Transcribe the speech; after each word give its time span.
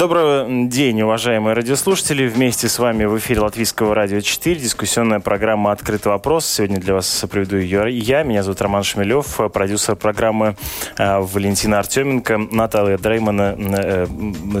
Добрый 0.00 0.64
день, 0.68 1.02
уважаемые 1.02 1.52
радиослушатели. 1.52 2.26
Вместе 2.26 2.70
с 2.70 2.78
вами 2.78 3.04
в 3.04 3.18
эфире 3.18 3.40
Латвийского 3.40 3.94
радио 3.94 4.20
4, 4.20 4.56
дискуссионная 4.58 5.20
программа 5.20 5.72
«Открытый 5.72 6.10
вопрос». 6.10 6.46
Сегодня 6.46 6.80
для 6.80 6.94
вас 6.94 7.22
проведу 7.30 7.58
ее 7.58 7.84
я. 7.90 8.22
Меня 8.22 8.42
зовут 8.42 8.62
Роман 8.62 8.82
Шмелев, 8.82 9.38
продюсер 9.52 9.96
программы 9.96 10.56
э, 10.96 11.18
Валентина 11.18 11.80
Артеменко, 11.80 12.38
Наталья 12.38 12.96
Дреймана 12.96 13.54
э, 13.58 14.06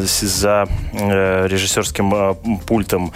за 0.02 0.68
э, 0.92 1.46
режиссерским 1.46 2.60
пультом. 2.66 3.14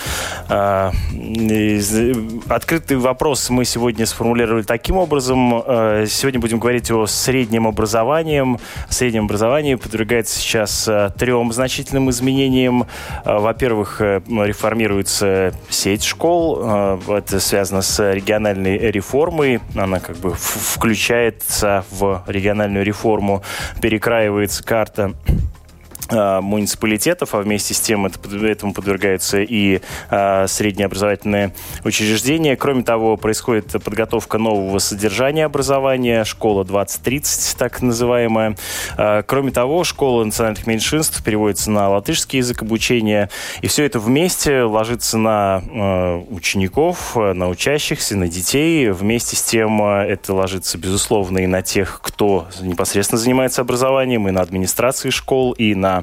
Открытый 2.49 2.97
вопрос 2.97 3.51
мы 3.51 3.67
сегодня 3.67 4.07
сформулировали 4.07 4.63
таким 4.63 4.97
образом. 4.97 5.63
Сегодня 6.07 6.41
будем 6.41 6.59
говорить 6.59 6.91
о 6.91 7.07
среднем 7.07 7.67
образовании. 7.67 8.59
Среднем 8.89 9.25
образовании 9.25 9.75
подвергается 9.75 10.41
сейчас 10.41 10.89
трем 11.19 11.53
значительным 11.53 12.09
изменениям. 12.09 12.14
Э, 13.25 13.39
во-первых, 13.39 14.01
э, 14.01 14.21
реформируется 14.27 15.55
сеть 15.69 16.05
школ. 16.05 16.61
Э, 16.63 16.99
это 17.09 17.41
связано 17.41 17.83
с 17.83 18.13
региональной 18.13 18.79
реформой. 18.91 19.61
Она 19.75 20.01
как 20.01 20.17
бы 20.17 20.35
включается 20.35 21.85
в 21.91 22.23
региональную 22.27 22.85
реформу. 22.85 23.43
Перекраивается 23.81 24.63
карта 24.65 25.15
муниципалитетов, 26.11 27.35
а 27.35 27.39
вместе 27.39 27.75
с 27.75 27.81
тем 27.81 28.07
это, 28.07 28.19
этому 28.47 28.75
подвергаются 28.75 29.41
и 29.41 29.81
а, 30.11 30.47
средние 30.47 30.87
образовательные 30.87 31.55
учреждения. 31.85 32.57
Кроме 32.57 32.83
того, 32.83 33.17
происходит 33.17 33.73
подготовка 33.83 34.39
нового 34.39 34.79
содержания 34.79 35.45
образования, 35.45 36.25
школа 36.25 36.65
2030, 36.65 37.57
так 37.57 37.81
называемая. 37.83 38.57
А, 38.97 39.23
кроме 39.23 39.51
того, 39.51 39.85
школа 39.85 40.25
национальных 40.25 40.67
меньшинств 40.67 41.23
переводится 41.23 41.71
на 41.71 41.89
латышский 41.89 42.39
язык 42.39 42.63
обучения, 42.63 43.31
и 43.63 43.67
все 43.67 43.85
это 43.85 43.99
вместе 43.99 44.63
ложится 44.63 45.19
на 45.19 45.63
а, 45.71 46.19
учеников, 46.31 47.17
на 47.17 47.49
учащихся, 47.49 48.17
на 48.17 48.29
детей. 48.29 48.91
Вместе 48.91 49.37
с 49.37 49.43
тем 49.43 49.83
это 49.83 50.35
ложится, 50.35 50.79
безусловно, 50.79 51.39
и 51.39 51.47
на 51.47 51.63
тех, 51.63 52.01
кто 52.03 52.49
непосредственно 52.61 53.19
занимается 53.19 53.63
образованием, 53.63 54.29
и 54.29 54.31
на 54.31 54.41
администрации 54.41 55.11
школ, 55.11 55.53
и 55.53 55.75
на 55.75 55.94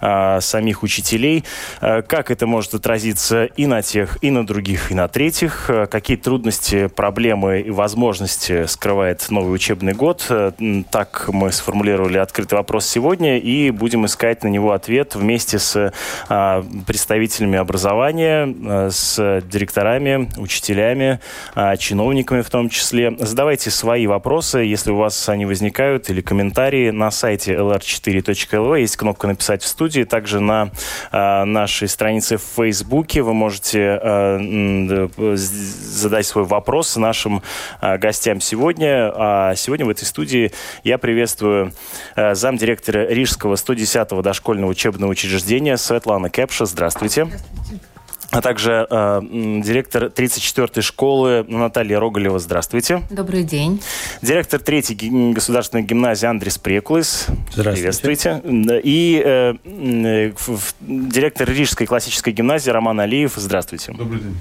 э, 0.00 0.40
самих 0.40 0.82
учителей. 0.82 1.44
Э, 1.80 2.02
как 2.02 2.30
это 2.30 2.46
может 2.46 2.74
отразиться 2.74 3.44
и 3.44 3.66
на 3.66 3.82
тех, 3.82 4.18
и 4.22 4.30
на 4.30 4.46
других, 4.46 4.90
и 4.90 4.94
на 4.94 5.08
третьих? 5.08 5.68
Э, 5.68 5.86
какие 5.86 6.16
трудности, 6.16 6.86
проблемы 6.86 7.60
и 7.60 7.70
возможности 7.70 8.66
скрывает 8.66 9.28
новый 9.30 9.54
учебный 9.54 9.94
год? 9.94 10.26
Э, 10.30 10.52
так 10.90 11.28
мы 11.28 11.52
сформулировали 11.52 12.18
открытый 12.18 12.58
вопрос 12.58 12.86
сегодня 12.86 13.38
и 13.38 13.70
будем 13.70 14.06
искать 14.06 14.44
на 14.44 14.48
него 14.48 14.72
ответ 14.72 15.14
вместе 15.14 15.58
с 15.58 15.92
э, 16.28 16.62
представителями 16.86 17.58
образования, 17.58 18.46
э, 18.46 18.90
с 18.90 19.42
директорами, 19.50 20.28
учителями, 20.36 21.20
э, 21.54 21.76
чиновниками 21.76 22.42
в 22.42 22.50
том 22.50 22.68
числе. 22.68 23.14
Задавайте 23.18 23.70
свои 23.70 24.06
вопросы, 24.06 24.58
если 24.58 24.90
у 24.90 24.96
вас 24.96 25.28
они 25.28 25.46
возникают, 25.46 26.10
или 26.10 26.20
комментарии 26.20 26.90
на 26.90 27.10
сайте 27.10 27.54
lr4.lv. 27.54 28.80
Есть 28.80 28.96
кнопка 28.96 29.26
написать 29.32 29.62
в 29.62 29.66
студии. 29.66 30.04
Также 30.04 30.40
на 30.40 30.70
э, 31.10 31.44
нашей 31.44 31.88
странице 31.88 32.36
в 32.36 32.42
Фейсбуке 32.56 33.22
вы 33.22 33.34
можете 33.34 33.98
э, 34.02 35.08
задать 35.34 36.26
свой 36.26 36.44
вопрос 36.44 36.96
нашим 36.96 37.42
э, 37.80 37.98
гостям 37.98 38.40
сегодня. 38.40 39.12
А 39.14 39.54
сегодня 39.56 39.86
в 39.86 39.88
этой 39.90 40.04
студии 40.04 40.52
я 40.84 40.98
приветствую 40.98 41.72
замдиректора 42.16 43.06
Рижского 43.08 43.54
110-го 43.54 44.22
дошкольного 44.22 44.70
учебного 44.70 45.10
учреждения 45.10 45.76
Светлана 45.76 46.30
Кепша. 46.30 46.66
Здравствуйте. 46.66 47.24
Здравствуйте 47.24 47.91
а 48.32 48.40
также 48.40 48.86
э, 48.88 49.20
директор 49.62 50.04
34-й 50.04 50.80
школы 50.80 51.44
Наталья 51.46 52.00
Роголева. 52.00 52.38
Здравствуйте. 52.38 53.02
Добрый 53.10 53.44
день. 53.44 53.80
Директор 54.22 54.58
3-й 54.58 55.32
государственной 55.32 55.82
гимназии 55.82 56.26
Андрис 56.26 56.56
Прекулис. 56.56 57.26
Здравствуйте. 57.52 58.00
Приветствуйте. 58.00 58.42
И 58.82 59.22
э, 59.22 59.54
э, 59.64 60.32
директор 60.80 61.48
Рижской 61.48 61.86
классической 61.86 62.32
гимназии 62.32 62.70
Роман 62.70 63.00
Алиев. 63.00 63.34
Здравствуйте. 63.36 63.92
Добрый 63.92 64.20
день. 64.20 64.36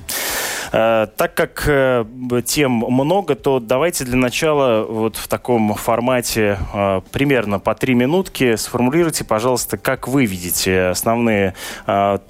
Э, 0.71 1.07
так 1.17 1.33
как 1.33 1.63
э, 1.67 2.05
тем 2.45 2.71
много, 2.71 3.35
то 3.35 3.59
давайте 3.59 4.05
для 4.05 4.15
начала 4.15 4.83
вот 4.83 5.17
в 5.17 5.27
таком 5.27 5.73
формате 5.75 6.57
э, 6.73 7.01
примерно 7.11 7.59
по 7.59 7.75
три 7.75 7.93
минутки 7.93 8.55
сформулируйте, 8.55 9.25
пожалуйста, 9.25 9.77
как 9.77 10.07
вы 10.07 10.25
видите 10.25 10.85
основные 10.85 11.53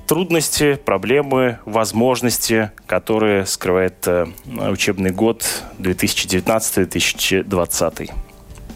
трудности, 0.08 0.76
проблемы, 0.76 1.51
возможности, 1.66 2.72
которые 2.88 3.46
скрывает 3.46 4.08
учебный 4.46 5.12
год 5.12 5.44
2019-2020. 5.80 8.12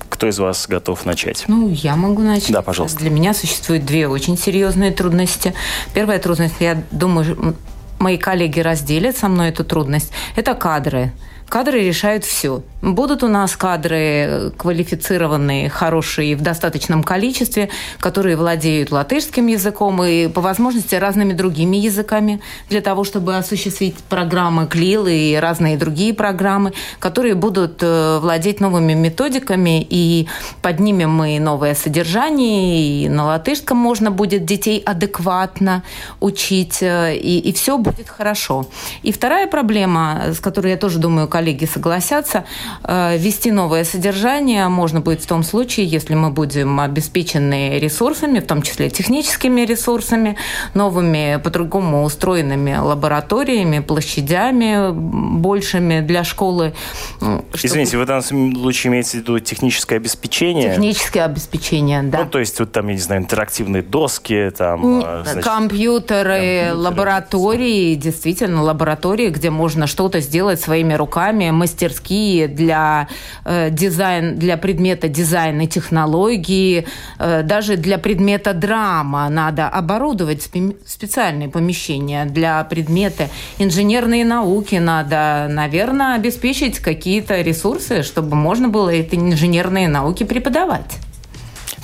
Кто 0.09 0.28
из 0.28 0.38
вас 0.40 0.68
готов 0.68 1.06
начать? 1.06 1.46
Ну, 1.47 1.69
я 1.69 1.96
могу 1.96 2.22
начать. 2.22 2.52
Да, 2.52 2.62
пожалуйста. 2.62 3.00
Для 3.00 3.09
меня 3.09 3.34
существуют 3.34 3.86
две 3.86 4.08
очень 4.08 4.38
серьезные 4.38 4.91
трудности. 4.91 5.53
Первая 5.94 6.19
трудность, 6.19 6.56
я 6.59 6.84
думаю, 6.91 7.56
мои 8.00 8.18
коллеги 8.18 8.62
разделят 8.62 9.18
со 9.18 9.28
мной 9.28 9.50
эту 9.50 9.66
трудность, 9.66 10.12
это 10.36 10.53
кадры. 10.53 11.12
Кадры 11.50 11.83
решают 11.83 12.25
все. 12.25 12.63
Будут 12.81 13.23
у 13.23 13.28
нас 13.28 13.56
кадры 13.56 13.97
э, 13.97 14.51
квалифицированные, 14.57 15.69
хорошие 15.69 16.35
в 16.35 16.41
достаточном 16.41 17.03
количестве, 17.03 17.69
которые 18.00 18.35
владеют 18.35 18.91
латышским 18.91 19.47
языком 19.47 20.03
и 20.03 20.28
по 20.28 20.41
возможности 20.41 20.95
разными 20.95 21.33
другими 21.33 21.78
языками 21.78 22.41
для 22.69 22.81
того, 22.81 23.03
чтобы 23.03 23.38
осуществить 23.38 23.95
программы 24.09 24.67
КЛИЛ 24.67 25.07
и 25.07 25.35
разные 25.35 25.78
другие 25.78 26.13
программы, 26.13 26.73
которые 27.00 27.35
будут 27.35 27.79
э, 27.81 28.19
владеть 28.19 28.59
новыми 28.59 28.94
методиками 28.94 29.85
и 29.88 30.27
поднимем 30.62 31.12
мы 31.12 31.39
новое 31.39 31.75
содержание, 31.75 33.06
и 33.06 33.09
на 33.09 33.25
латышском 33.25 33.77
можно 33.77 34.12
будет 34.12 34.45
детей 34.45 34.81
адекватно 34.85 35.83
учить, 36.19 36.79
э, 36.81 37.16
и, 37.16 37.39
и 37.39 37.53
все 37.53 37.77
будет 37.77 38.09
хорошо. 38.09 38.67
И 39.03 39.12
вторая 39.12 39.47
проблема, 39.47 40.23
с 40.33 40.39
которой 40.39 40.72
я 40.72 40.77
тоже 40.77 41.00
думаю, 41.00 41.27
коллеги 41.35 41.66
согласятся, 41.66 42.46
э, 42.84 43.18
вести 43.18 43.51
новое 43.51 43.84
содержание 43.84 44.69
можно 44.69 45.01
будет 45.01 45.22
в 45.22 45.28
том 45.28 45.44
случае, 45.44 45.85
если 45.85 46.16
мы 46.16 46.29
будем 46.29 46.79
обеспечены 46.79 47.79
ресурсами, 47.79 48.40
в 48.40 48.47
том 48.47 48.62
числе 48.62 48.90
техническими 48.90 49.62
ресурсами, 49.62 50.38
новыми 50.74 51.40
по-другому 51.44 52.03
устроенными 52.06 52.78
лабораториями, 52.78 53.79
площадями 53.79 54.91
большими 55.40 56.00
для 56.00 56.24
школы. 56.24 56.74
Чтобы... 57.19 57.44
Извините, 57.53 57.97
вы 57.97 58.03
в 58.03 58.07
данном 58.07 58.56
случае 58.56 58.91
имеете 58.91 59.09
в 59.09 59.13
виду 59.16 59.40
техническое 59.40 59.97
обеспечение? 59.97 60.69
Техническое 60.69 61.25
обеспечение, 61.25 62.03
да. 62.03 62.19
Ну, 62.19 62.29
то 62.29 62.40
есть 62.40 62.59
вот 62.59 62.72
там, 62.72 62.88
я 62.88 62.94
не 62.94 63.01
знаю, 63.01 63.21
интерактивные 63.21 63.83
доски, 63.83 64.51
там... 64.57 65.01
Э, 65.04 65.24
значит, 65.24 65.44
компьютеры, 65.44 66.15
компьютеры, 66.15 66.74
лаборатории, 66.74 67.95
действительно, 67.95 68.63
лаборатории, 68.63 69.30
где 69.30 69.50
можно 69.50 69.88
что-то 69.88 70.19
сделать 70.21 70.62
своими 70.62 70.94
руками, 70.94 71.25
руками, 71.25 71.51
мастерские 71.51 72.48
для 72.48 73.07
э, 73.45 73.69
дизайн, 73.72 74.38
для 74.38 74.57
предмета 74.57 75.07
дизайн 75.07 75.62
и 75.62 75.68
технологии, 75.68 76.86
э, 77.19 77.44
даже 77.44 77.77
для 77.77 77.98
предмета 77.98 78.54
драма 78.54 79.30
надо 79.30 79.68
оборудовать 79.68 80.50
специальные 80.86 81.50
помещения 81.50 82.25
для 82.25 82.63
предмета 82.63 83.30
инженерные 83.60 84.25
науки 84.25 84.75
надо, 84.75 85.48
наверное, 85.50 86.16
обеспечить 86.16 86.80
какие-то 86.80 87.42
ресурсы, 87.42 88.04
чтобы 88.04 88.36
можно 88.36 88.69
было 88.69 88.89
эти 88.89 89.16
инженерные 89.16 89.88
науки 89.88 90.25
преподавать. 90.25 91.00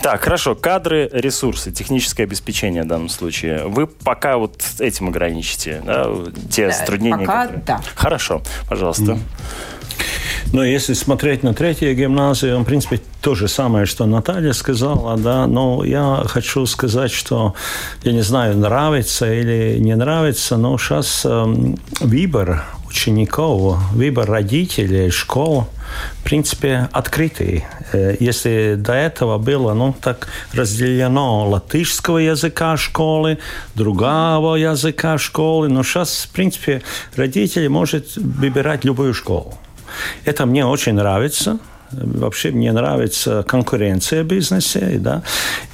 Так, 0.02 0.24
хорошо. 0.24 0.56
Кадры, 0.56 1.10
ресурсы, 1.14 1.72
техническое 1.72 2.24
обеспечение 2.24 2.84
в 2.84 2.88
данном 2.88 3.10
случае. 3.10 3.68
Вы 3.68 3.86
пока 3.86 4.38
вот 4.38 4.62
этим 4.80 5.10
ограничите, 5.10 5.82
да, 5.86 6.08
те 6.50 6.68
да, 6.68 6.74
затруднения? 6.74 7.20
Пока, 7.20 7.42
которые... 7.44 7.64
да. 7.66 7.82
Хорошо, 7.96 8.42
пожалуйста. 8.68 9.04
Mm. 9.04 9.20
Но 10.54 10.66
если 10.66 10.94
смотреть 10.94 11.44
на 11.44 11.54
третью 11.54 11.96
гимназию, 11.96 12.60
в 12.60 12.64
принципе, 12.66 13.00
то 13.22 13.36
же 13.36 13.48
самое, 13.48 13.86
что 13.86 14.06
Наталья 14.06 14.54
сказала, 14.54 15.18
да, 15.18 15.48
но 15.48 15.84
я 15.86 16.24
хочу 16.26 16.66
сказать, 16.66 17.12
что, 17.12 17.54
я 18.04 18.12
не 18.12 18.22
знаю, 18.22 18.58
нравится 18.58 19.32
или 19.32 19.78
не 19.80 19.96
нравится, 19.96 20.58
но 20.58 20.78
сейчас 20.78 21.22
э, 21.26 21.46
выбор 22.02 22.66
учеников, 22.88 23.78
выбор 23.94 24.30
родителей, 24.30 25.10
школ, 25.12 25.68
в 26.20 26.24
принципе, 26.24 26.90
открытый. 26.92 27.66
Э, 27.94 28.16
если 28.20 28.76
до 28.78 28.94
этого 28.94 29.38
было, 29.38 29.74
ну, 29.74 29.94
так 30.00 30.28
разделено 30.54 31.48
латышского 31.50 32.18
языка 32.20 32.78
школы, 32.78 33.38
другого 33.76 34.56
языка 34.56 35.18
школы, 35.18 35.70
но 35.70 35.84
сейчас, 35.84 36.28
в 36.30 36.34
принципе, 36.34 36.82
родители 37.16 37.68
могут 37.68 38.16
выбирать 38.16 38.86
любую 38.86 39.14
школу. 39.14 39.54
Это 40.26 40.46
мне 40.46 40.66
очень 40.66 40.94
нравится. 40.94 41.60
Вообще 41.92 42.52
мне 42.52 42.72
нравится 42.72 43.44
конкуренция 43.48 44.24
в 44.24 44.28
бизнесе, 44.28 44.98
да, 45.00 45.24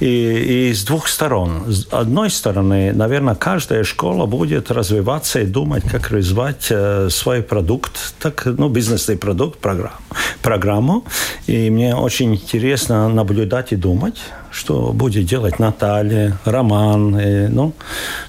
и, 0.00 0.68
и 0.70 0.74
с 0.74 0.84
двух 0.84 1.08
сторон. 1.08 1.64
С 1.68 1.86
одной 1.92 2.30
стороны, 2.30 2.92
наверное, 2.92 3.34
каждая 3.34 3.84
школа 3.84 4.26
будет 4.26 4.70
развиваться 4.70 5.40
и 5.40 5.46
думать, 5.46 5.84
как 5.84 6.10
развивать 6.10 6.66
э, 6.70 7.08
свой 7.10 7.42
продукт, 7.42 8.14
так, 8.18 8.46
ну, 8.46 8.68
бизнесный 8.68 9.16
продукт, 9.16 9.58
программу, 9.58 9.98
программу. 10.42 11.04
И 11.46 11.70
мне 11.70 11.94
очень 11.94 12.34
интересно 12.34 13.08
наблюдать 13.08 13.72
и 13.72 13.76
думать, 13.76 14.18
что 14.50 14.92
будет 14.92 15.26
делать 15.26 15.58
Наталья, 15.58 16.38
Роман, 16.44 17.18
и, 17.18 17.48
ну, 17.48 17.72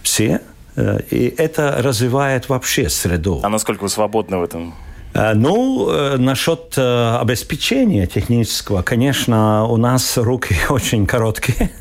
все. 0.04 0.42
Э, 0.76 1.00
и 1.10 1.34
это 1.38 1.78
развивает 1.80 2.50
вообще 2.50 2.90
среду. 2.90 3.40
А 3.44 3.50
насколько 3.50 3.84
вы 3.84 3.90
свободны 3.90 4.38
в 4.38 4.44
этом? 4.44 4.74
Э, 5.14 5.34
ну, 5.34 5.90
э, 5.90 6.18
насчет 6.18 6.74
э, 6.78 7.18
обеспечения 7.22 8.06
технического, 8.06 8.82
конечно, 8.82 9.66
у 9.66 9.78
нас 9.78 10.18
руки 10.18 10.56
очень 10.70 11.06
короткие. 11.06 11.72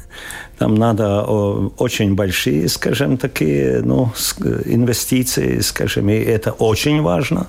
Там 0.58 0.74
надо 0.74 1.22
очень 1.22 2.16
большие, 2.16 2.68
скажем, 2.68 3.16
такие 3.16 3.80
ну, 3.84 4.12
инвестиции, 4.64 5.60
скажем, 5.60 6.08
и 6.08 6.14
это 6.14 6.50
очень 6.50 7.00
важно. 7.00 7.46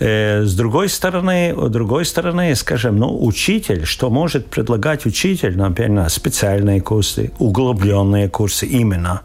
С 0.00 0.54
другой 0.54 0.88
стороны, 0.88 1.54
с 1.54 1.70
другой 1.70 2.04
стороны, 2.04 2.54
скажем, 2.54 2.96
ну, 2.96 3.24
учитель, 3.24 3.84
что 3.84 4.08
может 4.08 4.46
предлагать 4.46 5.06
учитель, 5.06 5.58
например, 5.58 6.08
специальные 6.08 6.80
курсы, 6.80 7.30
углубленные 7.38 8.28
курсы 8.28 8.66
именно. 8.66 9.20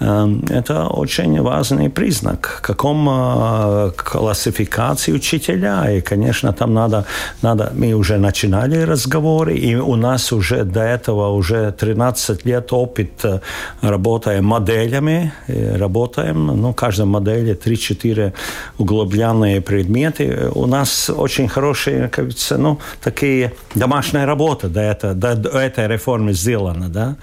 Эм, 0.00 0.44
это 0.48 0.86
очень 0.86 1.40
важный 1.42 1.90
признак, 1.90 2.60
каком 2.62 3.08
э, 3.08 3.90
классификации 3.96 5.12
учителя. 5.12 5.90
И, 5.90 6.00
конечно, 6.00 6.52
там 6.52 6.74
надо, 6.74 7.04
надо, 7.42 7.72
мы 7.74 7.92
уже 7.94 8.18
начинали 8.18 8.82
разговоры, 8.82 9.56
и 9.56 9.74
у 9.74 9.96
нас 9.96 10.32
уже 10.32 10.64
до 10.64 10.80
этого 10.80 11.30
уже 11.30 11.72
13 11.72 12.44
лет 12.46 12.72
опыт 12.72 13.24
э, 13.24 13.40
работаем 13.82 14.44
моделями, 14.44 15.32
работаем, 15.48 16.46
ну, 16.46 16.70
в 16.70 16.74
каждой 16.74 17.06
модели 17.06 17.56
3-4 17.56 18.32
углубленные 18.78 19.60
предметы. 19.60 20.07
У 20.54 20.66
нас 20.66 21.10
очень 21.10 21.48
хорошие, 21.48 22.08
как 22.08 22.24
говорится, 22.24 22.58
ну, 22.58 22.80
такие 23.02 23.52
домашняя 23.74 24.26
работа 24.26 24.68
до, 24.68 24.80
этого, 24.80 25.14
до 25.14 25.58
этой 25.58 25.86
реформы 25.86 26.32
сделана, 26.32 26.88
да. 26.88 27.16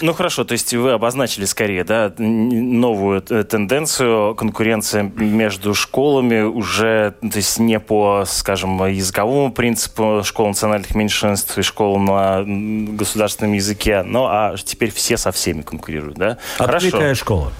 Ну, 0.00 0.12
хорошо, 0.12 0.44
то 0.44 0.52
есть 0.52 0.72
вы 0.74 0.92
обозначили 0.92 1.44
скорее, 1.44 1.84
да, 1.84 2.12
новую 2.18 3.22
тенденцию, 3.22 4.34
конкуренция 4.34 5.10
между 5.16 5.74
школами 5.74 6.42
уже, 6.42 7.14
то 7.20 7.36
есть 7.36 7.58
не 7.58 7.78
по, 7.78 8.24
скажем, 8.26 8.84
языковому 8.86 9.52
принципу 9.52 10.22
школ 10.24 10.48
национальных 10.48 10.94
меньшинств 10.94 11.56
и 11.58 11.62
школ 11.62 11.98
на 11.98 12.42
государственном 12.44 13.54
языке, 13.54 14.02
но 14.02 14.26
а 14.26 14.56
теперь 14.56 14.92
все 14.92 15.16
со 15.16 15.32
всеми 15.32 15.62
конкурируют, 15.62 16.16
да? 16.16 16.38
Открытая 16.58 16.90
Хорошо. 16.90 17.14
школа. 17.14 17.52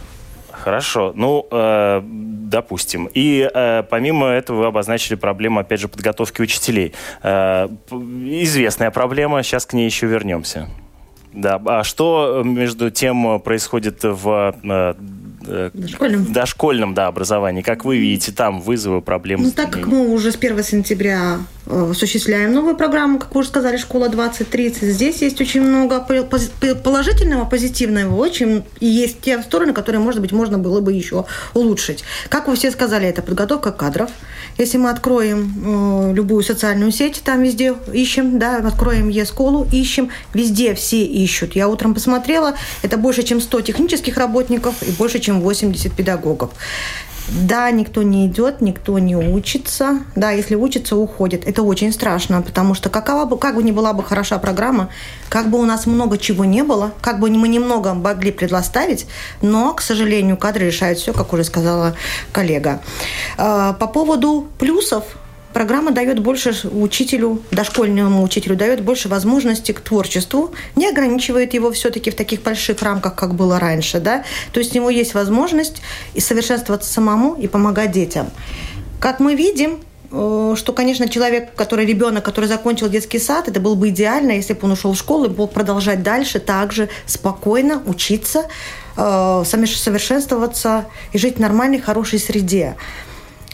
Хорошо. 0.63 1.13
Ну, 1.17 1.47
э, 1.51 2.01
допустим. 2.05 3.09
И 3.13 3.51
э, 3.53 3.83
помимо 3.91 4.29
этого 4.29 4.59
вы 4.59 4.67
обозначили 4.67 5.17
проблему, 5.17 5.59
опять 5.59 5.81
же, 5.81 5.89
подготовки 5.89 6.41
учителей. 6.41 6.95
Э, 7.23 7.69
известная 7.91 8.91
проблема, 8.91 9.43
сейчас 9.43 9.67
к 9.67 9.73
ней 9.73 9.87
еще 9.87 10.07
вернемся. 10.07 10.69
Да. 11.33 11.61
А 11.65 11.83
что 11.83 12.43
между 12.45 12.91
тем 12.91 13.41
происходит 13.41 14.01
в 14.03 14.55
э, 14.63 14.95
э, 15.47 15.71
дошкольном. 15.73 16.33
дошкольном 16.33 16.95
да, 16.95 17.07
образовании? 17.07 17.63
Как 17.63 17.85
вы 17.85 17.97
видите 17.97 18.33
там 18.33 18.61
вызовы, 18.61 19.01
проблемы? 19.01 19.45
Ну, 19.45 19.51
так 19.51 19.71
как 19.71 19.87
мы 19.87 20.09
уже 20.09 20.31
с 20.31 20.37
1 20.37 20.63
сентября 20.63 21.39
э, 21.62 21.62
осуществляем 21.67 22.53
новую 22.53 22.77
программу, 22.77 23.19
как 23.19 23.35
вы 23.35 23.41
уже 23.41 23.49
сказали, 23.49 23.77
«Школа 23.77 24.09
2030», 24.09 24.91
здесь 24.91 25.23
есть 25.23 25.41
очень 25.41 25.63
много 25.63 26.01
положительного, 26.83 27.45
позитивного, 27.45 28.17
очень, 28.17 28.65
и 28.81 28.87
есть 28.87 29.21
те 29.21 29.43
стороны, 29.43 29.73
которые, 29.73 30.01
может 30.01 30.21
быть, 30.21 30.33
можно 30.33 30.59
было 30.59 30.81
бы 30.81 30.93
еще 30.93 31.25
улучшить. 31.55 32.05
Как 32.29 32.49
вы 32.49 32.57
все 32.57 32.71
сказали, 32.71 33.07
это 33.07 33.23
подготовка 33.23 33.73
кадров– 33.73 34.11
если 34.59 34.79
мы 34.79 34.91
откроем 34.91 35.53
э, 35.65 36.15
любую 36.15 36.43
социальную 36.43 36.93
сеть, 36.93 37.23
там 37.25 37.43
везде 37.43 37.75
ищем, 37.93 38.39
да, 38.39 38.59
откроем 38.59 39.09
Е-школу, 39.09 39.67
ищем, 39.73 40.11
везде 40.35 40.75
все 40.75 41.05
ищут. 41.05 41.57
Я 41.57 41.69
утром 41.69 41.95
посмотрела, 41.95 42.55
это 42.83 42.97
больше, 42.97 43.23
чем 43.23 43.41
100 43.41 43.63
технических 43.63 44.17
работников 44.17 44.75
и 44.83 44.91
больше, 44.93 45.21
чем 45.21 45.41
80 45.41 45.93
педагогов. 45.93 46.51
Да, 47.29 47.71
никто 47.71 48.03
не 48.03 48.27
идет, 48.27 48.61
никто 48.61 48.99
не 48.99 49.17
учится. 49.17 50.01
Да, 50.17 50.33
если 50.33 50.55
учится, 50.55 50.97
уходит. 50.97 51.47
Это 51.47 51.63
очень 51.63 51.93
страшно, 51.93 52.43
потому 52.43 52.75
что 52.75 52.91
какова 52.91 53.25
бы, 53.25 53.39
как 53.39 53.55
бы 53.55 53.63
ни 53.63 53.71
была 53.71 53.93
бы 53.93 54.03
хороша 54.03 54.39
программа, 54.39 54.89
как 55.29 55.49
бы 55.49 55.59
у 55.59 55.65
нас 55.65 55.87
много 55.87 56.19
чего 56.19 56.45
не 56.45 56.63
было, 56.63 56.93
как 57.01 57.21
бы 57.21 57.31
мы 57.31 57.49
немного 57.49 57.95
могли 57.95 58.33
предоставить, 58.33 59.07
но, 59.41 59.73
к 59.73 59.81
сожалению, 59.81 60.37
кадры 60.37 60.67
решают 60.67 60.99
все, 60.99 61.13
как 61.13 61.33
уже 61.33 61.45
сказала 61.45 61.95
коллега. 62.33 62.81
А, 63.39 63.73
по 63.75 63.87
поводу 63.87 64.49
плюсов– 64.59 65.05
программа 65.53 65.93
дает 65.93 66.19
больше 66.19 66.55
учителю, 66.69 67.43
дошкольному 67.51 68.23
учителю, 68.23 68.57
дает 68.57 68.83
больше 68.83 69.09
возможностей 69.09 69.73
к 69.73 69.81
творчеству, 69.81 70.53
не 70.77 70.89
ограничивает 70.89 71.55
его 71.55 71.71
все-таки 71.73 72.11
в 72.11 72.15
таких 72.15 72.43
больших 72.43 72.83
рамках, 72.83 73.15
как 73.15 73.35
было 73.35 73.59
раньше. 73.59 74.01
Да? 74.01 74.25
То 74.53 74.61
есть 74.61 74.73
у 74.73 74.77
него 74.77 74.91
есть 74.91 75.15
возможность 75.15 75.83
и 76.15 76.21
совершенствоваться 76.21 76.93
самому 76.93 77.35
и 77.35 77.49
помогать 77.49 77.93
детям. 77.93 78.31
Как 79.01 79.21
мы 79.21 79.35
видим, 79.35 79.81
э, 80.11 80.55
что, 80.57 80.73
конечно, 80.73 81.09
человек, 81.09 81.55
который 81.55 81.87
ребенок, 81.87 82.25
который 82.25 82.47
закончил 82.47 82.89
детский 82.89 83.19
сад, 83.19 83.49
это 83.49 83.61
было 83.61 83.75
бы 83.75 83.89
идеально, 83.89 84.33
если 84.33 84.55
бы 84.55 84.61
он 84.63 84.73
ушел 84.73 84.93
в 84.93 84.99
школу 84.99 85.27
и 85.27 85.29
мог 85.29 85.53
продолжать 85.53 86.03
дальше 86.03 86.39
также 86.39 86.89
спокойно 87.07 87.83
учиться, 87.87 88.47
э, 88.97 89.43
совершенствоваться 89.47 90.87
и 91.13 91.19
жить 91.19 91.37
в 91.37 91.41
нормальной, 91.41 91.81
хорошей 91.81 92.19
среде. 92.19 92.77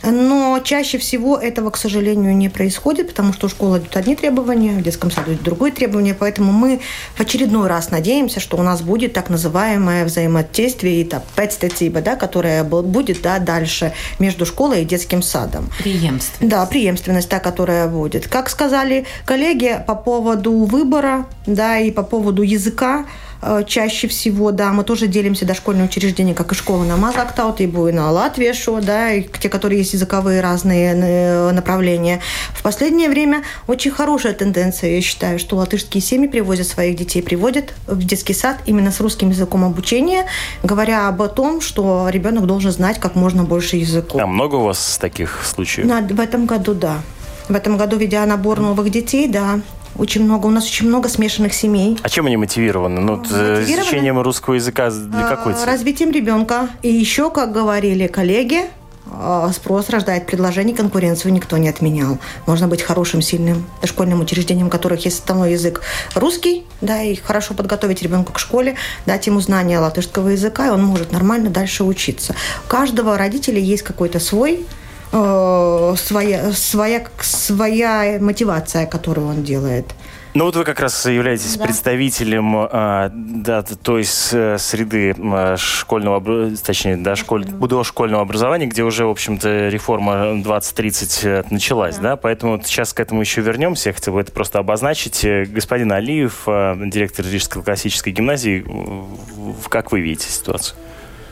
Но 0.02 0.60
чаще 0.62 0.98
всего 0.98 1.36
этого, 1.36 1.70
к 1.70 1.76
сожалению, 1.76 2.36
не 2.36 2.48
происходит, 2.48 3.08
потому 3.08 3.32
что 3.32 3.46
у 3.46 3.50
школы 3.50 3.78
идут 3.78 3.96
одни 3.96 4.14
требования, 4.14 4.72
в 4.72 4.82
детском 4.82 5.10
саду 5.10 5.32
идут 5.32 5.42
другие 5.42 5.72
требования, 5.72 6.14
поэтому 6.14 6.52
мы 6.52 6.80
в 7.14 7.20
очередной 7.20 7.68
раз 7.68 7.90
надеемся, 7.90 8.40
что 8.40 8.56
у 8.56 8.62
нас 8.62 8.82
будет 8.82 9.12
так 9.12 9.28
называемое 9.28 10.04
взаимодействие, 10.04 11.02
это 11.02 11.22
пэцтетиба, 11.34 12.00
да, 12.00 12.16
которое 12.16 12.64
будет 12.64 13.22
да, 13.22 13.38
дальше 13.38 13.92
между 14.18 14.46
школой 14.46 14.82
и 14.82 14.84
детским 14.84 15.22
садом. 15.22 15.70
Преемственность. 15.78 16.48
Да, 16.48 16.64
преемственность 16.66 17.28
та, 17.28 17.40
которая 17.40 17.88
будет. 17.88 18.28
Как 18.28 18.48
сказали 18.50 19.04
коллеги 19.24 19.82
по 19.86 19.94
поводу 19.94 20.52
выбора 20.52 21.26
да, 21.46 21.78
и 21.78 21.90
по 21.90 22.02
поводу 22.02 22.42
языка, 22.42 23.06
чаще 23.66 24.08
всего, 24.08 24.50
да, 24.50 24.72
мы 24.72 24.84
тоже 24.84 25.06
делимся 25.06 25.44
дошкольные 25.44 25.86
учреждения, 25.86 26.34
как 26.34 26.52
и 26.52 26.54
школа 26.54 26.84
на 26.84 26.96
Мазактаут, 26.96 27.60
и 27.60 27.66
на 27.66 28.10
Латвешу, 28.10 28.80
да, 28.80 29.12
и 29.12 29.22
те, 29.22 29.48
которые 29.48 29.78
есть 29.78 29.92
языковые 29.92 30.40
разные 30.40 30.94
э, 30.94 31.52
направления. 31.52 32.20
В 32.52 32.62
последнее 32.62 33.08
время 33.08 33.42
очень 33.66 33.90
хорошая 33.90 34.32
тенденция, 34.32 34.96
я 34.96 35.00
считаю, 35.00 35.38
что 35.38 35.56
латышские 35.56 36.00
семьи 36.00 36.28
привозят 36.28 36.66
своих 36.66 36.96
детей, 36.96 37.22
приводят 37.22 37.74
в 37.86 38.02
детский 38.04 38.34
сад 38.34 38.58
именно 38.66 38.90
с 38.90 39.00
русским 39.00 39.30
языком 39.30 39.64
обучения, 39.64 40.26
говоря 40.62 41.08
об 41.08 41.22
том, 41.28 41.60
что 41.60 42.08
ребенок 42.10 42.46
должен 42.46 42.72
знать 42.72 42.98
как 42.98 43.14
можно 43.14 43.44
больше 43.44 43.76
языков. 43.76 44.20
А 44.20 44.26
много 44.26 44.56
у 44.56 44.64
вас 44.64 44.98
таких 45.00 45.40
случаев? 45.44 45.86
На, 45.86 46.00
в 46.00 46.20
этом 46.20 46.46
году, 46.46 46.74
да. 46.74 46.98
В 47.48 47.54
этом 47.54 47.78
году, 47.78 47.96
ведя 47.96 48.26
набор 48.26 48.60
новых 48.60 48.90
детей, 48.90 49.26
да, 49.26 49.60
очень 49.96 50.24
много. 50.24 50.46
У 50.46 50.50
нас 50.50 50.64
очень 50.64 50.88
много 50.88 51.08
смешанных 51.08 51.54
семей. 51.54 51.98
А 52.02 52.08
чем 52.08 52.26
они 52.26 52.36
мотивированы? 52.36 53.00
Ну, 53.00 53.16
мотивированы? 53.16 53.64
изучением 53.64 54.20
русского 54.20 54.54
языка 54.54 54.90
для 54.90 55.26
а, 55.26 55.28
какой 55.28 55.54
цели? 55.54 55.66
Развитием 55.66 56.10
ребенка. 56.10 56.68
И 56.82 56.92
еще, 56.92 57.30
как 57.30 57.52
говорили 57.52 58.06
коллеги, 58.06 58.66
а, 59.10 59.50
спрос 59.52 59.88
рождает 59.90 60.26
предложение, 60.26 60.76
конкуренцию 60.76 61.32
никто 61.32 61.56
не 61.56 61.68
отменял. 61.68 62.18
Можно 62.46 62.68
быть 62.68 62.82
хорошим, 62.82 63.22
сильным 63.22 63.64
дошкольным 63.80 64.20
учреждением, 64.20 64.66
у 64.68 64.70
которых 64.70 65.04
есть 65.04 65.20
основной 65.20 65.52
язык 65.52 65.82
русский, 66.14 66.66
да, 66.80 67.02
и 67.02 67.14
хорошо 67.14 67.54
подготовить 67.54 68.02
ребенка 68.02 68.32
к 68.32 68.38
школе, 68.38 68.76
дать 69.06 69.26
ему 69.26 69.40
знания 69.40 69.78
латышского 69.78 70.28
языка, 70.28 70.66
и 70.68 70.70
он 70.70 70.84
может 70.84 71.12
нормально 71.12 71.50
дальше 71.50 71.84
учиться. 71.84 72.34
У 72.66 72.68
каждого 72.68 73.16
родителя 73.16 73.58
есть 73.58 73.82
какой-то 73.82 74.20
свой 74.20 74.66
Э, 75.10 75.94
своя, 75.96 76.52
своя, 76.52 77.06
своя 77.20 78.18
мотивация, 78.20 78.86
которую 78.86 79.28
он 79.28 79.42
делает. 79.42 79.94
Ну 80.34 80.44
вот 80.44 80.54
вы 80.54 80.64
как 80.64 80.78
раз 80.78 81.06
являетесь 81.06 81.56
да. 81.56 81.64
представителем 81.64 82.54
а, 82.54 83.10
да, 83.12 83.62
той 83.62 84.04
среды 84.04 85.16
а, 85.18 85.56
школьного, 85.56 86.50
точнее, 86.62 86.96
да, 86.98 87.16
школь, 87.16 87.46
школьного 87.82 88.22
образования, 88.22 88.66
где 88.66 88.84
уже, 88.84 89.06
в 89.06 89.10
общем-то, 89.10 89.68
реформа 89.68 90.40
2030 90.42 91.24
э, 91.24 91.44
началась, 91.50 91.96
да. 91.96 92.02
да, 92.02 92.16
поэтому 92.16 92.62
сейчас 92.62 92.92
к 92.92 93.00
этому 93.00 93.22
еще 93.22 93.40
вернемся. 93.40 93.88
Я 93.88 93.94
хотел 93.94 94.14
бы 94.14 94.20
это 94.20 94.30
просто 94.30 94.58
обозначить. 94.58 95.24
Э, 95.24 95.44
господин 95.46 95.90
Алиев, 95.90 96.42
директор 96.44 97.24
Рижской 97.24 97.62
классической 97.62 98.12
гимназии, 98.12 98.64
как 99.70 99.90
вы 99.90 100.00
видите 100.02 100.30
ситуацию? 100.30 100.76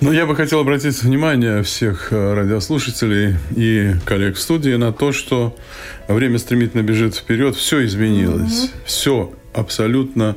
Ну, 0.00 0.12
я 0.12 0.26
бы 0.26 0.36
хотел 0.36 0.60
обратить 0.60 1.02
внимание 1.02 1.62
всех 1.62 2.12
э, 2.12 2.34
радиослушателей 2.34 3.36
и 3.56 3.94
коллег 4.04 4.36
в 4.36 4.40
студии 4.40 4.74
на 4.74 4.92
то, 4.92 5.10
что 5.10 5.56
время 6.06 6.38
стремительно 6.38 6.82
бежит 6.82 7.14
вперед, 7.14 7.56
все 7.56 7.82
изменилось, 7.82 8.64
mm-hmm. 8.64 8.70
все 8.84 9.32
абсолютно 9.54 10.36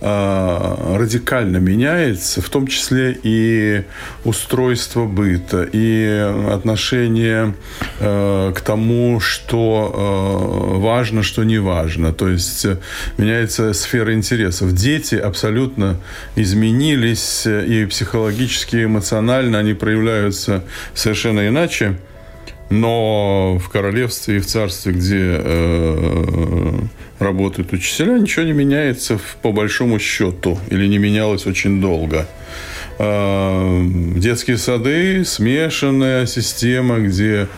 радикально 0.00 1.58
меняется, 1.58 2.42
в 2.42 2.48
том 2.48 2.66
числе 2.66 3.18
и 3.22 3.82
устройство 4.24 5.06
быта, 5.06 5.68
и 5.70 6.06
отношение 6.50 7.54
э, 8.00 8.52
к 8.54 8.60
тому, 8.60 9.20
что 9.20 10.74
э, 10.74 10.78
важно, 10.78 11.22
что 11.22 11.44
не 11.44 11.58
важно. 11.58 12.12
То 12.12 12.28
есть 12.28 12.64
э, 12.64 12.78
меняется 13.16 13.72
сфера 13.72 14.14
интересов. 14.14 14.72
Дети 14.72 15.14
абсолютно 15.14 15.96
изменились, 16.34 17.46
и 17.46 17.86
психологически, 17.86 18.76
и 18.76 18.84
эмоционально 18.84 19.58
они 19.58 19.74
проявляются 19.74 20.64
совершенно 20.94 21.48
иначе. 21.48 21.96
Но 22.68 23.58
в 23.58 23.68
королевстве 23.68 24.36
и 24.36 24.40
в 24.40 24.46
царстве, 24.46 24.92
где 24.92 25.38
э, 25.38 26.78
работают 27.20 27.72
учителя, 27.72 28.18
ничего 28.18 28.44
не 28.44 28.52
меняется 28.52 29.20
по 29.42 29.52
большому 29.52 29.98
счету 29.98 30.58
или 30.68 30.86
не 30.86 30.98
менялось 30.98 31.46
очень 31.46 31.80
долго. 31.80 32.26
Э, 32.98 33.82
детские 34.16 34.58
сады, 34.58 35.24
смешанная 35.24 36.26
система, 36.26 36.98
где 36.98 37.48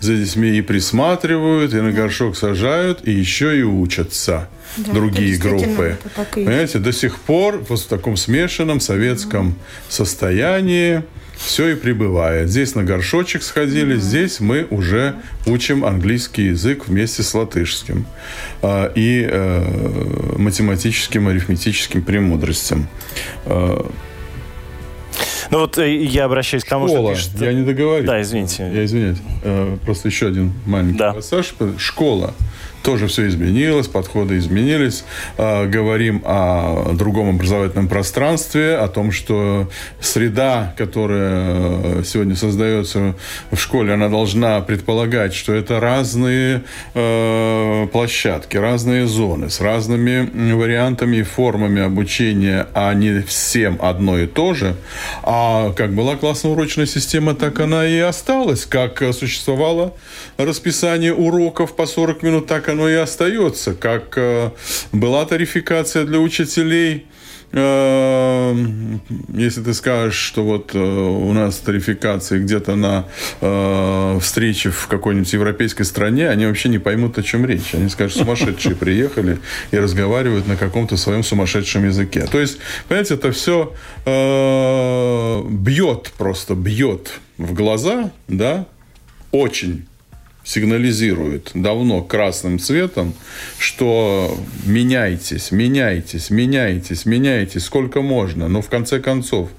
за 0.00 0.14
детьми 0.14 0.56
и 0.56 0.62
присматривают, 0.62 1.74
и 1.74 1.80
на 1.80 1.92
горшок 1.92 2.36
сажают, 2.36 3.06
и 3.06 3.12
еще 3.12 3.58
и 3.58 3.62
учатся 3.62 4.48
да, 4.76 4.92
другие 4.92 5.36
группы. 5.38 5.98
Понимаете, 6.32 6.78
до 6.78 6.92
сих 6.92 7.18
пор 7.18 7.64
вот 7.68 7.80
в 7.80 7.86
таком 7.86 8.16
смешанном 8.16 8.80
советском 8.80 9.54
состоянии 9.88 11.02
все 11.36 11.68
и 11.68 11.74
прибывает. 11.74 12.48
Здесь 12.48 12.74
на 12.74 12.82
горшочек 12.82 13.42
сходили, 13.42 13.96
mm-hmm. 13.96 14.00
здесь 14.00 14.40
мы 14.40 14.66
уже 14.70 15.16
учим 15.46 15.84
английский 15.84 16.46
язык 16.46 16.88
вместе 16.88 17.22
с 17.22 17.34
латышским 17.34 18.06
э, 18.62 18.90
и 18.94 19.26
э, 19.28 20.34
математическим, 20.38 21.28
арифметическим 21.28 22.02
премудростям. 22.02 22.88
Э, 23.44 23.84
ну 25.50 25.60
вот 25.60 25.78
э, 25.78 25.94
я 25.94 26.24
обращаюсь 26.24 26.64
к 26.64 26.68
тому, 26.68 26.88
Школа. 26.88 27.14
что 27.14 27.30
пишет... 27.30 27.42
Я 27.42 27.52
не 27.52 27.64
договорил. 27.64 28.06
Да, 28.06 28.20
извините. 28.20 28.70
Я 28.72 28.84
извиняюсь. 28.84 29.18
Э, 29.42 29.76
просто 29.84 30.08
еще 30.08 30.28
один 30.28 30.52
маленький 30.64 30.98
да. 30.98 31.12
пассаж. 31.12 31.54
Школа 31.78 32.34
тоже 32.86 33.08
все 33.08 33.26
изменилось, 33.26 33.88
подходы 33.88 34.38
изменились. 34.38 35.04
А, 35.38 35.66
говорим 35.66 36.22
о 36.24 36.92
другом 36.92 37.30
образовательном 37.30 37.88
пространстве, 37.88 38.76
о 38.76 38.86
том, 38.86 39.10
что 39.10 39.68
среда, 40.00 40.72
которая 40.78 42.04
сегодня 42.04 42.36
создается 42.36 43.16
в 43.50 43.56
школе, 43.56 43.94
она 43.94 44.08
должна 44.08 44.60
предполагать, 44.60 45.34
что 45.34 45.52
это 45.52 45.80
разные 45.80 46.62
э, 46.94 47.88
площадки, 47.90 48.56
разные 48.56 49.08
зоны 49.08 49.50
с 49.50 49.60
разными 49.60 50.52
вариантами 50.52 51.16
и 51.16 51.22
формами 51.24 51.82
обучения, 51.82 52.68
а 52.72 52.94
не 52.94 53.20
всем 53.22 53.78
одно 53.82 54.16
и 54.16 54.28
то 54.28 54.54
же. 54.54 54.76
А 55.24 55.72
как 55.72 55.92
была 55.92 56.14
классно-урочная 56.14 56.86
система, 56.86 57.34
так 57.34 57.58
она 57.58 57.84
и 57.84 57.98
осталась. 57.98 58.64
Как 58.64 59.02
существовало 59.12 59.92
расписание 60.36 61.12
уроков 61.12 61.74
по 61.74 61.86
40 61.86 62.22
минут, 62.22 62.46
так 62.46 62.68
оно 62.76 62.90
и 62.90 62.94
остается. 62.94 63.74
Как 63.74 64.12
э, 64.16 64.50
была 64.92 65.24
тарификация 65.24 66.04
для 66.04 66.18
учителей, 66.18 67.06
э, 67.52 68.54
если 69.32 69.62
ты 69.62 69.72
скажешь, 69.72 70.16
что 70.16 70.44
вот 70.44 70.74
э, 70.74 70.78
у 70.78 71.32
нас 71.32 71.56
тарификация 71.56 72.38
где-то 72.40 72.76
на 72.76 73.06
встрече 74.20 74.70
в 74.70 74.88
какой-нибудь 74.88 75.32
европейской 75.32 75.84
стране, 75.84 76.28
они 76.28 76.44
вообще 76.44 76.68
не 76.68 76.78
поймут, 76.78 77.16
о 77.18 77.22
чем 77.22 77.46
речь. 77.46 77.74
Они 77.74 77.88
скажут, 77.88 78.18
сумасшедшие 78.18 78.76
приехали 78.84 79.38
и 79.70 79.78
разговаривают 79.78 80.46
на 80.46 80.56
каком-то 80.56 80.98
своем 80.98 81.22
сумасшедшем 81.22 81.86
языке. 81.86 82.26
То 82.30 82.40
есть, 82.40 82.58
понимаете, 82.88 83.14
это 83.14 83.32
все 83.32 83.72
бьет 85.48 86.12
просто, 86.18 86.54
бьет 86.54 87.20
в 87.38 87.54
глаза, 87.54 88.10
да, 88.28 88.66
очень 89.32 89.86
сигнализирует 90.46 91.50
давно 91.54 92.02
красным 92.02 92.60
цветом, 92.60 93.14
что 93.58 94.38
меняйтесь, 94.64 95.50
меняйтесь, 95.50 96.30
меняйтесь, 96.30 97.04
меняйтесь, 97.04 97.64
сколько 97.64 98.00
можно, 98.00 98.46
но 98.46 98.62
в 98.62 98.68
конце 98.70 99.00
концов. 99.00 99.50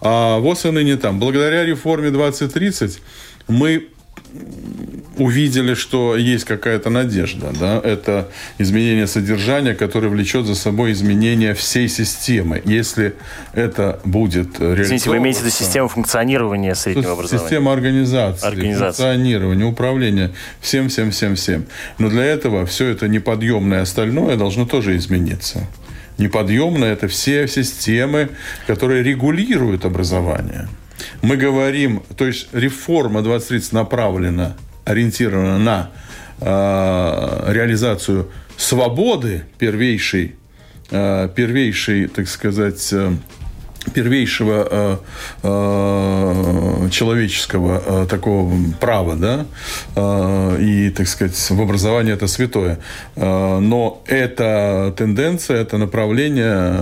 А 0.00 0.38
вот 0.38 0.64
и 0.64 0.70
ныне 0.70 0.96
там. 0.96 1.18
Благодаря 1.18 1.64
реформе 1.64 2.10
2030 2.10 3.00
мы 3.48 3.88
увидели, 5.18 5.74
что 5.74 6.16
есть 6.16 6.44
какая-то 6.44 6.90
надежда. 6.90 7.52
Да? 7.58 7.80
Это 7.82 8.28
изменение 8.58 9.06
содержания, 9.06 9.74
которое 9.74 10.08
влечет 10.08 10.46
за 10.46 10.54
собой 10.54 10.92
изменение 10.92 11.54
всей 11.54 11.88
системы. 11.88 12.62
Если 12.64 13.14
это 13.52 14.00
будет 14.04 14.60
Извините, 14.60 15.10
вы 15.10 15.18
имеете 15.18 15.40
в 15.40 15.42
виду 15.42 15.54
систему 15.54 15.88
функционирования 15.88 16.74
среднего 16.74 17.12
образования? 17.12 17.44
Система 17.44 17.72
организации, 17.72 18.46
организации, 18.46 19.02
функционирования, 19.02 19.64
управления, 19.64 20.32
всем, 20.60 20.88
всем, 20.88 21.10
всем, 21.10 21.34
всем. 21.34 21.66
Но 21.98 22.08
для 22.08 22.24
этого 22.24 22.64
все 22.66 22.86
это 22.86 23.08
неподъемное 23.08 23.82
остальное 23.82 24.36
должно 24.36 24.66
тоже 24.66 24.96
измениться. 24.96 25.66
Неподъемно 26.18 26.84
это 26.84 27.06
все 27.06 27.46
системы, 27.46 28.30
которые 28.66 29.02
регулируют 29.02 29.84
образование. 29.84 30.68
Мы 31.22 31.36
говорим, 31.36 32.02
то 32.16 32.26
есть 32.26 32.48
реформа 32.52 33.22
2030 33.22 33.72
направлена 33.72 34.56
ориентирована 34.84 35.58
на 35.58 35.90
э, 36.40 37.52
реализацию 37.52 38.30
свободы 38.56 39.44
первейшей, 39.58 40.36
э, 40.90 41.28
первейшей, 41.34 42.08
так 42.08 42.28
сказать, 42.28 42.88
э, 42.92 43.12
первейшего 43.94 44.68
э, 44.70 44.96
э, 45.42 46.88
человеческого 46.90 47.82
э, 47.84 48.06
такого 48.08 48.52
права, 48.80 49.16
да, 49.16 49.46
э, 49.96 50.56
и, 50.60 50.90
так 50.90 51.08
сказать, 51.08 51.36
в 51.50 51.60
образовании 51.60 52.12
это 52.12 52.26
святое. 52.26 52.78
Э, 53.16 53.58
но 53.58 54.02
эта 54.06 54.94
тенденция, 54.96 55.62
это 55.62 55.78
направление, 55.78 56.74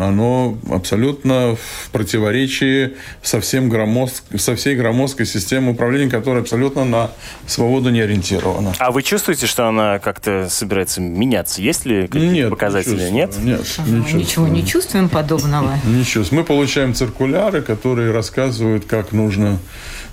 оно 0.00 0.58
абсолютно 0.70 1.56
в 1.56 1.90
противоречии 1.90 2.94
со, 3.22 3.40
всем 3.40 3.68
громоздк, 3.68 4.24
со 4.38 4.56
всей 4.56 4.76
громоздкой 4.76 5.26
системой 5.26 5.72
управления, 5.72 6.10
которая 6.10 6.42
абсолютно 6.42 6.84
на 6.84 7.10
свободу 7.46 7.90
не 7.90 8.00
ориентирована. 8.00 8.72
А 8.78 8.90
вы 8.90 9.02
чувствуете, 9.02 9.46
что 9.46 9.68
она 9.68 9.98
как-то 9.98 10.48
собирается 10.50 11.00
меняться? 11.00 11.62
Есть 11.62 11.86
ли 11.86 12.06
какие-то 12.06 12.50
показатели? 12.50 13.10
Не 13.10 13.10
Нет? 13.10 13.36
Нет, 13.38 13.58
не 13.86 14.04
чувствую. 14.04 14.14
Ничего 14.16 14.48
не 14.48 14.66
чувствуем 14.66 15.08
подобного? 15.08 15.78
Не 15.84 16.04
чувствуем. 16.04 16.42
Мы 16.42 16.45
получаем 16.46 16.94
циркуляры, 16.94 17.62
которые 17.62 18.12
рассказывают, 18.12 18.84
как 18.86 19.12
нужно 19.12 19.58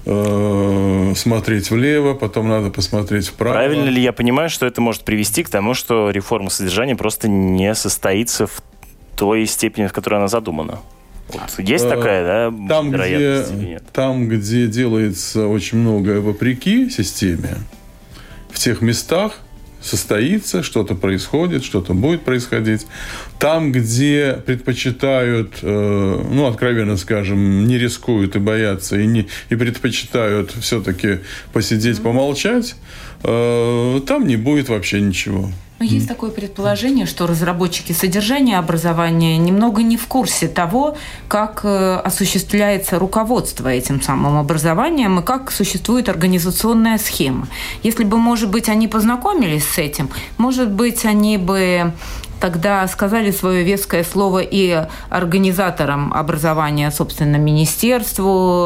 э, 0.06 1.14
смотреть 1.16 1.72
влево, 1.72 2.14
потом 2.14 2.50
надо 2.50 2.70
посмотреть 2.70 3.28
вправо. 3.28 3.54
Правильно 3.54 3.90
ли 3.90 4.02
я 4.02 4.12
понимаю, 4.12 4.50
что 4.50 4.66
это 4.66 4.82
может 4.82 5.04
привести 5.04 5.44
к 5.44 5.50
тому, 5.50 5.74
что 5.74 6.10
реформа 6.10 6.50
содержания 6.50 6.96
просто 6.96 7.28
не 7.28 7.74
состоится 7.76 8.48
в 8.48 8.62
той 9.16 9.46
степени, 9.46 9.88
в 9.88 9.94
которой 9.94 10.16
она 10.16 10.28
задумана? 10.28 10.80
Вот 11.30 11.42
есть 11.58 11.88
такая, 11.88 12.52
да, 12.52 12.58
там, 12.68 12.92
вероятность 12.92 13.54
где, 13.54 13.66
нет? 13.66 13.84
Там, 13.94 14.28
где 14.28 14.68
делается 14.68 15.48
очень 15.48 15.78
многое 15.78 16.20
вопреки 16.20 16.90
системе, 16.90 17.56
в 18.52 18.60
тех 18.60 18.82
местах, 18.82 19.40
состоится, 19.84 20.64
что-то 20.64 20.96
происходит, 20.96 21.64
что-то 21.64 21.94
будет 21.94 22.24
происходить. 22.24 22.88
Там, 23.40 23.72
где 23.72 24.42
предпочитают, 24.46 25.60
э, 25.62 26.22
ну, 26.32 26.48
откровенно 26.48 26.98
скажем, 26.98 27.68
не 27.68 27.78
рискуют 27.78 28.36
и 28.36 28.40
боятся, 28.40 28.98
и, 28.98 29.06
не, 29.06 29.28
и 29.50 29.56
предпочитают 29.56 30.52
все-таки 30.52 31.20
посидеть, 31.52 32.02
помолчать, 32.02 32.76
э, 33.24 34.02
там 34.08 34.26
не 34.28 34.38
будет 34.38 34.70
вообще 34.70 35.02
ничего. 35.02 35.52
Но 35.84 35.90
есть 35.90 36.08
такое 36.08 36.32
предположение, 36.32 37.06
что 37.06 37.28
разработчики 37.28 37.92
содержания 37.92 38.58
образования 38.58 39.38
немного 39.38 39.84
не 39.84 39.98
в 39.98 40.08
курсе 40.08 40.48
того, 40.48 40.96
как 41.28 41.66
э, 41.66 41.96
осуществляется 41.96 42.98
руководство 43.00 43.68
этим 43.68 44.02
самым 44.02 44.38
образованием 44.38 45.20
и 45.20 45.24
как 45.24 45.52
существует 45.52 46.08
организационная 46.08 46.98
схема. 46.98 47.50
Если 47.84 48.06
бы, 48.06 48.18
может 48.18 48.50
быть, 48.50 48.70
они 48.70 48.88
познакомились 48.88 49.68
с 49.68 49.78
этим, 49.78 50.10
может 50.38 50.72
быть, 50.72 51.04
они 51.04 51.38
бы 51.38 51.92
тогда 52.44 52.86
сказали 52.90 53.32
свое 53.32 53.64
веское 53.64 54.04
слово 54.04 54.40
и 54.40 54.86
организаторам 55.08 56.12
образования, 56.14 56.92
собственно, 56.92 57.38
министерству, 57.38 58.66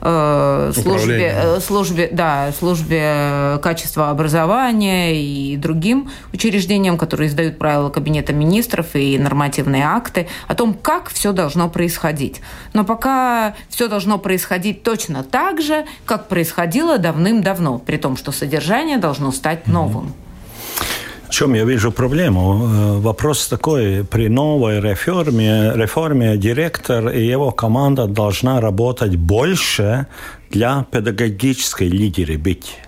э, 0.00 0.72
службе, 0.74 1.34
э, 1.36 1.60
службе, 1.60 2.08
да, 2.10 2.50
службе 2.58 3.58
качества 3.62 4.08
образования 4.08 5.20
и 5.20 5.54
другим 5.58 6.08
учреждениям, 6.32 6.96
которые 6.96 7.28
издают 7.28 7.58
правила 7.58 7.90
Кабинета 7.90 8.32
министров 8.32 8.86
и 8.94 9.18
нормативные 9.18 9.84
акты 9.84 10.26
о 10.48 10.54
том, 10.54 10.72
как 10.72 11.10
все 11.10 11.32
должно 11.32 11.68
происходить. 11.68 12.40
Но 12.72 12.84
пока 12.84 13.54
все 13.68 13.88
должно 13.88 14.16
происходить 14.16 14.82
точно 14.82 15.24
так 15.24 15.60
же, 15.60 15.84
как 16.06 16.28
происходило 16.28 16.96
давным-давно, 16.96 17.80
при 17.80 17.98
том, 17.98 18.16
что 18.16 18.32
содержание 18.32 18.96
должно 18.96 19.30
стать 19.30 19.66
новым. 19.66 20.14
Чем 21.34 21.54
я 21.54 21.64
вижу 21.64 21.90
проблему? 21.90 22.40
Э, 22.40 23.00
вопрос 23.00 23.48
такой, 23.48 24.04
при 24.04 24.28
новой 24.28 24.80
реформе, 24.80 25.72
реформе 25.74 26.36
директор 26.36 27.08
и 27.08 27.26
его 27.26 27.50
команда 27.50 28.06
должна 28.06 28.60
работать 28.60 29.16
больше 29.16 30.06
для 30.50 30.86
педагогической 30.92 31.88
лидеры 31.88 32.38
быть 32.38 32.78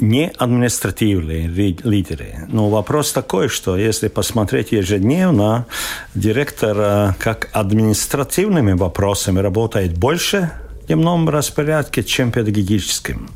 не 0.00 0.32
административные 0.38 1.46
лидеры. 1.84 2.48
Но 2.48 2.70
вопрос 2.70 3.12
такой, 3.12 3.48
что 3.48 3.76
если 3.76 4.08
посмотреть 4.08 4.72
ежедневно, 4.72 5.66
директор 6.14 6.76
э, 6.78 7.12
как 7.18 7.50
административными 7.52 8.72
вопросами 8.72 9.40
работает 9.40 9.98
больше 9.98 10.50
в 10.82 10.86
дневном 10.86 11.28
распорядке, 11.28 12.02
чем 12.02 12.32
педагогическим. 12.32 13.28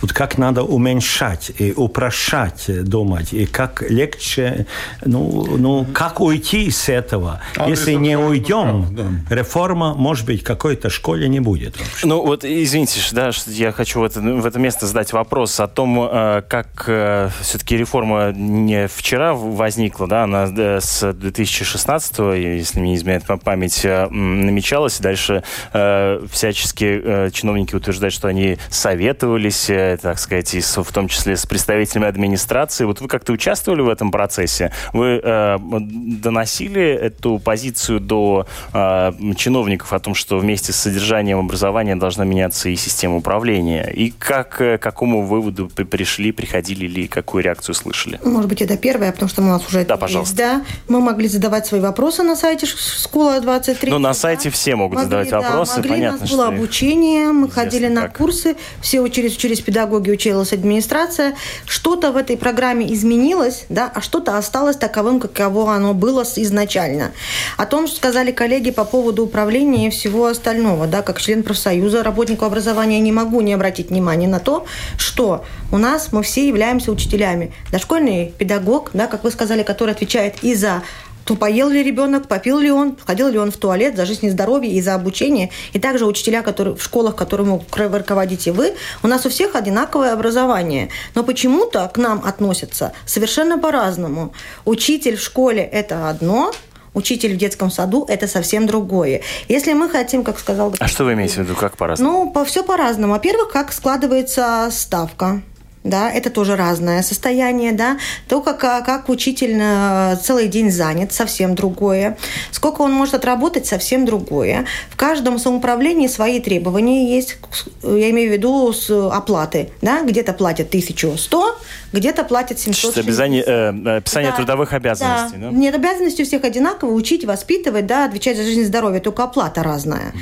Вот 0.00 0.12
как 0.12 0.38
надо 0.38 0.62
уменьшать 0.62 1.52
и 1.58 1.72
упрощать 1.72 2.64
думать, 2.84 3.32
и 3.32 3.46
как 3.46 3.82
легче, 3.88 4.66
ну, 5.04 5.56
ну 5.58 5.86
как 5.92 6.20
уйти 6.20 6.70
с 6.70 6.88
этого. 6.88 7.40
А 7.56 7.68
Если 7.68 7.92
не 7.92 8.16
уйдем, 8.16 8.86
прав, 8.86 8.90
да. 9.28 9.34
реформа, 9.34 9.94
может 9.94 10.26
быть, 10.26 10.42
какой-то 10.42 10.90
школе 10.90 11.28
не 11.28 11.40
будет. 11.40 11.78
Вообще. 11.78 12.06
Ну 12.06 12.24
вот, 12.24 12.44
извините, 12.44 13.00
да, 13.12 13.32
что 13.32 13.50
я 13.50 13.72
хочу 13.72 14.00
в 14.00 14.04
это, 14.04 14.20
в 14.20 14.46
это 14.46 14.58
место 14.58 14.86
задать 14.86 15.12
вопрос 15.12 15.60
о 15.60 15.66
том, 15.66 16.08
э, 16.10 16.42
как 16.48 16.84
э, 16.86 17.28
все-таки 17.42 17.76
реформа 17.76 18.32
не 18.32 18.88
вчера 18.88 19.34
возникла, 19.34 20.06
да, 20.06 20.24
она 20.24 20.48
э, 20.56 20.80
с 20.80 21.12
2016, 21.12 22.18
если 22.36 22.80
мне 22.80 22.90
не 22.90 22.96
изменяет 22.96 23.24
память, 23.44 23.84
намечалась, 23.84 25.00
и 25.00 25.02
дальше 25.02 25.42
всячески 25.72 27.30
чиновники 27.32 27.74
утверждают, 27.74 28.14
что 28.14 28.28
они 28.28 28.58
советовали 28.70 29.50
общались, 29.50 29.59
э, 29.59 29.59
так 29.66 30.18
сказать, 30.18 30.54
и 30.54 30.60
в 30.60 30.92
том 30.92 31.08
числе 31.08 31.36
с 31.36 31.46
представителями 31.46 32.06
администрации. 32.06 32.84
Вот 32.84 33.00
вы 33.00 33.08
как-то 33.08 33.32
участвовали 33.32 33.80
в 33.82 33.88
этом 33.88 34.10
процессе? 34.10 34.72
Вы 34.92 35.20
э, 35.22 35.58
доносили 35.60 36.82
эту 36.82 37.38
позицию 37.38 38.00
до 38.00 38.46
э, 38.72 39.12
чиновников 39.36 39.92
о 39.92 39.98
том, 39.98 40.14
что 40.14 40.38
вместе 40.38 40.72
с 40.72 40.76
содержанием 40.76 41.38
образования 41.38 41.96
должна 41.96 42.24
меняться 42.24 42.68
и 42.68 42.76
система 42.76 43.16
управления? 43.16 43.90
И 43.90 44.10
как, 44.10 44.60
э, 44.60 44.78
к 44.78 44.82
какому 44.82 45.22
выводу 45.22 45.68
пришли, 45.68 46.32
приходили 46.32 46.86
или 46.86 47.06
какую 47.06 47.44
реакцию 47.44 47.74
слышали? 47.74 48.20
Может 48.24 48.48
быть, 48.48 48.62
это 48.62 48.76
первое, 48.76 49.12
потому 49.12 49.28
что 49.28 49.42
у 49.42 49.46
нас 49.46 49.66
уже 49.66 49.84
да, 49.84 49.96
пожалуйста. 49.96 50.36
Да, 50.36 50.62
мы 50.88 51.00
могли 51.00 51.28
задавать 51.28 51.66
свои 51.66 51.80
вопросы 51.80 52.22
на 52.22 52.36
сайте 52.36 52.66
школа 52.66 53.40
23. 53.40 53.90
Ну, 53.90 53.98
на 53.98 54.14
сайте 54.14 54.50
да. 54.50 54.54
все 54.54 54.76
могут 54.76 54.96
могли, 54.96 55.04
задавать 55.04 55.30
да, 55.30 55.40
вопросы. 55.40 55.76
Могли, 55.76 55.90
Понятно, 55.90 56.18
у 56.18 56.20
нас 56.20 56.30
было 56.30 56.48
обучение, 56.48 57.32
мы 57.32 57.50
ходили 57.50 57.88
на 57.88 58.02
как. 58.02 58.18
курсы, 58.18 58.56
все 58.80 59.00
учились 59.00 59.36
учились 59.40 59.62
педагоги, 59.62 60.10
училась 60.10 60.52
администрация. 60.52 61.34
Что-то 61.64 62.12
в 62.12 62.18
этой 62.18 62.36
программе 62.36 62.92
изменилось, 62.92 63.64
да, 63.70 63.90
а 63.94 64.02
что-то 64.02 64.36
осталось 64.36 64.76
таковым, 64.76 65.18
каково 65.18 65.74
оно 65.74 65.94
было 65.94 66.24
изначально. 66.36 67.12
О 67.56 67.64
том, 67.64 67.86
что 67.86 67.96
сказали 67.96 68.32
коллеги 68.32 68.70
по 68.70 68.84
поводу 68.84 69.24
управления 69.24 69.86
и 69.86 69.90
всего 69.90 70.26
остального, 70.26 70.86
да, 70.86 71.00
как 71.00 71.18
член 71.22 71.42
профсоюза, 71.42 72.02
работнику 72.02 72.44
образования 72.44 73.00
не 73.00 73.12
могу 73.12 73.40
не 73.40 73.54
обратить 73.54 73.88
внимание 73.88 74.28
на 74.28 74.40
то, 74.40 74.66
что 74.98 75.42
у 75.72 75.78
нас 75.78 76.12
мы 76.12 76.22
все 76.22 76.46
являемся 76.46 76.92
учителями. 76.92 77.54
Дошкольный 77.72 78.34
педагог, 78.36 78.90
да, 78.92 79.06
как 79.06 79.24
вы 79.24 79.30
сказали, 79.30 79.62
который 79.62 79.94
отвечает 79.94 80.34
и 80.42 80.54
за 80.54 80.82
то 81.30 81.36
поел 81.36 81.68
ли 81.68 81.80
ребенок, 81.84 82.26
попил 82.26 82.58
ли 82.58 82.72
он, 82.72 82.96
ходил 83.06 83.28
ли 83.28 83.38
он 83.38 83.52
в 83.52 83.56
туалет 83.56 83.94
за 83.94 84.04
жизнь 84.04 84.26
и 84.26 84.30
здоровье 84.30 84.72
и 84.72 84.82
за 84.82 84.96
обучение. 84.96 85.50
И 85.72 85.78
также 85.78 86.04
учителя, 86.04 86.42
которые 86.42 86.74
в 86.74 86.82
школах, 86.82 87.14
которым 87.14 87.62
руководите 87.70 88.50
вы, 88.50 88.74
у 89.04 89.06
нас 89.06 89.24
у 89.26 89.28
всех 89.30 89.54
одинаковое 89.54 90.12
образование. 90.12 90.88
Но 91.14 91.22
почему-то 91.22 91.88
к 91.94 91.98
нам 91.98 92.20
относятся 92.24 92.94
совершенно 93.06 93.58
по-разному. 93.58 94.32
Учитель 94.64 95.16
в 95.16 95.22
школе– 95.22 95.62
это 95.72 96.10
одно, 96.10 96.52
учитель 96.94 97.34
в 97.34 97.36
детском 97.36 97.70
саду– 97.70 98.06
это 98.08 98.26
совсем 98.26 98.66
другое. 98.66 99.22
Если 99.46 99.72
мы 99.72 99.88
хотим, 99.88 100.24
как 100.24 100.36
сказал... 100.36 100.74
А 100.80 100.88
что 100.88 101.04
вы 101.04 101.12
имеете 101.12 101.34
в 101.34 101.38
виду, 101.44 101.54
как 101.54 101.76
по-разному? 101.76 102.24
Ну, 102.24 102.32
по, 102.32 102.44
все 102.44 102.64
по-разному. 102.64 103.12
Во-первых, 103.12 103.52
как 103.52 103.72
складывается 103.72 104.68
ставка 104.72 105.42
да, 105.84 106.10
это 106.10 106.30
тоже 106.30 106.56
разное 106.56 107.02
состояние, 107.02 107.72
да, 107.72 107.98
то, 108.28 108.40
как, 108.42 108.62
а, 108.64 108.80
как 108.82 109.08
учитель 109.08 109.58
э, 109.60 110.16
целый 110.22 110.48
день 110.48 110.70
занят, 110.70 111.12
совсем 111.12 111.54
другое, 111.54 112.18
сколько 112.50 112.82
он 112.82 112.92
может 112.92 113.14
отработать, 113.14 113.66
совсем 113.66 114.04
другое. 114.04 114.66
В 114.90 114.96
каждом 114.96 115.38
самоуправлении 115.38 116.06
свои 116.06 116.40
требования 116.40 117.14
есть, 117.14 117.38
я 117.82 118.10
имею 118.10 118.30
в 118.30 118.32
виду 118.32 118.72
с 118.72 118.90
оплаты, 118.90 119.70
да, 119.80 120.02
где-то 120.02 120.34
платят 120.34 120.68
1100, 120.68 121.58
где-то 121.92 122.24
платят 122.24 122.58
700. 122.58 122.98
Описание, 122.98 123.42
э, 123.46 123.96
описание 123.96 124.32
да, 124.32 124.36
трудовых 124.36 124.74
обязанностей, 124.74 125.38
да. 125.38 125.50
да? 125.50 125.56
Нет, 125.56 125.74
обязанности 125.74 126.22
у 126.22 126.24
всех 126.26 126.44
одинаковые, 126.44 126.94
учить, 126.94 127.24
воспитывать, 127.24 127.86
да, 127.86 128.04
отвечать 128.04 128.36
за 128.36 128.44
жизнь 128.44 128.60
и 128.60 128.64
здоровье, 128.64 129.00
только 129.00 129.24
оплата 129.24 129.62
разная. 129.62 130.12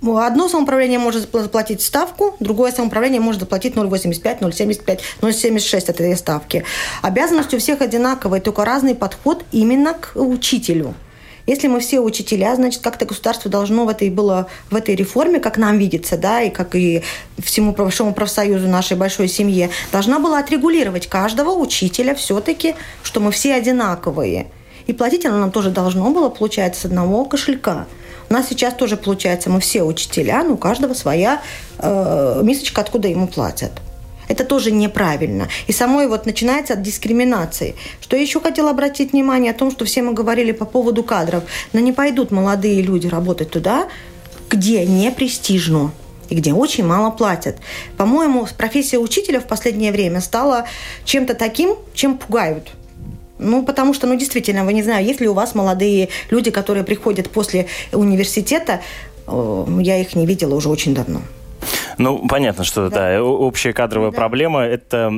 Угу. 0.00 0.18
Одно 0.18 0.48
самоуправление 0.48 0.98
может 0.98 1.28
заплатить 1.32 1.82
ставку, 1.82 2.36
другое 2.40 2.72
самоуправление 2.72 3.20
может 3.20 3.40
заплатить 3.40 3.74
0,85, 3.74 4.40
0,75, 4.40 4.99
0,76 5.20 5.78
от 5.78 5.88
этой 5.90 6.16
ставки. 6.16 6.64
Обязанности 7.02 7.56
у 7.56 7.58
всех 7.58 7.80
одинаковые, 7.80 8.40
только 8.40 8.64
разный 8.64 8.94
подход 8.94 9.44
именно 9.52 9.94
к 9.94 10.12
учителю. 10.14 10.94
Если 11.46 11.66
мы 11.66 11.80
все 11.80 12.00
учителя, 12.00 12.54
значит, 12.54 12.80
как-то 12.80 13.06
государство 13.06 13.50
должно 13.50 13.84
в 13.84 13.88
этой 13.88 14.10
было 14.10 14.46
в 14.70 14.76
этой 14.76 14.94
реформе, 14.94 15.40
как 15.40 15.56
нам 15.56 15.78
видится, 15.78 16.16
да, 16.16 16.42
и 16.42 16.50
как 16.50 16.76
и 16.76 17.02
всему 17.38 17.72
большому 17.72 18.14
профсоюзу 18.14 18.68
нашей 18.68 18.96
большой 18.96 19.26
семье, 19.26 19.70
должна 19.90 20.20
была 20.20 20.38
отрегулировать 20.38 21.08
каждого 21.08 21.50
учителя 21.50 22.14
все-таки, 22.14 22.76
что 23.02 23.18
мы 23.20 23.32
все 23.32 23.54
одинаковые. 23.54 24.46
И 24.86 24.92
платить 24.92 25.26
оно 25.26 25.38
нам 25.38 25.50
тоже 25.50 25.70
должно 25.70 26.10
было, 26.10 26.28
получается, 26.28 26.82
с 26.82 26.84
одного 26.84 27.24
кошелька. 27.24 27.86
У 28.28 28.32
нас 28.32 28.48
сейчас 28.48 28.74
тоже 28.74 28.96
получается, 28.96 29.50
мы 29.50 29.58
все 29.58 29.82
учителя, 29.82 30.44
но 30.44 30.54
у 30.54 30.56
каждого 30.56 30.94
своя 30.94 31.42
э, 31.78 32.40
мисочка, 32.44 32.80
откуда 32.80 33.08
ему 33.08 33.26
платят. 33.26 33.72
Это 34.30 34.44
тоже 34.44 34.70
неправильно. 34.70 35.48
И 35.66 35.72
самой 35.72 36.06
вот 36.06 36.24
начинается 36.24 36.74
от 36.74 36.82
дискриминации. 36.82 37.74
Что 38.00 38.16
еще 38.16 38.40
хотела 38.40 38.70
обратить 38.70 39.10
внимание 39.10 39.50
о 39.50 39.54
том, 39.54 39.72
что 39.72 39.84
все 39.84 40.02
мы 40.02 40.12
говорили 40.12 40.52
по 40.52 40.64
поводу 40.64 41.02
кадров. 41.02 41.42
Но 41.72 41.80
не 41.80 41.92
пойдут 41.92 42.30
молодые 42.30 42.80
люди 42.80 43.08
работать 43.08 43.50
туда, 43.50 43.88
где 44.48 44.86
не 44.86 45.10
престижно 45.10 45.90
и 46.28 46.36
где 46.36 46.52
очень 46.52 46.86
мало 46.86 47.10
платят. 47.10 47.56
По-моему, 47.96 48.46
профессия 48.56 48.98
учителя 48.98 49.40
в 49.40 49.48
последнее 49.48 49.90
время 49.90 50.20
стала 50.20 50.64
чем-то 51.04 51.34
таким, 51.34 51.74
чем 51.92 52.16
пугают. 52.16 52.70
Ну, 53.40 53.64
потому 53.64 53.94
что, 53.94 54.06
ну, 54.06 54.16
действительно, 54.16 54.64
вы 54.64 54.74
не 54.74 54.84
знаю, 54.84 55.04
есть 55.04 55.20
ли 55.20 55.26
у 55.26 55.34
вас 55.34 55.56
молодые 55.56 56.08
люди, 56.30 56.52
которые 56.52 56.84
приходят 56.84 57.30
после 57.30 57.66
университета, 57.90 58.80
я 59.26 59.98
их 59.98 60.14
не 60.14 60.24
видела 60.24 60.54
уже 60.54 60.68
очень 60.68 60.94
давно. 60.94 61.20
Ну, 61.98 62.26
понятно, 62.28 62.64
что 62.64 62.88
да, 62.88 63.10
да 63.12 63.22
общая 63.22 63.72
кадровая 63.72 64.10
да. 64.10 64.16
проблема, 64.16 64.62
это, 64.62 65.10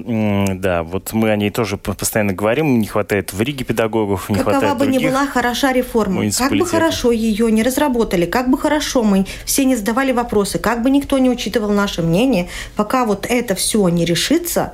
да, 0.55 0.83
вот 0.83 1.13
мы 1.13 1.31
о 1.31 1.37
ней 1.37 1.51
тоже 1.51 1.77
постоянно 1.77 2.33
говорим, 2.33 2.79
не 2.79 2.87
хватает 2.87 3.33
в 3.33 3.41
Риге 3.41 3.65
педагогов, 3.65 4.29
не 4.29 4.37
Какова 4.37 4.59
хватает 4.59 4.79
бы 4.79 4.87
ни 4.87 4.99
была 4.99 5.27
хороша 5.27 5.73
реформа, 5.73 6.25
как 6.37 6.53
бы 6.53 6.67
хорошо 6.67 7.13
ее 7.13 7.51
не 7.51 7.63
разработали, 7.63 8.27
как 8.27 8.51
бы 8.51 8.59
хорошо 8.59 9.03
мы 9.03 9.27
все 9.45 9.65
не 9.65 9.77
задавали 9.77 10.13
вопросы, 10.13 10.59
как 10.59 10.83
бы 10.83 10.91
никто 10.91 11.19
не 11.19 11.31
учитывал 11.31 11.71
наше 11.71 12.03
мнение, 12.03 12.49
пока 12.77 13.05
вот 13.05 13.27
это 13.29 13.55
все 13.55 13.89
не 13.89 14.05
решится, 14.05 14.73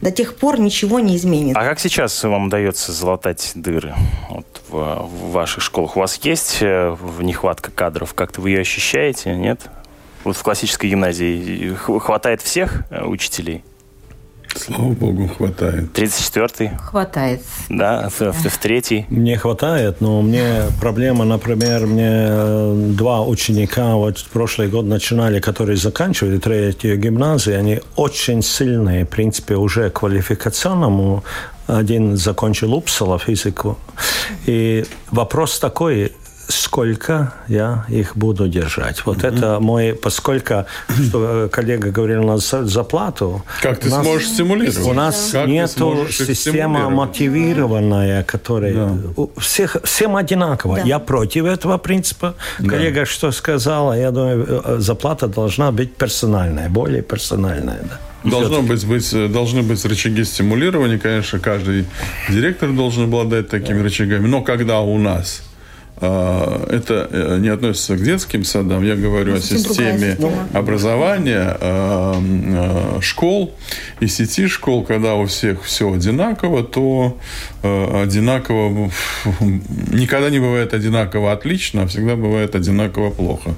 до 0.00 0.10
тех 0.10 0.36
пор 0.36 0.58
ничего 0.58 1.00
не 1.00 1.16
изменится. 1.16 1.60
А 1.60 1.64
как 1.64 1.78
сейчас 1.78 2.22
вам 2.24 2.46
удается 2.46 2.92
залатать 2.92 3.52
дыры 3.54 3.94
вот 4.30 4.46
в, 4.68 4.74
в 4.74 5.32
ваших 5.32 5.62
школах? 5.62 5.96
У 5.96 6.00
вас 6.00 6.18
есть 6.22 6.58
э, 6.60 6.96
нехватка 7.20 7.70
кадров? 7.70 8.14
Как-то 8.14 8.40
вы 8.40 8.50
ее 8.50 8.60
ощущаете, 8.60 9.34
нет? 9.34 9.68
Вот 10.24 10.36
в 10.36 10.42
классической 10.42 10.90
гимназии 10.90 11.74
хватает 11.74 12.42
всех 12.42 12.84
э, 12.90 13.04
учителей? 13.04 13.64
Слава 14.56 14.92
богу, 14.92 15.28
хватает. 15.28 15.96
34-й? 15.96 16.76
Хватает. 16.76 17.40
Да, 17.68 18.08
в, 18.08 18.20
в, 18.20 18.48
в 18.48 18.58
третий? 18.58 19.06
Мне 19.08 19.36
хватает, 19.36 20.00
но 20.00 20.22
мне 20.22 20.64
проблема, 20.80 21.24
например, 21.24 21.86
мне 21.86 22.10
э, 22.10 22.74
два 22.96 23.22
ученика 23.22 23.94
вот 23.94 24.18
в 24.18 24.28
прошлый 24.28 24.68
год 24.68 24.86
начинали, 24.86 25.38
которые 25.40 25.76
заканчивали 25.76 26.38
третью 26.38 26.98
гимназию, 26.98 27.58
они 27.58 27.80
очень 27.96 28.42
сильные, 28.42 29.04
в 29.04 29.08
принципе, 29.08 29.54
уже 29.54 29.88
квалификационному 29.90 31.22
один 31.68 32.16
закончил 32.16 32.74
Упсала 32.74 33.18
физику. 33.18 33.78
И 34.46 34.84
вопрос 35.12 35.60
такой, 35.60 36.12
сколько 36.50 37.32
я 37.48 37.84
их 37.88 38.16
буду 38.16 38.48
держать. 38.48 39.04
Вот 39.06 39.18
mm-hmm. 39.18 39.36
это 39.36 39.60
мой, 39.60 39.94
поскольку 39.94 40.66
что 41.08 41.48
коллега 41.50 41.90
говорил 41.90 42.22
на 42.24 42.38
зарплату. 42.38 43.42
Как 43.62 43.80
ты 43.80 43.88
нас, 43.88 44.02
сможешь 44.02 44.28
стимулировать? 44.28 44.86
У 44.86 44.92
нас 44.92 45.30
как 45.32 45.48
нет 45.48 45.70
системы 45.70 46.90
мотивированная, 46.90 48.24
которая 48.24 48.74
да. 48.74 48.92
у 49.16 49.30
всех 49.40 49.76
всем 49.84 50.16
одинаково. 50.16 50.76
Да. 50.76 50.82
Я 50.82 50.98
против 50.98 51.44
этого 51.44 51.78
принципа. 51.78 52.34
Да. 52.58 52.68
Коллега 52.68 53.04
что 53.04 53.32
сказала, 53.32 53.94
я 53.94 54.10
думаю, 54.10 54.62
э, 54.64 54.76
зарплата 54.78 55.26
должна 55.26 55.72
быть 55.72 55.94
персональная, 55.94 56.68
более 56.68 57.02
персональная. 57.02 57.80
Да. 57.82 57.98
Должно 58.30 58.62
быть, 58.62 58.86
быть, 58.86 59.32
должны 59.32 59.62
быть 59.62 59.84
рычаги 59.84 60.24
стимулирования, 60.24 60.98
конечно, 60.98 61.38
каждый 61.38 61.86
директор 62.28 62.70
должен 62.70 63.04
обладать 63.04 63.48
такими 63.48 63.78
да. 63.78 63.84
рычагами. 63.84 64.26
Но 64.26 64.42
когда 64.42 64.80
у 64.80 64.98
нас 64.98 65.42
это 66.00 67.08
э, 67.10 67.38
не 67.40 67.48
относится 67.48 67.94
к 67.94 68.02
детским 68.02 68.42
садам, 68.42 68.82
я 68.82 68.96
говорю 68.96 69.34
о 69.34 69.40
системе 69.40 70.16
образования, 70.54 71.58
а, 71.60 72.16
а, 72.18 72.98
школ 73.02 73.54
и 74.00 74.06
сети 74.06 74.48
школ, 74.48 74.82
когда 74.84 75.14
у 75.14 75.26
всех 75.26 75.62
все 75.62 75.92
одинаково, 75.92 76.62
то 76.62 77.18
одинаково 77.62 78.90
никогда 79.92 80.30
не 80.30 80.38
бывает 80.38 80.72
одинаково 80.72 81.32
отлично, 81.32 81.82
а 81.82 81.86
всегда 81.86 82.16
бывает 82.16 82.54
одинаково 82.54 83.10
плохо. 83.10 83.54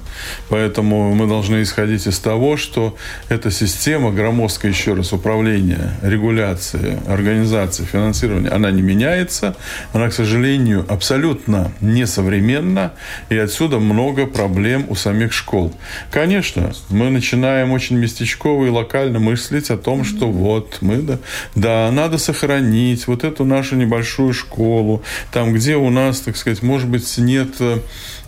Поэтому 0.49 1.15
мы 1.15 1.27
должны 1.27 1.61
исходить 1.61 2.05
из 2.07 2.19
того, 2.19 2.57
что 2.57 2.97
эта 3.29 3.51
система 3.51 4.11
громоздкая, 4.11 4.71
еще 4.73 4.93
раз, 4.93 5.13
управления, 5.13 5.97
регуляции, 6.01 6.99
организации, 7.07 7.85
финансирования, 7.85 8.49
она 8.49 8.71
не 8.71 8.81
меняется, 8.81 9.55
она, 9.93 10.09
к 10.09 10.13
сожалению, 10.13 10.85
абсолютно 10.89 11.71
несовременна 11.79 12.32
современно, 12.33 12.93
и 13.29 13.37
отсюда 13.37 13.79
много 13.79 14.25
проблем 14.25 14.85
у 14.89 14.95
самих 14.95 15.33
школ. 15.33 15.73
Конечно, 16.11 16.73
мы 16.89 17.09
начинаем 17.09 17.71
очень 17.71 17.97
местечково 17.97 18.65
и 18.65 18.69
локально 18.69 19.19
мыслить 19.19 19.69
о 19.69 19.77
том, 19.77 20.03
что 20.03 20.27
вот 20.27 20.77
мы, 20.81 20.97
да, 20.97 21.19
да, 21.55 21.91
надо 21.91 22.17
сохранить 22.17 23.07
вот 23.07 23.23
эту 23.23 23.45
нашу 23.45 23.75
небольшую 23.75 24.33
школу, 24.33 25.03
там, 25.31 25.53
где 25.53 25.75
у 25.75 25.89
нас, 25.89 26.21
так 26.21 26.35
сказать, 26.37 26.63
может 26.63 26.89
быть, 26.89 27.17
нет 27.17 27.49
Э, 27.59 27.79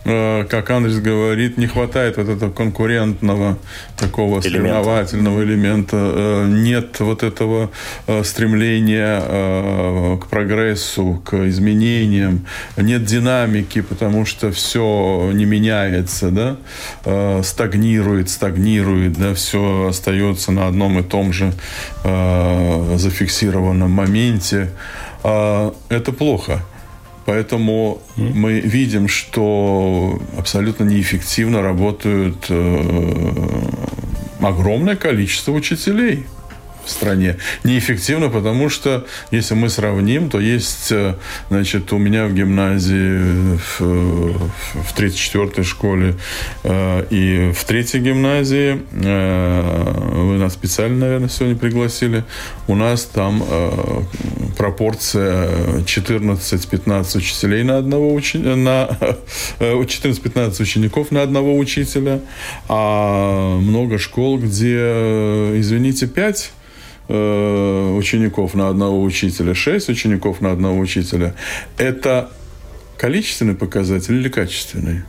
как 0.05 0.69
Андрес 0.69 0.99
говорит, 0.99 1.57
не 1.57 1.65
хватает 1.65 2.17
вот 2.17 2.29
этого 2.29 2.51
конкурентного 2.51 3.57
такого 3.97 4.39
элемента. 4.39 4.49
соревновательного 4.49 5.43
элемента, 5.43 5.97
э, 5.97 6.45
нет 6.47 6.99
вот 6.99 7.23
этого 7.23 7.71
э, 8.05 8.23
стремления 8.23 9.19
к 10.17 10.27
прогрессу, 10.27 11.21
к 11.25 11.33
изменениям, 11.47 12.45
нет 12.77 13.03
динамики, 13.03 13.81
потому 13.81 14.25
что 14.25 14.51
все 14.51 15.31
не 15.33 15.45
меняется, 15.45 16.29
да, 16.29 17.43
стагнирует, 17.43 18.29
стагнирует, 18.29 19.13
да, 19.13 19.33
все 19.33 19.87
остается 19.89 20.51
на 20.51 20.67
одном 20.67 20.99
и 20.99 21.03
том 21.03 21.33
же 21.33 21.53
зафиксированном 22.03 23.91
моменте. 23.91 24.69
Это 25.23 26.11
плохо. 26.17 26.61
Поэтому 27.25 28.01
mm. 28.17 28.31
мы 28.33 28.59
видим, 28.59 29.07
что 29.07 30.21
абсолютно 30.37 30.83
неэффективно 30.83 31.61
работают 31.61 32.45
э, 32.49 33.61
огромное 34.41 34.95
количество 34.95 35.51
учителей 35.51 36.25
в 36.85 36.89
стране. 36.89 37.37
Неэффективно, 37.63 38.29
потому 38.29 38.69
что, 38.69 39.05
если 39.31 39.55
мы 39.55 39.69
сравним, 39.69 40.29
то 40.29 40.39
есть, 40.39 40.91
э, 40.91 41.15
значит, 41.49 41.91
у 41.91 41.97
меня 41.97 42.27
в 42.27 42.33
гимназии 42.33 43.57
в, 43.57 43.79
в 43.79 44.97
34-й 44.97 45.63
школе 45.63 46.15
э, 46.63 47.05
и 47.09 47.51
в 47.53 47.63
третьей 47.65 48.01
гимназии, 48.01 48.81
э, 48.91 49.93
вы 50.13 50.37
нас 50.37 50.53
специально, 50.53 50.97
наверное, 50.97 51.29
сегодня 51.29 51.55
пригласили, 51.55 52.23
у 52.67 52.75
нас 52.75 53.03
там 53.05 53.43
э, 53.47 54.01
пропорция 54.57 55.49
14-15 55.85 57.17
учителей 57.17 57.63
на 57.63 57.77
одного 57.77 58.13
ученика, 58.13 58.55
на 58.55 58.97
14-15 59.59 60.55
э, 60.59 60.63
учеников 60.63 61.11
на 61.11 61.21
одного 61.21 61.57
учителя, 61.57 62.21
а 62.67 63.57
много 63.57 63.97
школ, 63.97 64.37
где, 64.37 64.75
э, 64.77 65.55
извините, 65.59 66.07
5 66.07 66.51
Э, 67.07 67.93
учеников 67.95 68.55
на 68.55 68.67
одного 68.67 69.03
учителя, 69.03 69.53
6 69.53 69.89
учеников 69.89 70.41
на 70.41 70.51
одного 70.51 70.79
учителя, 70.79 71.35
это 71.77 72.31
количественный 72.97 73.53
показатель 73.53 74.15
или 74.15 74.27
качественный? 74.27 75.03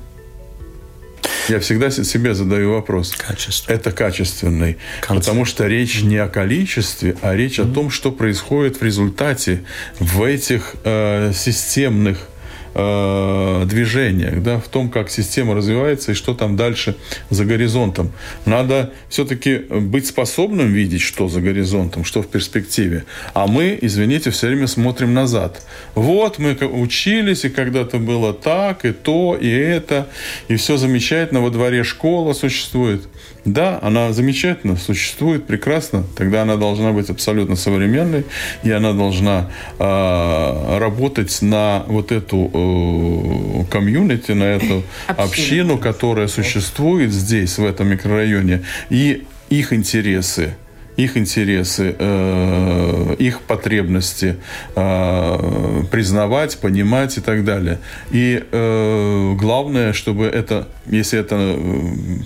Я 1.49 1.59
всегда 1.61 1.91
себе 1.91 2.35
задаю 2.35 2.73
вопрос. 2.73 3.13
Качество. 3.17 3.73
Это 3.73 3.93
качественный. 3.93 4.77
Концепт. 5.01 5.27
Потому 5.27 5.45
что 5.47 5.67
речь 5.67 6.03
не 6.03 6.19
о 6.19 6.29
количестве, 6.29 7.17
а 7.23 7.35
речь 7.35 7.59
mm-hmm. 7.59 7.71
о 7.71 7.75
том, 7.75 7.91
что 7.91 8.13
происходит 8.13 8.81
в 8.81 8.83
результате 8.83 9.63
в 9.99 10.23
этих 10.23 10.75
э, 10.85 11.33
системных 11.35 12.29
э, 12.77 13.65
движениях, 13.65 14.43
да, 14.43 14.59
в 14.61 14.69
том, 14.69 14.91
как 14.91 15.11
система 15.11 15.55
развивается 15.55 16.13
и 16.13 16.15
что 16.15 16.35
там 16.35 16.57
дальше 16.57 16.97
за 17.31 17.45
горизонтом. 17.45 18.13
Надо 18.45 18.93
все-таки 19.09 19.57
быть 19.57 20.07
способным 20.07 20.73
видеть, 20.73 21.01
что 21.01 21.29
за 21.29 21.41
горизонтом, 21.41 22.05
что 22.05 22.23
в 22.23 22.27
перспективе. 22.27 23.05
А 23.33 23.47
мы, 23.47 23.79
извините, 23.81 24.31
все 24.31 24.49
время 24.49 24.67
смотрим 24.67 25.15
назад. 25.15 25.63
Вот 25.95 26.39
мы 26.39 26.55
учились, 26.55 27.45
и 27.45 27.49
когда-то 27.49 27.99
было 27.99 28.35
так, 28.35 28.85
и 28.85 28.93
то, 28.93 29.37
и 29.41 29.49
это, 29.49 30.09
и 30.49 30.57
все 30.57 30.77
замечательно, 30.77 31.41
во 31.41 31.51
дворе 31.51 31.83
школа 31.83 32.35
существует. 32.35 33.09
Да, 33.47 33.79
она 33.81 34.13
замечательно, 34.13 34.77
существует 34.77 35.47
прекрасно. 35.47 36.03
Тогда 36.17 36.43
она 36.43 36.57
должна 36.57 36.91
быть 36.91 37.11
абсолютно 37.11 37.55
современной, 37.55 38.25
и 38.65 38.73
она 38.73 38.93
должна 38.93 39.51
э, 39.79 40.79
работать 40.79 41.43
на 41.43 41.85
вот 41.87 42.11
эту 42.11 42.51
э, 42.67 43.65
комьюнити, 43.71 44.33
на 44.33 44.45
эту 44.45 44.83
общину, 45.07 45.79
которая 45.79 46.29
существует 46.29 47.13
здесь, 47.13 47.59
в 47.59 47.65
этом 47.65 47.89
микрорайоне, 47.89 48.63
и 48.91 49.25
их 49.51 49.73
интересы 49.73 50.55
их 50.97 51.17
интересы, 51.17 51.95
э, 51.99 53.17
их 53.19 53.43
потребности 53.43 54.37
э, 54.75 55.83
признавать, 55.91 56.59
понимать 56.59 57.19
и 57.19 57.21
так 57.21 57.45
далее. 57.45 57.79
И 58.11 58.43
э, 58.51 59.35
главное, 59.39 59.93
чтобы 59.93 60.25
это, 60.25 60.69
если 60.87 61.19
это 61.19 61.37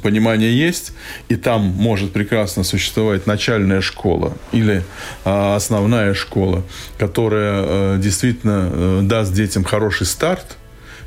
понимание 0.03 0.57
есть, 0.57 0.93
и 1.29 1.37
там 1.37 1.63
может 1.63 2.13
прекрасно 2.13 2.63
существовать 2.63 3.27
начальная 3.27 3.81
школа 3.81 4.35
или 4.53 4.83
основная 5.25 6.15
школа, 6.15 6.63
которая 6.99 7.99
действительно 7.99 9.03
даст 9.03 9.33
детям 9.33 9.65
хороший 9.65 10.07
старт, 10.07 10.57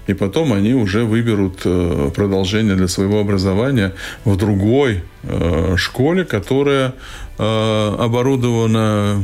и 0.08 0.14
потом 0.14 0.54
они 0.54 0.74
уже 0.74 1.06
выберут 1.06 1.62
э, 1.66 2.12
продолжение 2.16 2.76
для 2.76 2.88
своего 2.88 3.20
образования 3.20 3.94
в 4.26 4.36
другой 4.36 5.04
э, 5.24 5.76
школе, 5.78 6.26
которая 6.26 6.94
э, 7.38 7.96
оборудована 8.00 9.22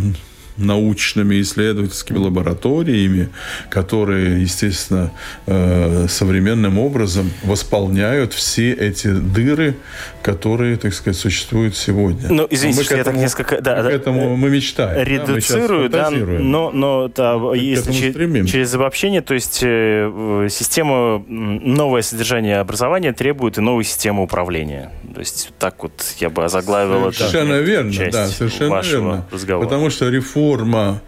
научными 0.60 1.42
исследовательскими 1.42 2.18
лабораториями, 2.18 3.30
которые, 3.70 4.42
естественно, 4.42 5.12
э, 5.48 6.08
современным 6.08 6.78
образом 6.78 7.32
восполняют 7.44 8.34
все 8.34 8.74
эти 8.74 9.08
дыры, 9.08 9.76
которые, 10.22 10.78
так 10.78 10.94
сказать, 10.94 11.18
существуют 11.18 11.76
сегодня. 11.76 12.30
Ну, 12.30 12.48
извините, 12.50 12.80
мы 12.80 12.84
что 12.86 12.98
я 12.98 13.04
так 13.04 13.16
несколько... 13.16 13.62
Да, 13.62 13.82
к 13.84 13.86
этому 13.86 14.36
мы 14.36 14.50
мечтаем. 14.50 15.06
Редуцирую, 15.06 15.90
да, 15.90 16.10
да 16.10 16.18
но, 16.18 16.72
но 16.72 17.08
да, 17.08 17.36
если 17.56 17.92
через, 17.92 18.50
через 18.50 18.74
обобщение, 18.74 19.22
то 19.22 19.34
есть 19.34 19.60
э, 19.64 20.48
система, 20.50 21.24
новое 21.28 22.02
содержание 22.02 22.58
образования 22.58 23.14
требует 23.14 23.58
и 23.58 23.62
новой 23.62 23.84
системы 23.84 24.24
управления. 24.24 24.92
То 25.14 25.20
есть 25.20 25.52
так 25.60 25.82
вот 25.84 25.92
я 26.20 26.30
бы 26.30 26.44
озаглавил 26.44 27.12
совершенно 27.12 27.54
это 27.54 27.64
верно, 27.64 28.12
да, 28.12 28.28
совершенно 28.28 28.82
верно. 28.82 29.26
Разговора. 29.32 29.66
Потому 29.66 29.90
что 29.90 30.10
реформа 30.10 31.02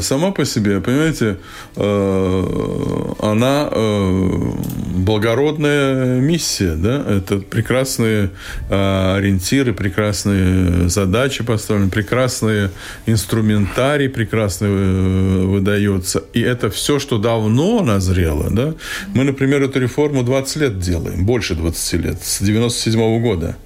сама 0.00 0.30
по 0.30 0.44
себе, 0.44 0.80
понимаете, 0.80 1.38
э, 1.76 3.12
она 3.18 3.68
э, 3.70 4.52
благородная 4.94 6.20
миссия, 6.20 6.74
да, 6.76 7.04
это 7.08 7.38
прекрасные 7.38 8.30
ориентиры, 8.68 9.72
прекрасные 9.72 10.88
задачи 10.88 11.42
поставлены, 11.42 11.90
прекрасные 11.90 12.70
инструментарий 13.06 14.08
прекрасно 14.08 14.68
выдается, 14.68 16.22
и 16.32 16.40
это 16.40 16.70
все, 16.70 16.98
что 16.98 17.18
давно 17.18 17.82
назрело, 17.82 18.48
да. 18.50 18.74
Мы, 19.14 19.24
например, 19.24 19.62
эту 19.62 19.80
реформу 19.80 20.22
20 20.22 20.56
лет 20.56 20.78
делаем, 20.78 21.26
больше 21.26 21.54
20 21.54 22.04
лет, 22.04 22.22
с 22.22 22.40
97 22.40 23.00
-го 23.00 23.20
года, 23.20 23.56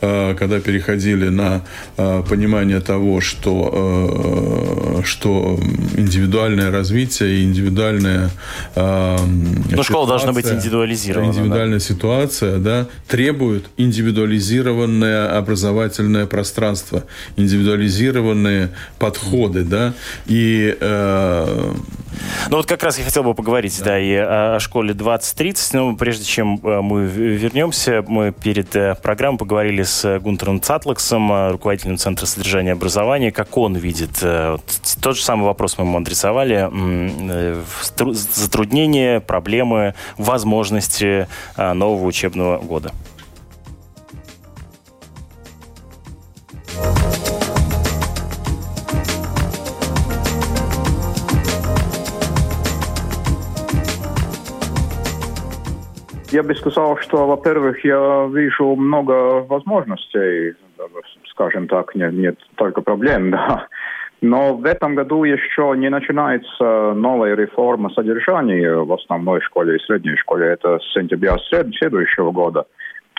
когда 0.00 0.60
переходили 0.60 1.28
на 1.28 1.62
понимание 1.96 2.80
того, 2.80 3.20
что, 3.20 5.02
что 5.04 5.59
индивидуальное 5.96 6.70
развитие 6.70 7.40
и 7.40 7.44
индивидуальная 7.44 8.30
э, 8.74 9.16
Но 9.70 9.82
школа 9.82 10.06
должна 10.06 10.32
быть 10.32 10.46
индивидуализирована. 10.46 11.30
Индивидуальная 11.30 11.78
да. 11.78 11.84
ситуация 11.84 12.58
да, 12.58 12.86
требует 13.08 13.66
индивидуализированное 13.76 15.36
образовательное 15.36 16.26
пространство, 16.26 17.04
индивидуализированные 17.36 18.70
подходы. 18.98 19.64
Да, 19.64 19.94
и 20.26 20.76
э, 20.80 21.72
ну 22.50 22.56
вот 22.56 22.66
как 22.66 22.82
раз 22.82 22.98
я 22.98 23.04
хотел 23.04 23.22
бы 23.22 23.34
поговорить, 23.34 23.78
да, 23.78 23.84
да 23.84 23.98
и 23.98 24.14
о, 24.14 24.58
школе 24.60 24.94
2030. 24.94 25.74
Но 25.74 25.96
прежде 25.96 26.24
чем 26.24 26.60
э, 26.62 26.80
мы 26.80 27.06
вернемся, 27.06 28.04
мы 28.06 28.32
перед 28.32 28.74
э, 28.76 28.96
программой 29.00 29.38
поговорили 29.38 29.82
с 29.82 30.18
Гунтером 30.18 30.60
Цатлаксом, 30.60 31.30
э, 31.32 31.50
руководителем 31.52 31.96
Центра 31.98 32.26
содержания 32.26 32.72
образования, 32.72 33.32
как 33.32 33.56
он 33.56 33.76
видит. 33.76 34.22
Вот, 34.22 34.62
тот 35.00 35.16
же 35.16 35.22
самый 35.22 35.44
вопрос 35.50 35.78
мы 35.78 35.84
ему 35.84 35.98
адресовали. 35.98 36.70
Затруднения, 38.12 39.20
проблемы, 39.20 39.94
возможности 40.16 41.26
нового 41.56 42.06
учебного 42.06 42.58
года. 42.58 42.92
Я 56.32 56.44
бы 56.44 56.54
сказал, 56.54 56.96
что, 56.98 57.26
во-первых, 57.26 57.84
я 57.84 58.28
вижу 58.32 58.76
много 58.76 59.42
возможностей, 59.42 60.54
скажем 61.28 61.66
так, 61.66 61.94
нет, 61.96 62.12
нет 62.12 62.38
только 62.54 62.82
проблем, 62.82 63.30
да. 63.32 63.66
Но 64.22 64.54
в 64.54 64.64
этом 64.66 64.94
году 64.94 65.24
еще 65.24 65.74
не 65.76 65.88
начинается 65.88 66.92
новая 66.94 67.34
реформа 67.34 67.90
содержания 67.90 68.76
в 68.76 68.92
основной 68.92 69.40
школе 69.40 69.76
и 69.76 69.80
средней 69.80 70.16
школе. 70.16 70.46
Это 70.48 70.78
с 70.78 70.92
сентября 70.92 71.36
следующего 71.48 72.30
года. 72.30 72.66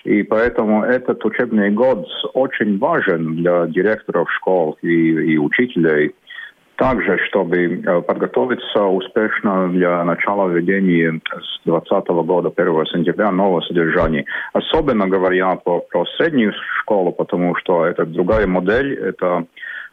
И 0.04 0.24
поэтому 0.24 0.84
этот 0.84 1.24
учебный 1.26 1.72
год 1.72 2.08
очень 2.34 2.78
важен 2.78 3.36
для 3.36 3.68
директоров 3.68 4.32
школ 4.32 4.78
и, 4.82 4.88
и 5.34 5.38
учителей 5.38 6.14
также, 6.82 7.20
чтобы 7.28 7.58
э, 7.58 8.02
подготовиться 8.02 8.86
успешно 8.86 9.70
для 9.70 10.04
начала 10.04 10.48
введения 10.50 11.22
с 11.30 11.64
2020 11.66 12.08
года, 12.26 12.52
1 12.56 12.86
сентября, 12.88 13.32
нового 13.32 13.62
содержания. 13.62 14.26
Особенно 14.54 15.08
говоря 15.08 15.56
по, 15.58 15.82
про 15.82 16.06
среднюю 16.18 16.54
школу, 16.80 17.12
потому 17.12 17.56
что 17.58 17.86
это 17.86 18.04
другая 18.08 18.48
модель, 18.48 18.96
это 18.96 19.46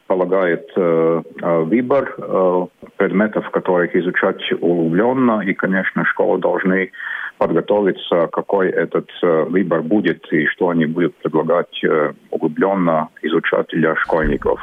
полагает 0.08 0.66
э, 0.74 1.22
э, 1.42 1.58
выбор 1.60 2.14
э, 2.18 2.66
предметов, 2.96 3.48
которых 3.50 3.94
изучать 3.94 4.40
углубленно, 4.52 5.42
и, 5.42 5.52
конечно, 5.52 6.04
школы 6.06 6.38
должны 6.40 6.90
подготовиться, 7.38 8.28
какой 8.32 8.68
этот 8.68 9.08
э, 9.22 9.44
выбор 9.44 9.82
будет 9.82 10.30
и 10.32 10.46
что 10.46 10.70
они 10.70 10.86
будут 10.86 11.14
предлагать 11.16 11.84
э, 11.84 12.12
углубленно 12.30 13.08
изучать 13.22 13.68
для 13.72 13.94
школьников. 13.96 14.60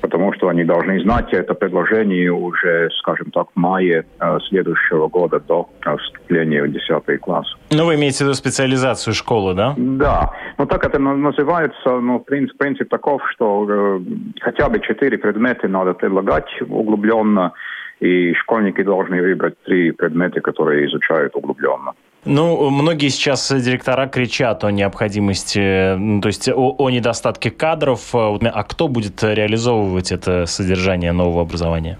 Потому 0.00 0.32
что 0.32 0.48
они 0.48 0.64
должны 0.64 1.00
знать 1.02 1.32
это 1.32 1.54
предложение 1.54 2.32
уже, 2.32 2.90
скажем 2.98 3.30
так, 3.30 3.48
в 3.54 3.56
мае 3.56 4.04
э, 4.20 4.38
следующего 4.48 5.08
года 5.08 5.38
до 5.40 5.68
вступления 5.98 6.62
в 6.62 6.72
10 6.72 7.20
класс. 7.20 7.46
Ну, 7.70 7.86
вы 7.86 7.94
имеете 7.94 8.18
в 8.18 8.20
виду 8.22 8.34
специализацию 8.34 9.14
школы, 9.14 9.54
да? 9.54 9.74
Да. 9.76 10.30
Ну, 10.58 10.66
так 10.66 10.84
это 10.86 10.98
называется. 10.98 12.00
Ну, 12.00 12.20
принцип, 12.20 12.56
принцип 12.56 12.88
таков, 12.88 13.22
что 13.32 13.66
э, 13.68 14.00
хотя 14.40 14.68
бы 14.68 14.78
четыре 14.86 15.18
предмета 15.18 15.68
надо 15.68 15.94
предлагать 15.94 16.48
углубленно, 16.60 17.52
и 18.00 18.34
школьники 18.34 18.82
должны 18.82 19.20
выбрать 19.20 19.54
три 19.64 19.92
предмета, 19.92 20.40
которые 20.40 20.86
изучают 20.86 21.34
углубленно. 21.36 21.92
Ну, 22.26 22.70
многие 22.70 23.08
сейчас 23.08 23.52
директора 23.52 24.06
кричат 24.06 24.64
о 24.64 24.70
необходимости, 24.70 25.94
ну, 25.96 26.20
то 26.22 26.28
есть 26.28 26.48
о, 26.48 26.74
о 26.78 26.90
недостатке 26.90 27.50
кадров. 27.50 28.14
А 28.14 28.62
кто 28.62 28.88
будет 28.88 29.22
реализовывать 29.22 30.10
это 30.10 30.46
содержание 30.46 31.12
нового 31.12 31.42
образования? 31.42 31.98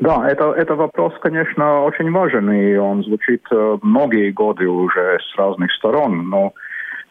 Да, 0.00 0.28
это, 0.28 0.52
это 0.52 0.74
вопрос, 0.74 1.14
конечно, 1.20 1.84
очень 1.84 2.10
важен, 2.10 2.50
и 2.50 2.76
он 2.76 3.04
звучит 3.04 3.42
э, 3.52 3.78
многие 3.82 4.32
годы 4.32 4.66
уже 4.66 5.18
с 5.20 5.38
разных 5.38 5.70
сторон. 5.72 6.28
Но 6.28 6.52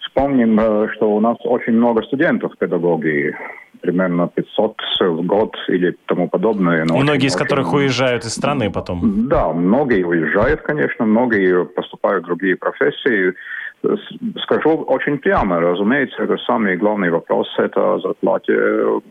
вспомним, 0.02 0.60
э, 0.60 0.88
что 0.94 1.10
у 1.10 1.22
нас 1.22 1.38
очень 1.46 1.74
много 1.74 2.04
студентов 2.04 2.52
педагогии 2.58 3.34
примерно 3.82 4.28
500 4.28 4.76
в 5.02 5.26
год 5.26 5.56
или 5.68 5.96
тому 6.06 6.30
подобное. 6.30 6.86
Но 6.86 6.98
многие 6.98 7.28
из 7.28 7.36
которых 7.36 7.74
очень... 7.74 7.86
уезжают 7.86 8.24
из 8.24 8.34
страны 8.34 8.72
потом. 8.72 9.28
Да, 9.28 9.52
многие 9.52 10.04
уезжают, 10.04 10.62
конечно, 10.62 11.06
многие 11.06 11.66
поступают 11.66 12.24
в 12.24 12.28
другие 12.28 12.56
профессии. 12.56 13.34
Скажу 14.44 14.70
очень 14.88 15.18
прямо, 15.18 15.60
разумеется, 15.60 16.24
это 16.24 16.38
самый 16.46 16.78
главный 16.78 17.10
вопрос, 17.10 17.48
это 17.58 18.00
зарплате 18.00 18.54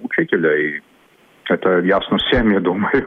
учителей. 0.03 0.81
Это 1.49 1.81
ясно 1.81 2.19
всем, 2.19 2.53
я 2.53 2.61
думаю. 2.61 3.07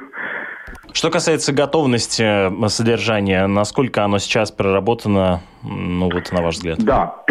Что 0.91 1.09
касается 1.09 1.53
готовности 1.53 2.51
содержания, 2.67 3.47
насколько 3.47 4.03
оно 4.03 4.17
сейчас 4.19 4.51
проработано, 4.51 5.39
ну 5.63 6.09
вот 6.11 6.31
на 6.33 6.41
ваш 6.41 6.55
взгляд? 6.55 6.79
Да, 6.83 7.23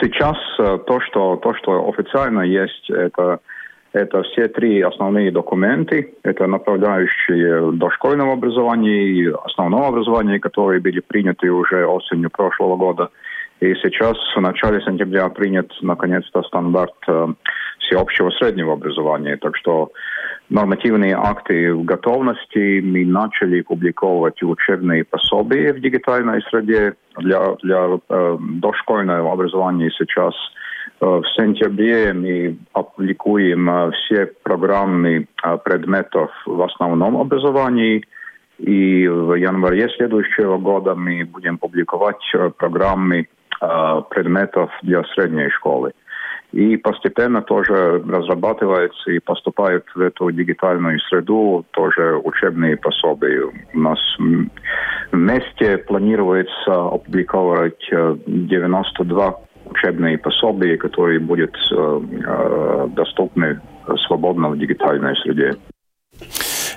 Сейчас 0.00 0.36
э, 0.58 0.78
то, 0.86 1.00
что, 1.00 1.36
то, 1.36 1.54
что 1.54 1.88
официально 1.88 2.40
есть, 2.40 2.88
это, 2.90 3.40
это 3.92 4.22
все 4.22 4.48
три 4.48 4.80
основные 4.80 5.30
документы. 5.30 6.14
Это 6.22 6.46
направляющие 6.46 7.72
дошкольного 7.72 8.32
образования 8.32 9.08
и 9.08 9.26
основного 9.28 9.88
образования, 9.88 10.38
которые 10.40 10.80
были 10.80 11.00
приняты 11.00 11.50
уже 11.50 11.86
осенью 11.86 12.30
прошлого 12.30 12.76
года. 12.76 13.10
И 13.60 13.74
сейчас 13.76 14.16
в 14.34 14.40
начале 14.40 14.80
сентября 14.82 15.28
принят 15.28 15.70
наконец-то 15.82 16.42
стандарт 16.42 16.94
э, 17.06 17.26
всеобщего 17.80 18.30
среднего 18.30 18.72
образования. 18.72 19.36
Так 19.36 19.56
что 19.56 19.90
нормативные 20.50 21.14
акты 21.14 21.74
в 21.74 21.84
готовности. 21.84 22.80
Мы 22.80 23.04
начали 23.04 23.62
публиковать 23.62 24.42
учебные 24.42 25.04
пособия 25.04 25.72
в 25.72 25.80
дигитальной 25.80 26.42
среде 26.50 26.94
для, 27.18 27.54
для 27.62 27.98
э, 28.08 28.38
дошкольного 28.40 29.32
образования 29.32 29.90
сейчас. 29.96 30.34
В 31.00 31.24
сентябре 31.36 32.12
мы 32.12 32.56
опубликуем 32.72 33.90
все 33.92 34.26
программы 34.42 35.26
предметов 35.64 36.30
в 36.46 36.62
основном 36.62 37.16
образовании. 37.16 38.04
И 38.58 39.08
в 39.08 39.34
январе 39.34 39.88
следующего 39.96 40.56
года 40.58 40.94
мы 40.94 41.24
будем 41.24 41.58
публиковать 41.58 42.22
программы 42.56 43.26
предметов 43.60 44.70
для 44.82 45.02
средней 45.14 45.50
школы 45.50 45.92
и 46.54 46.76
постепенно 46.76 47.42
тоже 47.42 48.00
разрабатывается 48.06 49.10
и 49.10 49.18
поступает 49.18 49.84
в 49.94 50.00
эту 50.00 50.30
дигитальную 50.30 51.00
среду 51.00 51.66
тоже 51.72 52.16
учебные 52.22 52.76
пособия. 52.76 53.50
У 53.74 53.78
нас 53.78 53.98
вместе 55.10 55.78
планируется 55.78 56.72
опубликовать 56.72 57.90
92 57.90 59.28
э, 59.28 59.32
учебные 59.68 60.16
пособия, 60.16 60.76
которые 60.76 61.18
будут 61.18 61.56
э, 61.72 61.74
э, 61.74 62.88
доступны 62.90 63.60
свободно 64.06 64.50
в 64.50 64.58
дигитальной 64.58 65.16
среде. 65.16 65.54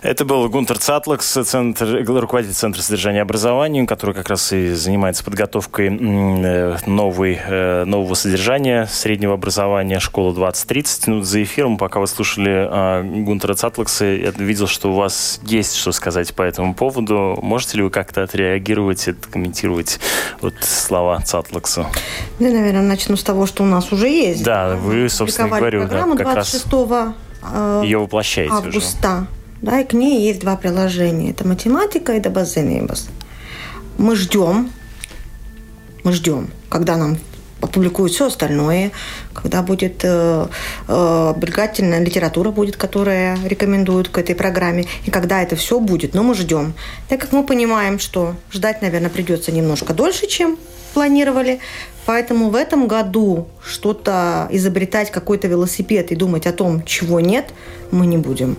Это 0.02 0.26
был 0.26 0.48
Гунтер 0.50 0.78
Цатлакс, 0.78 1.26
центр, 1.46 2.04
руководитель 2.06 2.54
Центра 2.54 2.82
содержания 2.82 3.20
и 3.20 3.22
образования, 3.22 3.86
который 3.86 4.14
как 4.14 4.30
раз 4.30 4.52
и 4.54 4.74
занимается 4.74 5.24
подготовкой 5.24 5.88
э, 5.88 6.78
новой, 6.86 7.40
э, 7.44 7.84
нового 7.86 8.14
содержания 8.14 8.86
среднего 8.86 9.34
образования 9.34 10.00
школа 10.00 10.34
2030. 10.34 11.08
Ну, 11.08 11.22
за 11.22 11.44
эфиром, 11.44 11.78
пока 11.78 12.00
вы 12.00 12.08
слушали 12.08 12.68
а, 12.70 13.04
Гунтера 13.04 13.56
Цатлакса, 13.56 14.06
я 14.06 14.32
видел, 14.32 14.68
что 14.68 14.92
у 14.92 14.96
вас 14.96 15.40
есть 15.44 15.76
что 15.76 15.92
сказать 15.92 16.34
по 16.34 16.44
этому 16.44 16.74
поводу. 16.74 17.38
Можете 17.42 17.78
ли 17.78 17.84
вы 17.84 17.90
как-то 17.90 18.24
отреагировать, 18.24 19.08
комментировать 19.32 20.00
вот 20.42 20.56
слова 20.62 21.20
Цатлакса? 21.22 21.88
Я, 22.40 22.52
наверное, 22.52 22.82
начну 22.82 23.18
с 23.18 23.24
того, 23.24 23.46
что 23.46 23.64
у 23.64 23.66
нас 23.66 23.92
уже 23.92 24.08
есть. 24.08 24.44
Да, 24.44 24.76
вы, 24.76 25.10
собственно, 25.10 25.50
говорю, 25.50 25.88
да, 25.88 26.04
как 26.16 26.34
26 26.34 26.66
раз 26.74 27.14
ее 27.84 28.00
воплощаете 28.00 28.54
августа. 28.54 29.28
Уже 29.28 29.37
да, 29.62 29.80
и 29.80 29.86
к 29.86 29.94
ней 29.94 30.28
есть 30.28 30.42
два 30.42 30.56
приложения. 30.56 31.32
Это 31.32 31.48
математика 31.48 32.14
и 32.14 32.20
дабазенибас. 32.20 33.08
Мы 33.98 34.16
ждем, 34.16 34.72
мы 36.04 36.14
ждем, 36.14 36.50
когда 36.70 36.98
нам 36.98 37.18
опубликуют 37.60 38.14
все 38.14 38.28
остальное, 38.28 38.92
когда 39.34 39.62
будет 39.64 40.02
э, 40.04 40.48
э, 40.88 41.34
обязательная 41.36 42.00
литература 42.00 42.52
будет, 42.52 42.78
которая 42.78 43.38
рекомендуют 43.46 44.10
к 44.10 44.18
этой 44.20 44.36
программе, 44.36 44.86
и 45.06 45.12
когда 45.12 45.42
это 45.42 45.56
все 45.56 45.80
будет, 45.80 46.14
но 46.14 46.24
мы 46.24 46.36
ждем. 46.36 46.74
Так 47.10 47.22
как 47.22 47.32
мы 47.32 47.44
понимаем, 47.44 48.00
что 48.00 48.36
ждать, 48.52 48.82
наверное, 48.82 49.10
придется 49.10 49.52
немножко 49.52 49.94
дольше, 49.94 50.28
чем 50.28 50.58
планировали, 50.94 51.60
поэтому 52.06 52.50
в 52.50 52.56
этом 52.56 52.88
году 52.88 53.48
что-то 53.66 54.48
изобретать, 54.52 55.12
какой-то 55.12 55.48
велосипед 55.48 56.12
и 56.12 56.16
думать 56.16 56.48
о 56.48 56.54
том, 56.54 56.84
чего 56.86 57.20
нет, 57.20 57.50
мы 57.92 58.06
не 58.06 58.18
будем. 58.18 58.58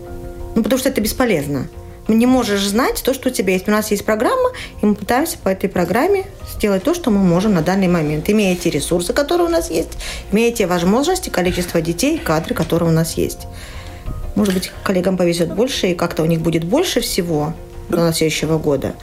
Ну, 0.58 0.64
потому 0.64 0.80
что 0.80 0.88
это 0.88 1.00
бесполезно. 1.00 1.68
Не 2.08 2.26
можешь 2.26 2.66
знать 2.66 3.00
то, 3.04 3.14
что 3.14 3.28
у 3.28 3.32
тебя 3.32 3.52
есть. 3.52 3.68
У 3.68 3.70
нас 3.70 3.92
есть 3.92 4.04
программа, 4.04 4.50
и 4.82 4.86
мы 4.86 4.96
пытаемся 4.96 5.38
по 5.38 5.50
этой 5.50 5.70
программе 5.70 6.24
сделать 6.52 6.82
то, 6.82 6.94
что 6.94 7.12
мы 7.12 7.18
можем 7.18 7.54
на 7.54 7.62
данный 7.62 7.86
момент, 7.86 8.28
имея 8.28 8.56
те 8.56 8.68
ресурсы, 8.68 9.12
которые 9.12 9.46
у 9.46 9.50
нас 9.50 9.70
есть, 9.70 9.90
имея 10.32 10.50
те 10.52 10.66
возможности, 10.66 11.28
количество 11.28 11.80
детей, 11.80 12.18
кадры, 12.18 12.56
которые 12.56 12.88
у 12.88 12.92
нас 12.92 13.12
есть. 13.12 13.46
Может 14.34 14.52
быть, 14.52 14.72
коллегам 14.82 15.16
повезет 15.16 15.54
больше, 15.54 15.92
и 15.92 15.94
как-то 15.94 16.24
у 16.24 16.26
них 16.26 16.40
будет 16.40 16.64
больше 16.64 17.00
всего 17.02 17.54
до 17.88 18.12
следующего 18.12 18.58
года. 18.58 18.96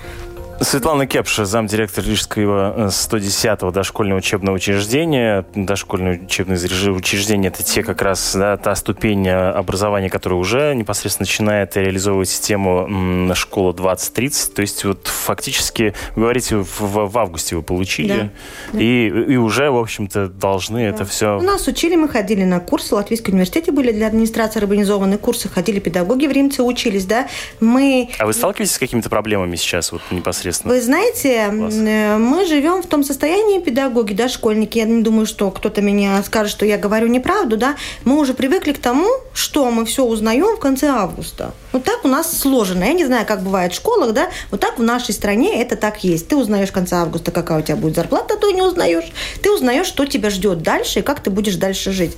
Светлана 0.62 1.06
Кепша, 1.06 1.44
замдиректор 1.44 2.04
Рижского 2.06 2.88
110-го 2.88 3.70
э, 3.70 3.72
дошкольного 3.74 4.20
учебного 4.20 4.56
учреждения. 4.56 5.46
Дошкольное 5.54 6.22
учебное 6.24 6.58
учреждение– 6.58 7.52
это 7.54 7.62
те 7.62 7.84
как 7.84 8.02
раз 8.02 8.34
да, 8.36 8.56
та 8.56 8.74
ступень 8.76 9.28
э, 9.28 9.50
образования, 9.52 10.10
которая 10.10 10.40
уже 10.40 10.74
непосредственно 10.74 11.26
начинает 11.26 11.76
реализовывать 11.76 12.30
систему 12.30 13.34
школа 13.36 13.74
2030. 13.74 14.54
То 14.54 14.62
есть 14.62 14.86
вот 14.86 15.08
фактически, 15.08 15.94
вы 16.16 16.22
говорите, 16.22 16.56
в, 16.56 16.80
в 16.80 17.18
августе 17.18 17.58
вы 17.58 17.62
получили, 17.62 18.32
да. 18.72 18.80
И, 18.80 19.08
и 19.08 19.36
уже, 19.36 19.70
в 19.70 19.78
общем-то, 19.78 20.30
должны 20.30 20.90
да. 20.90 20.96
это 20.96 21.06
все... 21.06 21.38
У 21.38 21.42
нас 21.42 21.68
учили, 21.68 21.96
мы 21.96 22.08
ходили 22.08 22.46
на 22.46 22.62
курсы, 22.62 22.90
в 22.90 22.94
Латвийском 22.94 23.34
университете 23.34 23.74
были 23.74 23.92
для 23.92 24.08
администрации 24.08 24.60
организованные 24.62 25.18
курсы, 25.18 25.50
ходили 25.50 25.80
педагоги 25.80 26.28
в 26.28 26.32
Римце, 26.32 26.64
учились, 26.64 27.06
да. 27.06 27.28
Мы... 27.60 28.10
А 28.20 28.26
вы 28.26 28.32
сталкиваетесь 28.32 28.76
с 28.76 28.80
какими-то 28.80 29.10
проблемами 29.10 29.58
сейчас 29.58 29.92
вот 29.92 30.02
непосредственно? 30.12 30.45
Непосредственно? 30.46 30.74
Вы 30.74 30.82
знаете, 30.82 31.50
Класс. 31.50 31.74
Э, 31.76 32.18
мы 32.18 32.46
живем 32.46 32.82
в 32.82 32.88
том 32.88 33.04
состоянии, 33.04 33.60
педагоги, 33.60 34.14
да, 34.14 34.30
школьники, 34.30 34.78
я 34.78 34.86
не 34.86 35.02
думаю, 35.02 35.26
что 35.26 35.52
кто-то 35.52 35.82
меня 35.82 36.22
скажет, 36.24 36.52
что 36.52 36.66
я 36.66 36.78
говорю 36.78 37.08
неправду, 37.08 37.58
да, 37.58 37.76
мы 38.04 38.20
уже 38.20 38.34
привыкли 38.34 38.74
к 38.74 38.80
тому, 38.80 39.08
что 39.34 39.70
мы 39.72 39.86
все 39.86 40.04
узнаем 40.04 40.56
в 40.56 40.60
конце 40.60 40.88
августа. 40.88 41.54
Вот 41.72 41.84
так 41.84 42.06
у 42.06 42.08
нас 42.08 42.38
сложено. 42.38 42.84
Я 42.84 42.94
не 42.94 43.06
знаю, 43.06 43.26
как 43.26 43.42
бывает 43.42 43.74
в 43.74 43.76
школах, 43.76 44.14
да, 44.14 44.30
вот 44.52 44.60
так 44.60 44.80
в 44.80 44.84
нашей 44.84 45.14
стране 45.14 45.62
это 45.62 45.76
так 45.76 46.04
есть. 46.04 46.28
Ты 46.28 46.36
узнаешь 46.36 46.70
в 46.70 46.74
конце 46.74 46.96
августа, 46.96 47.32
какая 47.32 47.60
у 47.60 47.62
тебя 47.62 47.76
будет 47.76 47.96
зарплата, 47.96 48.36
а 48.36 48.38
то 48.38 48.52
не 48.52 48.62
узнаешь. 48.62 49.12
Ты 49.42 49.52
узнаешь, 49.52 49.88
что 49.88 50.06
тебя 50.06 50.30
ждет 50.30 50.62
дальше 50.62 51.00
и 51.00 51.02
как 51.02 51.22
ты 51.22 51.30
будешь 51.30 51.56
дальше 51.56 51.92
жить. 51.92 52.16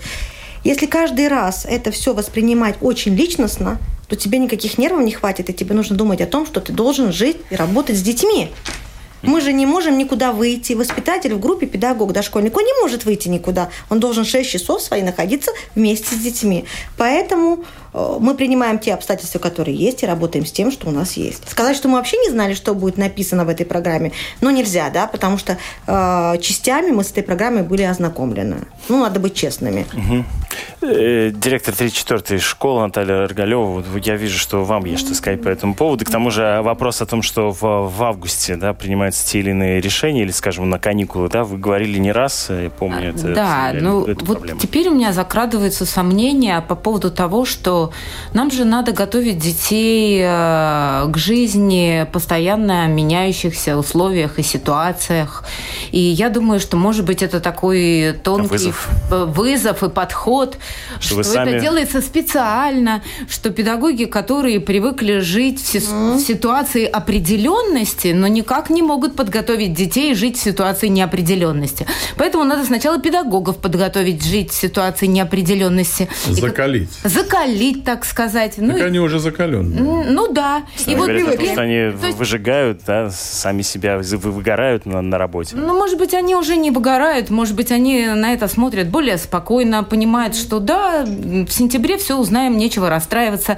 Если 0.63 0.85
каждый 0.85 1.27
раз 1.27 1.65
это 1.67 1.91
все 1.91 2.13
воспринимать 2.13 2.75
очень 2.81 3.15
личностно, 3.15 3.77
то 4.07 4.15
тебе 4.15 4.39
никаких 4.39 4.77
нервов 4.77 5.03
не 5.03 5.11
хватит, 5.11 5.49
и 5.49 5.53
тебе 5.53 5.75
нужно 5.75 5.95
думать 5.95 6.21
о 6.21 6.27
том, 6.27 6.45
что 6.45 6.61
ты 6.61 6.71
должен 6.71 7.11
жить 7.11 7.37
и 7.49 7.55
работать 7.55 7.97
с 7.97 8.01
детьми. 8.01 8.49
Мы 9.23 9.41
же 9.41 9.51
не 9.51 9.65
можем 9.65 9.97
никуда 9.97 10.31
выйти. 10.31 10.73
Воспитатель 10.73 11.33
в 11.33 11.39
группе, 11.39 11.65
педагог, 11.65 12.13
дошкольник, 12.13 12.55
он 12.55 12.63
не 12.63 12.81
может 12.81 13.03
выйти 13.03 13.27
никуда. 13.27 13.69
Он 13.89 13.99
должен 13.99 14.25
6 14.25 14.49
часов 14.49 14.81
свои 14.81 15.01
находиться 15.01 15.51
вместе 15.75 16.15
с 16.15 16.19
детьми. 16.19 16.65
Поэтому 16.97 17.65
мы 17.93 18.35
принимаем 18.35 18.79
те 18.79 18.93
обстоятельства, 18.93 19.39
которые 19.39 19.75
есть, 19.75 20.03
и 20.03 20.05
работаем 20.05 20.45
с 20.45 20.51
тем, 20.51 20.71
что 20.71 20.87
у 20.87 20.91
нас 20.91 21.13
есть. 21.13 21.49
Сказать, 21.49 21.75
что 21.75 21.87
мы 21.87 21.97
вообще 21.97 22.17
не 22.17 22.29
знали, 22.29 22.53
что 22.53 22.73
будет 22.73 22.97
написано 22.97 23.45
в 23.45 23.49
этой 23.49 23.65
программе, 23.65 24.11
ну, 24.41 24.49
нельзя, 24.49 24.89
да, 24.89 25.07
потому 25.07 25.37
что 25.37 25.57
э, 25.87 26.37
частями 26.41 26.91
мы 26.91 27.03
с 27.03 27.11
этой 27.11 27.23
программой 27.23 27.63
были 27.63 27.83
ознакомлены. 27.83 28.67
Ну, 28.89 28.99
надо 28.99 29.19
быть 29.19 29.33
честными. 29.33 29.85
Угу. 29.93 30.25
Э, 30.81 31.31
директор 31.31 31.73
34-й 31.73 32.39
школы 32.39 32.81
Наталья 32.81 33.23
Аргалева, 33.23 33.83
я 34.03 34.15
вижу, 34.15 34.37
что 34.37 34.63
вам 34.63 34.85
есть 34.85 35.05
что 35.05 35.15
сказать 35.15 35.41
по 35.41 35.49
этому 35.49 35.75
поводу. 35.75 36.05
К 36.05 36.09
тому 36.09 36.31
же 36.31 36.61
вопрос 36.61 37.01
о 37.01 37.05
том, 37.05 37.21
что 37.21 37.51
в, 37.51 37.61
в 37.61 38.03
августе 38.03 38.55
да, 38.55 38.73
принимаются 38.73 39.25
те 39.25 39.39
или 39.39 39.51
иные 39.51 39.81
решения, 39.81 40.23
или, 40.23 40.31
скажем, 40.31 40.69
на 40.69 40.79
каникулы, 40.79 41.29
да, 41.29 41.43
вы 41.43 41.57
говорили 41.57 41.97
не 41.99 42.11
раз, 42.11 42.47
я 42.49 42.69
помню, 42.69 43.09
это, 43.09 43.33
да, 43.33 43.71
это, 43.71 43.83
ну, 43.83 43.99
вот 44.05 44.25
проблему. 44.25 44.59
теперь 44.59 44.89
у 44.89 44.93
меня 44.93 45.13
закрадывается 45.13 45.85
сомнение 45.85 46.61
по 46.61 46.75
поводу 46.75 47.11
того, 47.11 47.45
что 47.45 47.76
нам 48.33 48.51
же 48.51 48.65
надо 48.65 48.91
готовить 48.91 49.37
детей 49.37 50.21
э, 50.21 51.07
к 51.11 51.17
жизни 51.17 52.07
постоянно 52.11 52.87
меняющихся 52.87 53.77
условиях 53.77 54.39
и 54.39 54.43
ситуациях. 54.43 55.43
И 55.91 55.99
я 55.99 56.29
думаю, 56.29 56.59
что, 56.59 56.77
может 56.77 57.05
быть, 57.05 57.21
это 57.21 57.39
такой 57.39 58.13
тонкий 58.23 58.47
вызов, 58.49 58.89
вызов 59.09 59.83
и 59.83 59.89
подход, 59.89 60.57
что, 60.99 61.23
что 61.23 61.41
это 61.41 61.59
делается 61.59 62.01
специально, 62.01 63.01
что 63.29 63.49
педагоги, 63.49 64.05
которые 64.05 64.59
привыкли 64.59 65.19
жить 65.19 65.59
в, 65.59 66.15
в 66.15 66.19
ситуации 66.19 66.85
определенности, 66.85 68.13
но 68.13 68.27
никак 68.27 68.69
не 68.69 68.81
могут 68.81 69.15
подготовить 69.15 69.73
детей 69.73 70.15
жить 70.15 70.37
в 70.37 70.41
ситуации 70.41 70.87
неопределенности. 70.87 71.85
Поэтому 72.17 72.43
надо 72.43 72.65
сначала 72.65 72.99
педагогов 72.99 73.57
подготовить 73.57 74.23
жить 74.23 74.51
в 74.51 74.55
ситуации 74.55 75.07
неопределенности. 75.07 76.09
Закалить. 76.27 76.89
Закалить 77.03 77.66
закалить, 77.67 77.83
так 77.83 78.05
сказать. 78.05 78.55
Ну, 78.57 78.73
так 78.73 78.87
они 78.87 78.99
уже 78.99 79.19
закаленные. 79.19 80.05
Ну 80.07 80.31
да. 80.31 80.63
и 80.85 80.95
вот 80.95 81.07
говорят, 81.07 81.31
потому 81.31 81.51
что 81.51 81.61
они 81.61 81.73
есть... 81.73 82.17
выжигают, 82.17 82.81
да, 82.85 83.09
сами 83.09 83.61
себя 83.61 83.99
выгорают 83.99 84.85
на, 84.85 85.01
на 85.01 85.17
работе. 85.17 85.55
Ну, 85.55 85.75
может 85.75 85.97
быть, 85.97 86.13
они 86.13 86.35
уже 86.35 86.55
не 86.55 86.71
выгорают, 86.71 87.29
может 87.29 87.55
быть, 87.55 87.71
они 87.71 88.07
на 88.07 88.33
это 88.33 88.47
смотрят 88.47 88.89
более 88.89 89.17
спокойно, 89.17 89.83
понимают, 89.83 90.35
что 90.35 90.59
да, 90.59 91.05
в 91.05 91.49
сентябре 91.49 91.97
все 91.97 92.17
узнаем, 92.17 92.57
нечего 92.57 92.89
расстраиваться. 92.89 93.57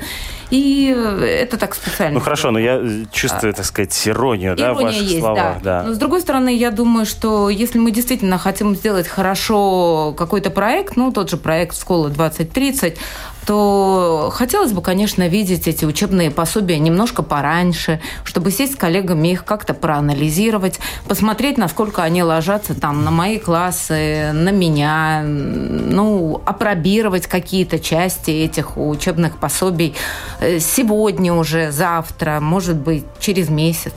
И 0.49 0.87
это 1.21 1.57
так 1.57 1.75
специально. 1.75 2.15
Ну 2.15 2.19
хорошо, 2.19 2.49
но 2.49 2.59
я 2.59 2.81
чувствую, 3.11 3.51
а, 3.51 3.53
так 3.53 3.65
сказать, 3.65 4.07
иронию, 4.07 4.55
да, 4.55 4.73
в 4.73 4.81
ваших 4.81 5.03
есть, 5.03 5.19
словах. 5.19 5.61
Да. 5.61 5.81
да. 5.81 5.87
Но 5.87 5.93
с 5.93 5.97
другой 5.97 6.21
стороны, 6.21 6.55
я 6.55 6.71
думаю, 6.71 7.05
что 7.05 7.49
если 7.49 7.77
мы 7.77 7.91
действительно 7.91 8.39
хотим 8.39 8.75
сделать 8.75 9.07
хорошо 9.07 10.15
какой-то 10.17 10.49
проект, 10.49 10.95
ну 10.95 11.11
тот 11.11 11.29
же 11.29 11.37
проект 11.37 11.79
«Школа 11.79 12.09
2030», 12.09 12.97
то 13.45 14.29
хотелось 14.33 14.73
бы, 14.73 14.81
конечно, 14.81 15.27
видеть 15.27 15.67
эти 15.67 15.85
учебные 15.85 16.31
пособия 16.31 16.79
немножко 16.79 17.23
пораньше, 17.23 17.99
чтобы 18.23 18.51
сесть 18.51 18.73
с 18.73 18.75
коллегами 18.75 19.29
их 19.29 19.45
как-то 19.45 19.73
проанализировать, 19.73 20.79
посмотреть, 21.07 21.57
насколько 21.57 22.03
они 22.03 22.23
ложатся 22.23 22.79
там 22.79 23.03
на 23.03 23.11
мои 23.11 23.39
классы, 23.39 24.31
на 24.33 24.51
меня, 24.51 25.23
ну, 25.23 26.41
опробировать 26.45 27.27
какие-то 27.27 27.79
части 27.79 28.31
этих 28.31 28.77
учебных 28.77 29.37
пособий 29.37 29.95
э, 30.39 30.59
сегодня 30.59 31.33
уже, 31.33 31.71
завтра, 31.71 32.39
может 32.39 32.75
быть, 32.75 33.05
через 33.19 33.49
месяц. 33.49 33.93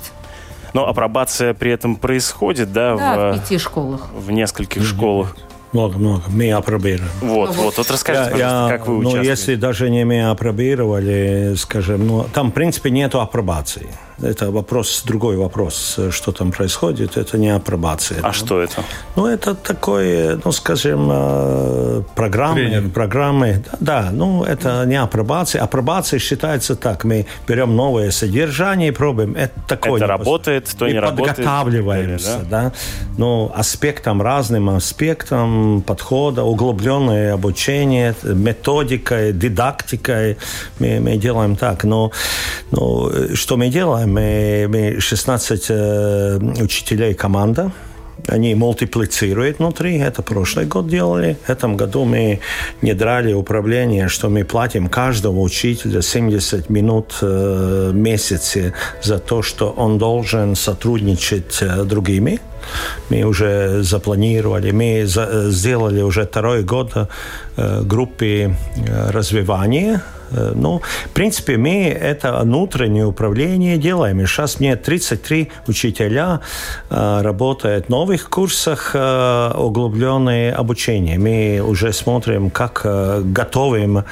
Но 0.72 0.86
апробация 0.86 1.52
при 1.54 1.70
этом 1.70 1.96
происходит, 1.96 2.72
да? 2.72 2.96
Да, 2.96 3.32
в, 3.32 3.36
в 3.36 3.40
пяти 3.40 3.58
школах. 3.58 4.08
В 4.14 4.30
нескольких 4.30 4.82
школах. 4.84 5.36
Много-много. 5.72 6.24
Мы 6.28 6.52
опробировали. 6.52 7.10
Вот, 7.20 7.48
вот, 7.48 7.56
вот, 7.56 7.78
вот 7.78 7.90
расскажите, 7.90 8.38
я, 8.38 8.66
как 8.68 8.86
вы 8.86 8.98
участвовали. 8.98 9.24
Ну, 9.24 9.30
если 9.30 9.54
даже 9.54 9.90
не 9.90 10.04
мы 10.04 10.28
опробировали, 10.30 11.54
скажем, 11.56 12.06
ну, 12.06 12.26
там, 12.32 12.50
в 12.50 12.54
принципе, 12.54 12.90
нету 12.90 13.20
апробации. 13.20 13.88
Это 14.22 14.50
вопрос, 14.50 15.02
другой 15.04 15.36
вопрос, 15.36 15.98
что 16.10 16.32
там 16.32 16.52
происходит. 16.52 17.16
Это 17.16 17.38
не 17.38 17.50
апробация. 17.50 18.18
А 18.20 18.22
да? 18.22 18.32
что 18.32 18.60
это? 18.62 18.84
Ну, 19.16 19.26
это 19.26 19.54
такое, 19.54 20.40
ну, 20.44 20.52
скажем, 20.52 21.08
э, 21.10 22.02
программы. 22.14 22.54
Тренер. 22.54 22.90
Программы. 22.90 23.64
Да, 23.80 24.10
ну, 24.12 24.44
это 24.44 24.84
не 24.86 24.94
апробация. 24.94 25.62
Апробация 25.62 26.20
считается 26.20 26.76
так. 26.76 27.04
Мы 27.04 27.26
берем 27.48 27.74
новое 27.74 28.10
содержание 28.12 28.88
и 28.88 28.92
пробуем. 28.92 29.34
Это 29.34 29.54
такое. 29.66 29.96
Это 29.96 30.06
работает, 30.06 30.74
то 30.78 30.88
не 30.88 31.00
работает. 31.00 31.36
подготавливаемся, 31.36 32.38
да? 32.48 32.62
да? 32.62 32.72
Ну, 33.18 33.50
аспектом, 33.54 34.22
разным 34.22 34.70
аспектом 34.70 35.82
подхода, 35.82 36.44
углубленное 36.44 37.34
обучение, 37.34 38.14
методикой, 38.22 39.32
дидактикой 39.32 40.36
мы, 40.78 41.00
мы 41.00 41.16
делаем 41.16 41.56
так. 41.56 41.84
Но, 41.84 42.12
но 42.70 43.10
что 43.34 43.56
мы 43.56 43.68
делаем? 43.68 44.11
Мы, 44.12 44.66
мы 44.68 45.00
16 45.00 45.66
э, 45.68 46.38
учителей 46.60 47.14
команда. 47.14 47.72
Они 48.28 48.54
мультиплицируют 48.54 49.58
внутри. 49.58 49.98
Это 49.98 50.22
прошлый 50.22 50.66
год 50.66 50.86
делали. 50.86 51.36
В 51.46 51.50
этом 51.50 51.76
году 51.76 52.04
мы 52.04 52.38
не 52.82 52.94
драли 52.94 53.32
управление, 53.32 54.08
что 54.08 54.28
мы 54.28 54.44
платим 54.44 54.88
каждому 54.88 55.42
учителю 55.42 56.02
70 56.02 56.70
минут 56.70 57.14
э, 57.22 57.90
в 57.92 57.96
месяц 57.96 58.56
за 59.02 59.18
то, 59.18 59.42
что 59.42 59.70
он 59.70 59.98
должен 59.98 60.54
сотрудничать 60.54 61.52
с 61.52 61.62
э, 61.62 61.84
другими. 61.84 62.38
Мы 63.10 63.24
уже 63.24 63.82
запланировали, 63.82 64.70
мы 64.70 65.04
за, 65.06 65.50
сделали 65.50 66.02
уже 66.02 66.24
второй 66.24 66.62
год 66.62 66.92
э, 67.56 67.82
группы 67.82 68.26
э, 68.26 69.10
развивания 69.10 70.00
Э, 70.00 70.21
ну, 70.54 70.80
в 71.06 71.10
принципе, 71.10 71.56
мы 71.56 71.88
это 71.88 72.40
внутреннее 72.42 73.06
управление 73.06 73.78
делаем. 73.78 74.20
И 74.20 74.26
сейчас 74.26 74.60
мне 74.60 74.76
33 74.76 75.50
учителя 75.66 76.40
э, 76.90 77.20
работают 77.22 77.86
в 77.86 77.88
новых 77.88 78.30
курсах 78.30 78.92
э, 78.94 79.52
углубленное 79.56 80.54
обучение. 80.54 81.18
Мы 81.18 81.60
уже 81.60 81.92
смотрим, 81.92 82.50
как 82.50 82.86
готовим 83.32 84.04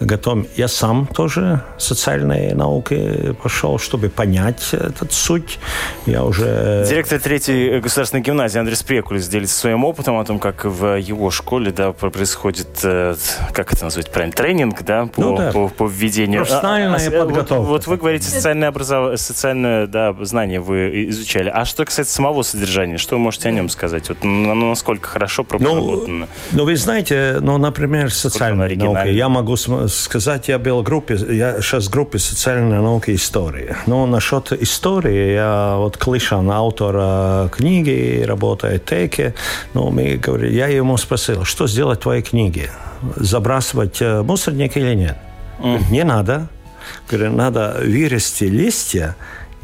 готовим. 0.00 0.46
Я 0.56 0.68
сам 0.68 1.06
тоже 1.06 1.62
социальные 1.76 2.54
науки 2.54 3.34
пошел, 3.42 3.78
чтобы 3.78 4.08
понять 4.08 4.70
этот 4.72 5.12
суть. 5.12 5.58
Я 6.06 6.24
уже... 6.24 6.84
Директор 6.88 7.20
третьей 7.20 7.80
государственной 7.80 8.22
гимназии 8.22 8.58
Андрей 8.58 8.76
Спрекулис 8.76 9.28
делится 9.28 9.58
своим 9.58 9.84
опытом 9.84 10.18
о 10.18 10.24
том, 10.24 10.38
как 10.38 10.64
в 10.64 10.98
его 10.98 11.30
школе 11.30 11.72
да, 11.72 11.92
происходит, 11.92 12.68
э, 12.82 13.14
как 13.52 13.72
это 13.72 13.84
назвать 13.84 14.10
правильно, 14.10 14.34
тренинг 14.34 14.82
да, 14.82 15.06
по, 15.06 15.20
ну, 15.20 15.36
да. 15.36 15.52
по, 15.52 15.68
по 15.68 15.86
введению. 15.86 16.40
Профессиональная 16.40 16.98
а, 16.98 17.22
а, 17.22 17.24
подготовка. 17.24 17.60
Вот, 17.60 17.68
вот 17.68 17.86
вы 17.86 17.96
говорите, 17.96 18.28
социальное, 18.28 18.68
образов... 18.68 19.20
социальное 19.20 19.86
да, 19.86 20.14
знание 20.20 20.60
вы 20.60 21.08
изучали. 21.08 21.50
А 21.52 21.64
что 21.64 21.84
касается 21.84 22.14
самого 22.14 22.42
содержания, 22.42 22.98
что 22.98 23.16
вы 23.16 23.20
можете 23.20 23.48
о 23.48 23.52
нем 23.52 23.68
сказать? 23.68 24.08
Вот, 24.08 24.18
насколько 24.22 25.08
хорошо 25.08 25.42
ну, 25.42 25.58
проработано? 25.58 26.28
Ну, 26.52 26.58
ну, 26.58 26.64
вы 26.64 26.76
знаете, 26.76 27.38
ну, 27.40 27.58
например, 27.58 28.12
социальная 28.12 28.74
наука. 28.76 29.04
Я 29.08 29.28
могу 29.28 29.56
сказать, 29.88 30.48
я 30.48 30.58
был 30.58 30.80
в 30.80 30.82
группе, 30.82 31.14
я 31.14 31.60
сейчас 31.60 31.86
в 31.86 31.90
группе 31.90 32.18
социальной 32.18 32.80
науки 32.80 33.10
и 33.10 33.14
истории. 33.14 33.76
Но 33.86 34.06
насчет 34.06 34.52
истории, 34.52 35.32
я 35.32 35.74
вот 35.76 35.96
Клишан, 35.96 36.50
автор 36.50 37.48
книги, 37.50 38.22
работает 38.26 38.82
в 38.82 38.86
ТЭКе, 38.86 39.34
ну, 39.74 39.90
мы 39.90 40.16
говорили, 40.16 40.54
я 40.54 40.68
ему 40.68 40.96
спросил, 40.96 41.44
что 41.44 41.66
сделать 41.66 42.00
твоей 42.00 42.22
книге? 42.22 42.70
Забрасывать 43.16 44.00
э, 44.00 44.22
мусорник 44.22 44.76
или 44.76 44.94
нет? 44.94 45.16
Mm. 45.60 45.90
Не 45.90 46.04
надо. 46.04 46.48
Говорю, 47.10 47.32
надо 47.32 47.76
вырасти 47.84 48.44
листья, 48.44 49.16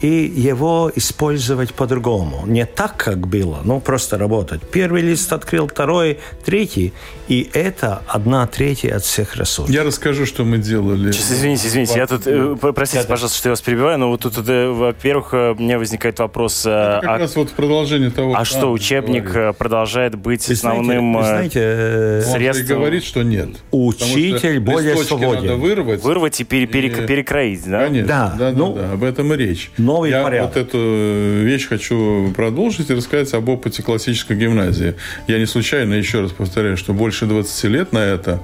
и 0.05 0.31
его 0.37 0.93
использовать 0.95 1.73
по-другому. 1.73 2.45
Не 2.47 2.67
так, 2.67 2.95
как 2.99 3.27
было, 3.27 3.61
но 3.65 3.81
просто 3.81 4.19
работать. 4.19 4.61
Первый 4.71 5.01
лист 5.01 5.33
открыл, 5.33 5.67
второй, 5.67 6.19
третий, 6.45 6.93
и 7.27 7.49
это 7.55 8.03
одна 8.07 8.47
третья 8.47 8.97
от 8.97 9.05
всех 9.05 9.35
ресурсов. 9.37 9.75
Я 9.75 9.83
расскажу, 9.83 10.27
что 10.27 10.45
мы 10.45 10.59
делали. 10.59 11.11
Сейчас, 11.11 11.33
извините, 11.33 11.69
извините, 11.69 11.95
я 11.97 12.07
тут, 12.07 12.27
э, 12.27 12.55
простите, 12.75 13.07
пожалуйста, 13.09 13.39
что 13.39 13.49
я 13.49 13.53
вас 13.53 13.63
перебиваю, 13.63 13.99
но 13.99 14.11
вот 14.11 14.21
тут, 14.21 14.35
э, 14.47 14.69
во-первых, 14.69 15.33
э, 15.33 15.53
у 15.53 15.63
меня 15.63 15.79
возникает 15.79 16.19
вопрос. 16.19 16.67
Это 16.67 16.99
как 17.01 17.11
а, 17.11 17.19
раз 17.19 17.35
вот 17.37 17.49
в 17.49 17.53
продолжение 17.55 18.11
того, 18.11 18.35
А 18.37 18.45
что, 18.45 18.73
учебник 18.73 19.25
говорит. 19.25 19.57
продолжает 19.57 20.17
быть 20.17 20.47
вы 20.49 20.53
основным 20.53 21.19
знаете, 21.19 22.21
знаете, 22.21 22.31
средством? 22.31 22.77
Он 22.77 22.83
говорит, 22.83 23.05
что 23.05 23.23
нет. 23.23 23.49
Учитель 23.71 24.61
более 24.61 24.99
свободен. 24.99 25.47
надо 25.47 25.57
вырвать. 25.57 26.03
Вырвать 26.03 26.41
и, 26.43 26.45
пере, 26.45 26.67
пере, 26.67 26.91
перекроить, 26.91 27.65
да? 27.65 27.85
Конечно, 27.85 28.09
да, 28.09 28.35
да, 28.39 28.53
ну, 28.53 28.75
да, 28.75 28.93
об 28.93 29.03
этом 29.03 29.33
и 29.33 29.37
речь. 29.39 29.71
Но 29.79 29.94
новый 29.95 30.11
я 30.11 30.23
порядок. 30.23 30.55
вот 30.55 30.63
эту 30.63 31.45
вещь 31.45 31.69
хочу 31.69 32.33
продолжить 32.37 32.91
и 32.91 32.95
рассказать 32.95 33.33
об 33.35 33.49
опыте 33.49 33.83
классической 33.83 34.37
гимназии. 34.37 34.95
Я 35.29 35.39
не 35.39 35.47
случайно, 35.47 35.95
еще 35.95 36.21
раз 36.21 36.33
повторяю, 36.33 36.77
что 36.77 36.93
больше 36.93 37.27
20 37.27 37.65
лет 37.65 37.93
на 37.93 37.99
это 37.99 38.41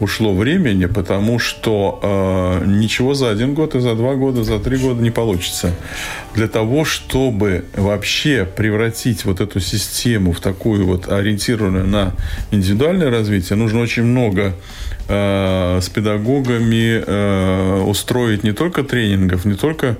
ушло 0.00 0.32
времени, 0.34 0.86
потому 0.86 1.38
что 1.38 1.98
э, 2.02 2.66
ничего 2.66 3.14
за 3.14 3.30
один 3.30 3.54
год 3.54 3.74
и 3.74 3.80
за 3.80 3.94
два 3.94 4.14
года, 4.14 4.44
за 4.44 4.58
три 4.58 4.76
года 4.76 5.02
не 5.02 5.10
получится. 5.10 5.74
Для 6.34 6.48
того, 6.48 6.84
чтобы 6.84 7.64
вообще 7.76 8.46
превратить 8.56 9.24
вот 9.24 9.40
эту 9.40 9.60
систему 9.60 10.32
в 10.32 10.40
такую 10.40 10.86
вот 10.86 11.10
ориентированную 11.10 11.86
на 11.86 12.14
индивидуальное 12.50 13.10
развитие, 13.10 13.56
нужно 13.56 13.80
очень 13.80 14.04
много 14.04 14.54
Э, 15.08 15.80
с 15.82 15.88
педагогами 15.88 17.02
э, 17.04 17.82
устроить 17.82 18.44
не 18.44 18.52
только 18.52 18.84
тренингов, 18.84 19.44
не 19.44 19.54
только 19.54 19.96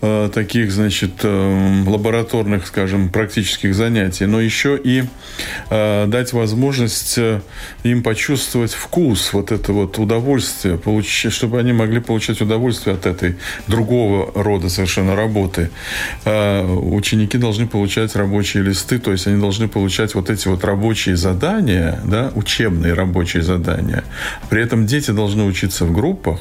э, 0.00 0.30
таких, 0.36 0.70
значит, 0.70 1.24
лабораторных, 1.24 2.66
скажем, 2.66 3.08
практических 3.08 3.74
занятий, 3.74 4.26
но 4.26 4.38
еще 4.38 4.78
и 4.84 5.04
дать 5.70 6.34
возможность 6.34 7.18
им 7.84 8.02
почувствовать 8.02 8.74
вкус, 8.74 9.32
вот 9.32 9.50
это 9.50 9.72
вот 9.72 9.98
удовольствие, 9.98 10.76
получить, 10.76 11.32
чтобы 11.32 11.58
они 11.58 11.72
могли 11.72 12.00
получать 12.00 12.42
удовольствие 12.42 12.96
от 12.96 13.06
этой 13.06 13.36
другого 13.66 14.30
рода 14.34 14.68
совершенно 14.68 15.16
работы. 15.16 15.70
Ученики 16.26 17.38
должны 17.38 17.66
получать 17.66 18.14
рабочие 18.14 18.62
листы, 18.62 18.98
то 18.98 19.12
есть 19.12 19.26
они 19.26 19.40
должны 19.40 19.68
получать 19.68 20.14
вот 20.14 20.28
эти 20.28 20.48
вот 20.48 20.64
рабочие 20.64 21.16
задания, 21.16 21.98
да, 22.04 22.30
учебные 22.34 22.92
рабочие 22.92 23.42
задания, 23.42 24.04
при 24.50 24.62
этом 24.62 24.84
дети 24.84 25.12
должны 25.12 25.44
учиться 25.44 25.86
в 25.86 25.94
группах, 25.94 26.40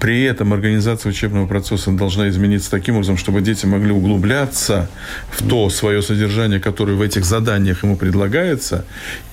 при 0.00 0.22
этом 0.22 0.52
организация 0.52 1.10
учебного 1.10 1.46
процесса 1.46 1.90
должна 1.90 2.28
измениться 2.28 2.70
таким 2.70 2.94
образом, 2.96 3.16
чтобы 3.16 3.40
дети 3.40 3.66
могли 3.66 3.92
углубляться 3.92 4.88
в 5.30 5.46
то 5.48 5.70
свое 5.70 6.02
содержание, 6.02 6.60
которое 6.60 6.94
в 6.94 7.02
этих 7.02 7.24
заданиях 7.24 7.82
ему 7.82 7.96
предлагается, 7.96 8.84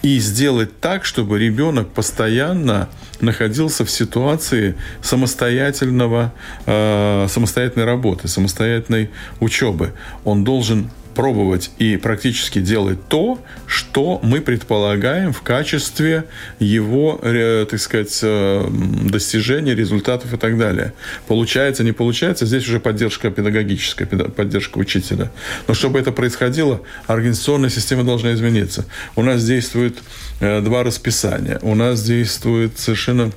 и 0.02 0.20
сделать 0.20 0.80
так, 0.80 1.06
чтобы 1.06 1.40
ребенок 1.40 1.90
постоянно 1.90 2.90
находился 3.22 3.86
в 3.86 3.92
ситуации 3.92 4.76
самостоятельного, 5.02 6.34
э, 6.66 7.28
самостоятельной 7.30 7.86
работы, 7.86 8.28
самостоятельной 8.28 9.10
учебы. 9.40 9.94
Он 10.24 10.44
должен 10.44 10.90
пробовать 11.16 11.72
и 11.80 11.98
практически 11.98 12.60
делать 12.60 13.00
то, 13.08 13.40
что 13.66 14.20
мы 14.22 14.42
предполагаем 14.42 15.34
в 15.34 15.42
качестве 15.42 16.26
его, 16.60 17.20
э, 17.24 17.66
так 17.70 17.80
сказать, 17.80 18.20
э, 18.22 18.68
достижения, 19.10 19.74
результатов 19.74 20.34
и 20.34 20.38
так 20.38 20.58
далее. 20.58 20.94
Получается, 21.28 21.84
не 21.84 21.94
получается, 21.94 22.46
здесь 22.46 22.68
уже 22.68 22.80
поддержка 22.80 23.32
педагогическая, 23.32 24.06
поддержка 24.08 24.78
учителя. 24.78 25.32
Но 25.68 25.74
чтобы 25.74 26.00
это 26.00 26.12
происходило, 26.12 26.82
организационная 27.08 27.70
система 27.70 28.04
должна 28.04 28.34
измениться. 28.34 28.86
У 29.16 29.24
нас 29.24 29.44
действует 29.44 29.98
э, 30.42 30.62
два 30.62 30.84
расписания. 30.84 31.60
У 31.62 31.74
нас 31.76 32.04
действует 32.04 32.78
совершенно 32.78 33.32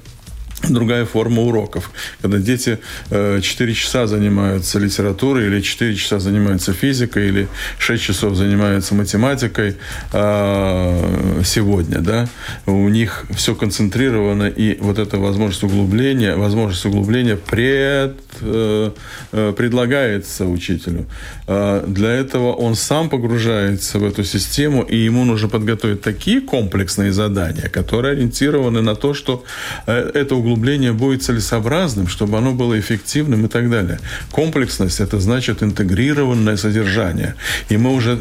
другая 0.69 1.05
форма 1.05 1.43
уроков. 1.43 1.91
Когда 2.21 2.39
дети 2.39 2.79
э, 3.11 3.41
4 3.41 3.75
часа 3.75 4.07
занимаются 4.07 4.79
литературой, 4.79 5.47
или 5.47 5.61
4 5.61 5.95
часа 5.97 6.19
занимаются 6.19 6.73
физикой, 6.73 7.29
или 7.29 7.49
6 7.79 8.03
часов 8.03 8.35
занимаются 8.35 8.95
математикой 8.95 9.77
э, 10.13 11.43
сегодня, 11.45 11.99
да, 11.99 12.29
у 12.67 12.89
них 12.89 13.27
все 13.37 13.55
концентрировано, 13.55 14.49
и 14.49 14.79
вот 14.81 14.99
эта 14.99 15.19
возможность 15.19 15.63
углубления, 15.63 16.37
возможность 16.37 16.87
углубления 16.87 17.37
пред, 17.37 18.17
э, 18.41 18.91
э 19.33 19.53
предлагается 19.57 20.45
учителю. 20.47 21.07
Э, 21.47 21.85
для 21.87 22.11
этого 22.11 22.53
он 22.53 22.75
сам 22.75 23.09
погружается 23.09 23.99
в 23.99 24.05
эту 24.05 24.25
систему, 24.25 24.83
и 24.83 24.97
ему 24.97 25.25
нужно 25.25 25.49
подготовить 25.49 26.03
такие 26.03 26.41
комплексные 26.41 27.13
задания, 27.13 27.69
которые 27.69 28.13
ориентированы 28.13 28.83
на 28.83 28.95
то, 28.95 29.15
что 29.15 29.45
э, 29.87 30.11
это 30.15 30.35
углубление 30.35 30.48
углубление 30.49 30.93
будет 30.93 31.23
целесообразным, 31.23 32.09
чтобы 32.09 32.39
оно 32.39 32.53
было 32.53 32.79
эффективным 32.79 33.47
и 33.47 33.49
так 33.49 33.71
далее. 33.71 33.99
Комплексность– 34.31 35.01
это 35.01 35.21
значит 35.21 35.63
интегрированное 35.63 36.57
содержание. 36.57 37.35
И 37.69 37.77
мы 37.77 37.93
уже 37.93 38.21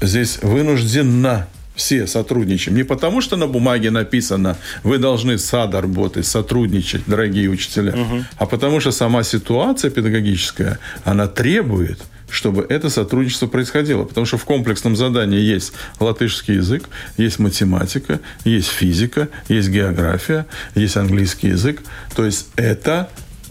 здесь 0.00 0.38
вынужденно 0.42 1.46
все 1.74 2.06
сотрудничаем. 2.06 2.76
Не 2.76 2.84
потому, 2.84 3.20
что 3.20 3.36
на 3.36 3.46
бумаге 3.46 3.90
написано, 3.90 4.56
вы 4.82 4.96
должны 4.98 5.36
сад 5.38 5.74
работать, 5.74 6.26
сотрудничать, 6.26 7.02
дорогие 7.06 7.50
учителя, 7.50 7.92
угу. 7.92 8.24
а 8.38 8.46
потому 8.46 8.80
что 8.80 8.92
сама 8.92 9.22
ситуация 9.22 9.90
педагогическая, 9.90 10.78
она 11.04 11.26
требует– 11.26 12.00
чтобы 12.30 12.66
это 12.68 12.90
сотрудничество 12.90 13.46
происходило. 13.46 14.04
Потому 14.04 14.26
что 14.26 14.38
в 14.38 14.44
комплексном 14.44 14.96
задании 14.96 15.40
есть 15.40 15.72
латышский 16.00 16.56
язык, 16.56 16.84
есть 17.16 17.38
математика, 17.38 18.20
есть 18.44 18.68
физика, 18.68 19.28
есть 19.48 19.68
география, 19.68 20.46
есть 20.74 20.96
английский 20.96 21.48
язык. 21.48 21.82
То 22.14 22.24
есть 22.24 22.48
это 22.56 23.08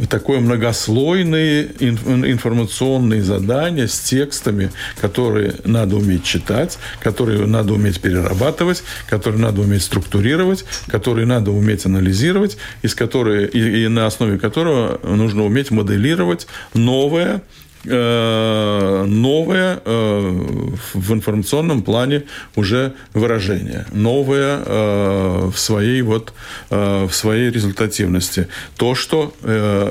такое 0.09 0.39
многослойные 0.39 1.69
информационные 1.79 3.23
задания 3.23 3.87
с 3.87 3.99
текстами, 3.99 4.71
которые 4.99 5.55
надо 5.63 5.95
уметь 5.95 6.23
читать, 6.23 6.77
которые 6.99 7.45
надо 7.45 7.73
уметь 7.73 8.01
перерабатывать, 8.01 8.83
которые 9.09 9.41
надо 9.41 9.61
уметь 9.61 9.83
структурировать, 9.83 10.65
которые 10.87 11.25
надо 11.25 11.51
уметь 11.51 11.85
анализировать, 11.85 12.57
из 12.81 12.93
которой, 12.93 13.45
и, 13.45 13.85
и 13.85 13.87
на 13.87 14.05
основе 14.05 14.37
которого 14.37 14.99
нужно 15.03 15.45
уметь 15.45 15.71
моделировать 15.71 16.47
новое 16.73 17.41
новое 17.85 19.81
э, 19.83 20.45
в 20.93 21.13
информационном 21.13 21.83
плане 21.83 22.23
уже 22.55 22.93
выражение, 23.13 23.85
новое 23.91 24.63
э, 24.65 25.49
в 25.53 25.57
своей 25.57 26.01
вот 26.01 26.33
в 26.69 27.09
своей 27.11 27.51
результативности. 27.51 28.47
То, 28.77 28.95
что 28.95 29.33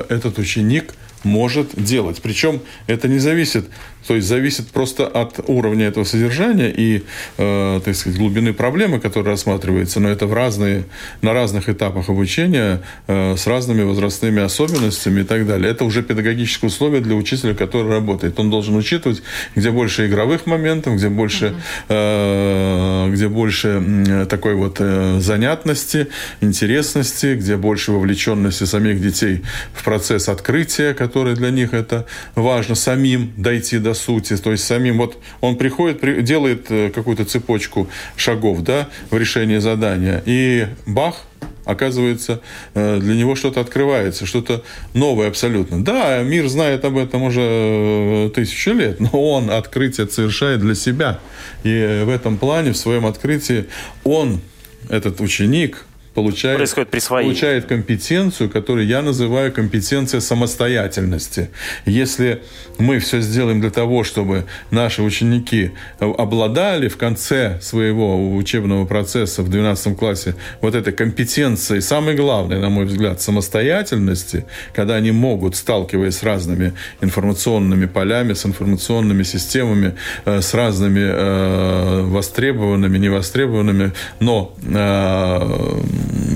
этот 0.09 0.37
ученик 0.37 0.93
может 1.23 1.69
делать. 1.75 2.21
Причем 2.21 2.61
это 2.87 3.07
не 3.07 3.19
зависит 3.19 3.65
То 4.07 4.15
есть 4.15 4.27
зависит 4.27 4.67
просто 4.67 5.07
от 5.07 5.39
уровня 5.47 5.87
этого 5.87 6.03
содержания 6.03 6.71
и, 6.75 7.03
э, 7.37 7.81
так 7.83 7.95
сказать, 7.95 8.19
глубины 8.19 8.53
проблемы, 8.53 8.99
которая 8.99 9.33
рассматривается, 9.33 9.99
но 9.99 10.09
это 10.09 10.27
в 10.27 10.33
разные, 10.33 10.85
на 11.21 11.33
разных 11.33 11.69
этапах 11.69 12.09
обучения 12.09 12.81
э, 13.07 13.35
с 13.35 13.47
разными 13.47 13.81
возрастными 13.81 14.41
особенностями 14.43 15.21
и 15.21 15.23
так 15.23 15.47
далее. 15.47 15.71
Это 15.71 15.85
уже 15.85 16.03
педагогические 16.03 16.67
условия 16.67 16.99
для 16.99 17.15
учителя, 17.15 17.55
который 17.55 17.89
работает. 17.89 18.39
Он 18.39 18.49
должен 18.49 18.75
учитывать, 18.75 19.23
где 19.55 19.71
больше 19.71 20.05
игровых 20.07 20.45
моментов, 20.45 20.95
где 20.95 21.09
больше, 21.09 21.55
э, 21.89 23.09
где 23.11 23.27
больше 23.27 24.25
такой 24.29 24.53
вот 24.53 24.77
э, 24.79 25.19
занятности, 25.19 26.07
интересности, 26.41 27.35
где 27.35 27.57
больше 27.57 27.91
вовлеченности 27.91 28.65
самих 28.65 29.01
детей 29.01 29.41
в 29.73 29.83
процесс 29.83 30.29
открытия, 30.29 30.93
который 30.93 31.33
для 31.33 31.49
них 31.49 31.73
это 31.73 32.05
важно, 32.35 32.75
самим 32.75 33.33
дойти 33.37 33.79
до 33.79 33.94
сути, 33.95 34.37
то 34.37 34.51
есть 34.51 34.63
самим, 34.63 34.97
вот 34.97 35.17
он 35.41 35.57
приходит, 35.57 36.23
делает 36.23 36.67
э, 36.69 36.89
какую-то 36.89 37.25
цепочку 37.25 37.87
шагов, 38.15 38.61
да, 38.61 38.89
в 39.09 39.17
решении 39.17 39.57
задания, 39.57 40.21
и 40.25 40.67
бах, 40.85 41.25
оказывается, 41.65 42.41
э, 42.73 42.99
для 42.99 43.15
него 43.15 43.35
что-то 43.35 43.61
открывается, 43.61 44.25
что-то 44.25 44.63
новое 44.93 45.27
абсолютно. 45.27 45.83
Да, 45.83 46.21
мир 46.21 46.47
знает 46.47 46.85
об 46.85 46.97
этом 46.97 47.23
уже 47.23 47.41
э, 47.41 48.29
тысячи 48.33 48.69
лет, 48.69 48.99
но 48.99 49.09
он 49.09 49.49
открытие 49.49 50.07
совершает 50.07 50.59
для 50.59 50.75
себя. 50.75 51.19
И 51.63 52.03
в 52.05 52.09
этом 52.09 52.37
плане, 52.37 52.71
в 52.71 52.77
своем 52.77 53.05
открытии, 53.05 53.65
он, 54.03 54.41
этот 54.89 55.19
ученик, 55.21 55.85
получает, 56.15 56.57
Происходит 56.57 56.89
присвоение. 56.89 57.33
получает 57.33 57.65
компетенцию, 57.65 58.49
которую 58.49 58.87
я 58.87 59.01
называю 59.01 59.51
компетенция 59.51 60.21
самостоятельности. 60.21 61.49
Если 61.85 62.41
мы 62.79 62.99
все 62.99 63.19
сделаем 63.19 63.61
для 63.61 63.69
того, 63.69 64.03
чтобы 64.03 64.45
наши 64.71 65.01
ученики 65.01 65.71
обладали 65.99 66.87
в 66.87 66.97
конце 66.97 67.59
своего 67.61 68.35
учебного 68.35 68.85
процесса 68.85 69.43
в 69.43 69.49
12 69.49 69.97
классе 69.97 70.35
вот 70.61 70.73
этой 70.73 70.93
компетенцией, 70.93 71.81
самое 71.81 72.15
главное, 72.17 72.59
на 72.59 72.69
мой 72.69 72.85
взгляд, 72.85 73.21
самостоятельности, 73.21 74.45
когда 74.73 74.95
они 74.95 75.11
могут, 75.11 75.55
сталкиваясь 75.55 76.17
с 76.17 76.23
разными 76.23 76.73
информационными 77.01 77.85
полями, 77.85 78.33
с 78.33 78.45
информационными 78.45 79.23
системами, 79.23 79.95
э, 80.25 80.41
с 80.41 80.53
разными 80.53 81.01
э, 81.03 82.01
востребованными, 82.03 82.97
невостребованными, 82.97 83.91
но 84.19 84.53
э, 84.63 85.81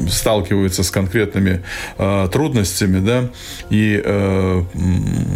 сталкиваются 0.09 0.83
с 0.83 0.91
конкретными 0.91 1.63
э, 1.97 2.29
трудностями, 2.31 2.99
да, 2.99 3.29
и 3.69 4.01
э, 4.03 4.63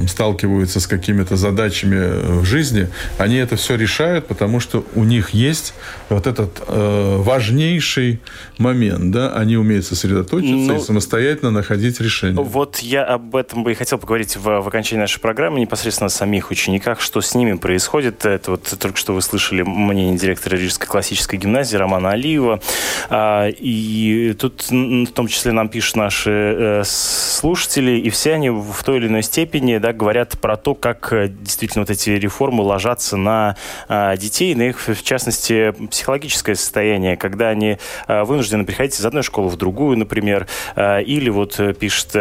сталкиваются 0.08 0.80
с 0.80 0.88
какими-то 0.88 1.36
задачами 1.36 2.40
в 2.40 2.46
жизни, 2.46 2.88
они 3.18 3.38
это 3.38 3.56
все 3.56 3.76
решают, 3.76 4.28
потому 4.28 4.60
что 4.60 4.86
у 4.96 5.04
них 5.04 5.32
есть 5.32 5.74
вот 6.10 6.28
этот 6.28 6.62
э, 6.68 7.18
важнейший 7.20 8.20
момент, 8.58 9.12
да, 9.12 9.34
они 9.34 9.58
умеют 9.58 9.86
сосредоточиться 9.86 10.74
ну, 10.74 10.78
и 10.78 10.80
самостоятельно 10.80 11.52
находить 11.52 12.00
решение. 12.00 12.42
Вот 12.44 12.80
я 12.80 13.04
об 13.04 13.36
этом 13.36 13.64
бы 13.64 13.72
и 13.72 13.76
хотел 13.76 13.98
поговорить 13.98 14.36
в, 14.36 14.62
в 14.62 14.68
окончании 14.68 15.02
нашей 15.02 15.20
программы, 15.20 15.60
непосредственно 15.60 16.08
о 16.08 16.10
самих 16.10 16.52
учениках, 16.52 17.02
что 17.02 17.22
с 17.22 17.36
ними 17.36 17.54
происходит. 17.54 18.26
Это 18.26 18.52
вот 18.52 18.74
только 18.80 18.98
что 18.98 19.14
вы 19.14 19.22
слышали 19.22 19.64
мнение 19.64 20.18
директора 20.18 20.56
Рижской 20.56 20.88
классической 20.88 21.38
гимназии 21.38 21.76
Романа 21.78 22.12
Алиева, 22.12 22.62
а, 23.10 23.48
и 23.48 24.34
тут 24.44 24.70
в 24.70 25.14
том 25.14 25.28
числе 25.28 25.54
нам 25.54 25.70
пишут 25.70 25.96
наши 25.96 26.30
э, 26.30 26.84
слушатели, 26.86 27.92
и 27.92 28.10
все 28.10 28.34
они 28.34 28.50
в 28.50 28.84
той 28.84 28.98
или 28.98 29.08
иной 29.08 29.24
степени 29.24 29.78
да, 29.78 29.94
говорят 29.94 30.38
про 30.38 30.58
то, 30.58 30.76
как 30.76 31.14
э, 31.14 31.30
действительно 31.30 31.84
вот 31.84 31.90
эти 31.90 32.10
реформы 32.10 32.62
ложатся 32.62 33.16
на 33.16 33.56
а, 33.88 34.18
детей, 34.18 34.54
на 34.56 34.64
их, 34.64 34.86
в 34.86 35.02
частности, 35.02 35.74
психологическое 35.90 36.56
состояние, 36.56 37.16
когда 37.16 37.50
они 37.50 37.78
а, 38.06 38.26
вынуждены 38.26 38.66
переходить 38.66 39.00
из 39.00 39.06
одной 39.06 39.24
школы 39.24 39.48
в 39.48 39.56
другую, 39.56 39.98
например, 39.98 40.48
или 40.76 41.30
вот 41.30 41.58
э, 41.60 41.74
пишет 41.74 42.12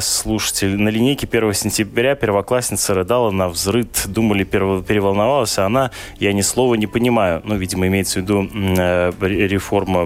слушатель, 0.00 0.76
на 0.80 0.90
линейке 0.90 1.26
1 1.26 1.54
сентября 1.54 2.14
первоклассница 2.14 2.94
рыдала 2.94 3.32
на 3.32 3.48
взрыд, 3.48 4.04
думали, 4.06 4.44
переволновалась, 4.44 5.58
а 5.58 5.66
она, 5.66 5.90
я 6.20 6.32
ни 6.32 6.42
слова 6.42 6.76
не 6.76 6.86
понимаю, 6.86 7.42
ну, 7.44 7.56
видимо, 7.56 7.88
имеется 7.88 8.20
в 8.20 8.22
виду 8.22 8.42
реформа 9.20 10.04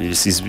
из 0.00 0.42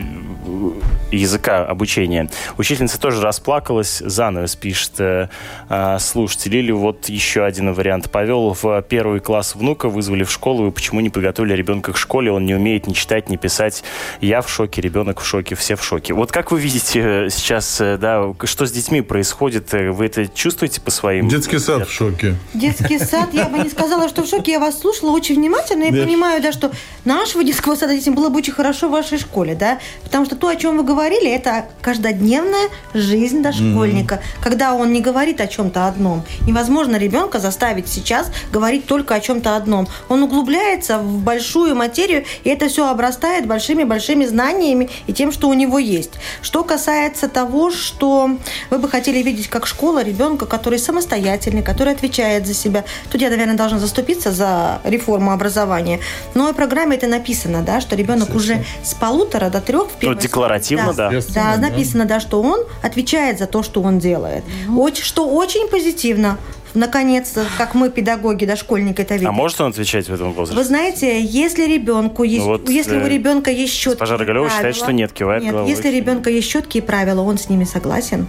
языка 1.12 1.66
обучения. 1.66 2.30
Учительница 2.58 3.00
тоже 3.00 3.22
расплакалась, 3.22 4.00
занавес 4.00 4.56
пишет 4.56 5.00
э, 5.00 5.30
э, 5.70 6.00
слушатель. 6.00 6.56
Или 6.56 6.72
вот 6.72 7.10
еще 7.10 7.44
один 7.44 7.74
вариант. 7.74 8.10
Повел 8.10 8.56
в 8.60 8.82
первый 8.84 9.20
класс 9.20 9.56
внука, 9.56 9.90
вызвали 9.90 10.24
в 10.24 10.32
школу, 10.32 10.68
и 10.68 10.72
почему 10.72 11.02
не 11.02 11.10
подготовили 11.10 11.54
ребенка 11.54 11.94
к 11.94 11.98
школе, 11.98 12.32
он 12.32 12.46
не 12.46 12.56
умеет 12.56 12.88
ни 12.88 12.94
читать, 12.94 13.30
ни 13.30 13.38
писать. 13.38 13.84
Я 14.22 14.42
в 14.42 14.50
шоке, 14.50 14.82
ребенок 14.82 15.20
в 15.20 15.26
шоке, 15.26 15.56
все 15.56 15.76
в 15.76 15.84
шоке. 15.84 16.14
Вот 16.14 16.32
как 16.32 16.52
вы 16.52 16.60
видите 16.60 17.26
э, 17.26 17.30
сейчас, 17.30 17.80
э, 17.82 17.98
да, 17.98 18.34
что 18.44 18.66
с 18.66 18.72
детьми 18.72 19.02
происходит? 19.02 19.72
Вы 19.72 20.06
это 20.06 20.28
чувствуете 20.28 20.82
по 20.82 20.92
своим... 20.92 21.28
Детский 21.28 21.60
сад 21.60 21.88
в 21.88 21.92
шоке. 21.92 22.36
Детский 22.54 23.00
сад, 23.00 23.30
я 23.34 23.46
бы 23.46 23.60
не 23.60 23.70
сказала, 23.70 24.10
что 24.10 24.24
в 24.24 24.28
шоке. 24.28 24.54
Я 24.54 24.60
вас 24.60 24.80
слушала 24.80 25.12
очень 25.12 25.36
внимательно 25.36 25.84
и 25.84 25.92
понимаю, 25.92 26.42
да, 26.42 26.52
что 26.52 26.72
нашего 27.06 27.44
детского 27.44 27.76
сада 27.76 27.96
детям 27.96 28.16
было 28.16 28.30
бы 28.30 28.38
очень 28.38 28.54
хорошо 28.54 28.88
в 28.88 28.92
вашей 28.92 29.18
школе, 29.18 29.56
да, 29.56 29.80
потому 30.04 30.26
что 30.26 30.36
то, 30.44 30.50
о 30.50 30.58
чем 30.58 30.76
вы 30.76 30.84
говорили, 30.84 31.32
это 31.32 31.68
каждодневная 31.80 32.68
жизнь 32.94 33.42
дошкольника, 33.42 34.16
mm-hmm. 34.16 34.44
когда 34.44 34.74
он 34.74 34.92
не 34.92 35.00
говорит 35.00 35.40
о 35.40 35.48
чем-то 35.48 35.88
одном. 35.88 36.22
Невозможно 36.46 36.98
ребенка 36.98 37.40
заставить 37.40 37.88
сейчас 37.88 38.30
говорить 38.52 38.86
только 38.86 39.16
о 39.16 39.22
чем-то 39.22 39.56
одном. 39.56 39.88
Он 40.10 40.22
углубляется 40.22 40.98
в 41.00 41.20
большую 41.20 41.78
материю, 41.78 42.26
и 42.44 42.50
это 42.50 42.68
все 42.68 42.90
обрастает 42.90 43.48
большими-большими 43.48 44.26
знаниями 44.26 44.90
и 45.08 45.14
тем, 45.14 45.32
что 45.32 45.48
у 45.48 45.54
него 45.54 45.80
есть. 45.80 46.12
Что 46.42 46.66
касается 46.66 47.30
того, 47.30 47.72
что 47.72 48.32
вы 48.70 48.80
бы 48.80 48.90
хотели 48.90 49.24
видеть 49.24 49.48
как 49.48 49.66
школа 49.66 50.04
ребенка, 50.04 50.46
который 50.46 50.78
самостоятельный, 50.78 51.64
который 51.64 51.94
отвечает 51.94 52.46
за 52.46 52.54
себя, 52.54 52.84
тут 53.10 53.22
я, 53.22 53.30
наверное, 53.30 53.56
должна 53.56 53.80
заступиться 53.80 54.34
за 54.34 54.82
реформу 54.84 55.32
образования. 55.32 56.02
Но 56.34 56.52
в 56.52 56.54
программе 56.54 56.98
это 56.98 57.08
написано, 57.08 57.62
да, 57.62 57.80
что 57.80 57.96
ребенок 57.96 58.36
уже 58.36 58.66
с 58.84 58.94
полутора 58.94 59.50
до 59.50 59.62
трех 59.62 59.88
в 59.88 59.94
первом 59.94 60.33
декларативно, 60.34 60.94
да. 60.94 61.10
Да, 61.10 61.22
да 61.34 61.58
написано, 61.58 62.06
да, 62.06 62.20
что 62.20 62.42
он 62.42 62.62
отвечает 62.82 63.40
за 63.40 63.48
то, 63.48 63.64
что 63.64 63.82
он 63.82 64.00
делает. 64.00 64.44
Очень, 64.76 65.04
что 65.04 65.28
очень 65.28 65.68
позитивно 65.70 66.38
наконец-то, 66.74 67.46
как 67.58 67.76
мы, 67.76 67.92
педагоги, 67.92 68.46
дошкольники, 68.46 69.02
это 69.02 69.14
видим. 69.14 69.30
А 69.30 69.32
может 69.32 69.62
он 69.62 69.70
отвечать 69.70 70.10
в 70.10 70.14
этом 70.14 70.34
возрасте? 70.34 70.56
Вы 70.56 70.64
знаете, 70.64 71.22
если 71.22 71.66
ребенку 71.68 72.24
есть, 72.24 72.44
ну 72.44 72.54
вот, 72.54 72.68
если 72.68 72.98
у 72.98 73.02
э, 73.02 73.10
ребенка 73.10 73.52
есть 73.52 73.74
четкие 73.74 74.00
Госпожа 74.00 74.18
Рогалева 74.18 74.50
считает, 74.50 74.76
что 74.76 74.92
нет, 74.92 75.12
кивает 75.14 75.44
нет, 75.44 75.52
головой. 75.52 75.70
Если 75.72 75.90
ребенка 75.90 76.32
есть 76.32 76.50
четкие 76.50 76.82
правила, 76.82 77.22
он 77.22 77.38
с 77.38 77.48
ними 77.48 77.64
согласен, 77.64 78.28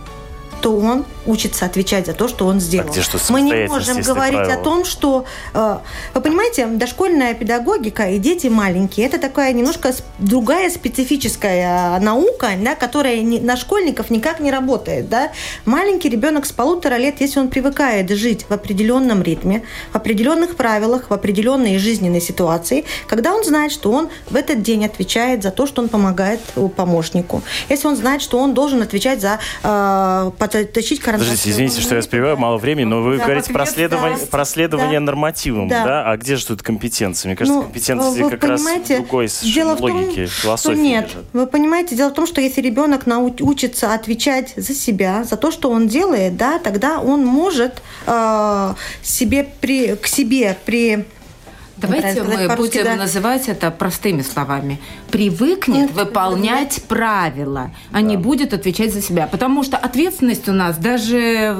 то 0.60 0.76
он 0.76 1.04
учится 1.26 1.66
отвечать 1.66 2.06
за 2.06 2.12
то, 2.12 2.28
что 2.28 2.46
он 2.46 2.60
сделал. 2.60 2.88
А 2.88 2.92
где 2.92 3.02
что 3.02 3.18
Мы 3.30 3.42
не 3.42 3.66
можем 3.66 4.00
говорить 4.02 4.40
правила? 4.40 4.60
о 4.60 4.64
том, 4.64 4.84
что... 4.84 5.24
Э, 5.54 5.78
вы 6.14 6.20
понимаете, 6.20 6.66
дошкольная 6.66 7.34
педагогика 7.34 8.10
и 8.10 8.18
дети 8.18 8.48
маленькие, 8.48 9.06
это 9.06 9.18
такая 9.18 9.52
немножко 9.52 9.92
другая 10.18 10.70
специфическая 10.70 11.98
наука, 12.00 12.50
да, 12.62 12.74
которая 12.74 13.22
на 13.22 13.56
школьников 13.56 14.10
никак 14.10 14.40
не 14.40 14.50
работает. 14.50 15.08
Да? 15.08 15.30
Маленький 15.64 16.08
ребенок 16.08 16.46
с 16.46 16.52
полутора 16.52 16.96
лет, 16.96 17.20
если 17.20 17.40
он 17.40 17.48
привыкает 17.48 18.10
жить 18.10 18.46
в 18.48 18.52
определенном 18.52 19.22
ритме, 19.22 19.62
в 19.92 19.96
определенных 19.96 20.56
правилах, 20.56 21.10
в 21.10 21.12
определенной 21.12 21.78
жизненной 21.78 22.20
ситуации, 22.20 22.84
когда 23.06 23.34
он 23.34 23.44
знает, 23.44 23.72
что 23.72 23.92
он 23.92 24.08
в 24.28 24.36
этот 24.36 24.62
день 24.62 24.84
отвечает 24.84 25.42
за 25.42 25.50
то, 25.50 25.66
что 25.66 25.82
он 25.82 25.88
помогает 25.88 26.40
помощнику, 26.76 27.42
если 27.68 27.88
он 27.88 27.96
знает, 27.96 28.22
что 28.22 28.38
он 28.38 28.54
должен 28.54 28.82
отвечать 28.82 29.20
за 29.20 29.38
э, 29.62 30.30
тащить 30.62 31.00
карандаш. 31.00 31.26
Подождите, 31.26 31.50
извините, 31.50 31.80
что 31.80 31.94
я 31.94 32.00
успеваю, 32.00 32.36
мало 32.36 32.58
времени, 32.58 32.84
но 32.84 33.02
вы 33.02 33.18
да, 33.18 33.24
говорите 33.24 33.52
про 33.52 33.66
следование, 33.66 34.18
про 34.18 34.44
следование 34.44 35.00
да. 35.00 35.06
нормативам, 35.06 35.68
да. 35.68 35.84
да? 35.84 36.10
А 36.10 36.16
где 36.16 36.36
же 36.36 36.46
тут 36.46 36.62
компетенции? 36.62 37.28
Мне 37.28 37.36
кажется, 37.36 37.58
ну, 37.58 37.64
компетенции 37.64 38.28
как 38.28 38.44
раз 38.44 38.62
другой 38.88 39.28
дело 39.42 39.76
логике, 39.78 40.26
в 40.26 40.42
том, 40.42 40.56
Что 40.56 40.74
нет, 40.74 41.08
лежат. 41.08 41.24
вы 41.32 41.46
понимаете, 41.46 41.96
дело 41.96 42.10
в 42.10 42.14
том, 42.14 42.26
что 42.26 42.40
если 42.40 42.60
ребенок 42.60 43.06
научится 43.06 43.94
отвечать 43.94 44.52
за 44.56 44.74
себя, 44.74 45.24
за 45.24 45.36
то, 45.36 45.50
что 45.50 45.70
он 45.70 45.88
делает, 45.88 46.36
да, 46.36 46.58
тогда 46.58 47.00
он 47.00 47.24
может 47.24 47.82
э, 48.06 48.74
себе 49.02 49.48
при, 49.60 49.96
к 49.96 50.06
себе 50.06 50.56
при 50.64 51.04
Давайте 51.86 52.22
мы 52.22 52.56
будем 52.56 52.84
да. 52.84 52.96
называть 52.96 53.48
это 53.48 53.70
простыми 53.70 54.22
словами. 54.22 54.80
Привыкнет 55.10 55.76
Нет, 55.76 55.92
выполнять 55.92 56.76
да. 56.76 56.94
правила, 56.94 57.70
а 57.90 57.94
да. 57.94 58.00
не 58.00 58.16
будет 58.16 58.52
отвечать 58.52 58.92
за 58.92 59.02
себя. 59.02 59.26
Потому 59.26 59.62
что 59.62 59.76
ответственность 59.76 60.48
у 60.48 60.52
нас 60.52 60.76
даже 60.76 61.56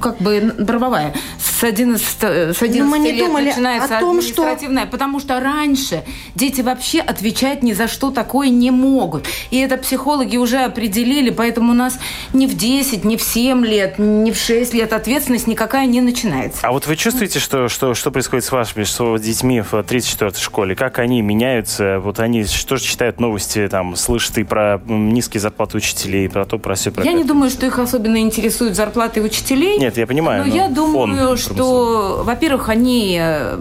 как 0.00 0.18
бы 0.18 0.54
правовая 0.66 1.14
с 1.38 1.64
11, 1.64 2.04
с 2.22 2.62
11 2.62 2.90
мы 2.90 2.98
не 2.98 3.12
лет 3.12 3.26
думали 3.26 3.46
начинается 3.46 3.96
о 3.96 4.00
том, 4.00 4.18
административная. 4.18 4.82
Что... 4.82 4.90
Потому 4.90 5.20
что 5.20 5.40
раньше 5.40 6.04
дети 6.34 6.60
вообще 6.60 7.00
отвечать 7.00 7.62
ни 7.62 7.72
за 7.72 7.88
что 7.88 8.10
такое 8.10 8.48
не 8.48 8.70
могут. 8.70 9.26
И 9.50 9.58
это 9.58 9.76
психологи 9.76 10.36
уже 10.36 10.58
определили, 10.58 11.30
поэтому 11.30 11.72
у 11.72 11.74
нас 11.74 11.98
ни 12.32 12.46
в 12.46 12.56
10, 12.56 13.04
ни 13.04 13.16
в 13.16 13.22
7 13.22 13.64
лет, 13.64 13.98
ни 13.98 14.30
в 14.30 14.36
6 14.36 14.74
лет 14.74 14.92
ответственность 14.92 15.46
никакая 15.46 15.86
не 15.86 16.00
начинается. 16.00 16.60
А 16.62 16.72
вот 16.72 16.86
вы 16.86 16.96
чувствуете, 16.96 17.38
что, 17.38 17.68
что, 17.68 17.94
что 17.94 18.10
происходит 18.10 18.44
с 18.44 18.52
вашими 18.52 18.84
что, 18.84 19.16
детьми 19.16 19.60
в 19.66 19.74
34-й 19.74 20.40
школе? 20.40 20.74
Как 20.74 20.98
они 20.98 21.22
меняются? 21.22 21.98
Вот 21.98 22.20
они 22.20 22.44
что 22.44 22.76
же 22.76 22.84
читают 22.84 23.20
новости, 23.20 23.68
там, 23.68 23.96
слышат 23.96 24.38
и 24.38 24.44
про 24.44 24.80
низкие 24.86 25.40
зарплаты 25.40 25.76
учителей, 25.76 26.26
и 26.26 26.28
про 26.28 26.44
то, 26.44 26.58
про 26.58 26.74
все. 26.74 26.90
Про 26.90 27.04
я 27.04 27.10
это. 27.10 27.18
не 27.18 27.24
думаю, 27.24 27.50
что 27.50 27.66
их 27.66 27.78
особенно 27.78 28.18
интересуют 28.18 28.76
зарплаты 28.76 29.20
учителей. 29.22 29.78
Нет, 29.78 29.96
я 29.96 30.06
понимаю. 30.06 30.44
Но, 30.44 30.50
но 30.50 30.54
я 30.54 30.68
думаю, 30.68 31.36
что, 31.36 32.22
во-первых, 32.24 32.68
они 32.68 33.18
э, 33.20 33.56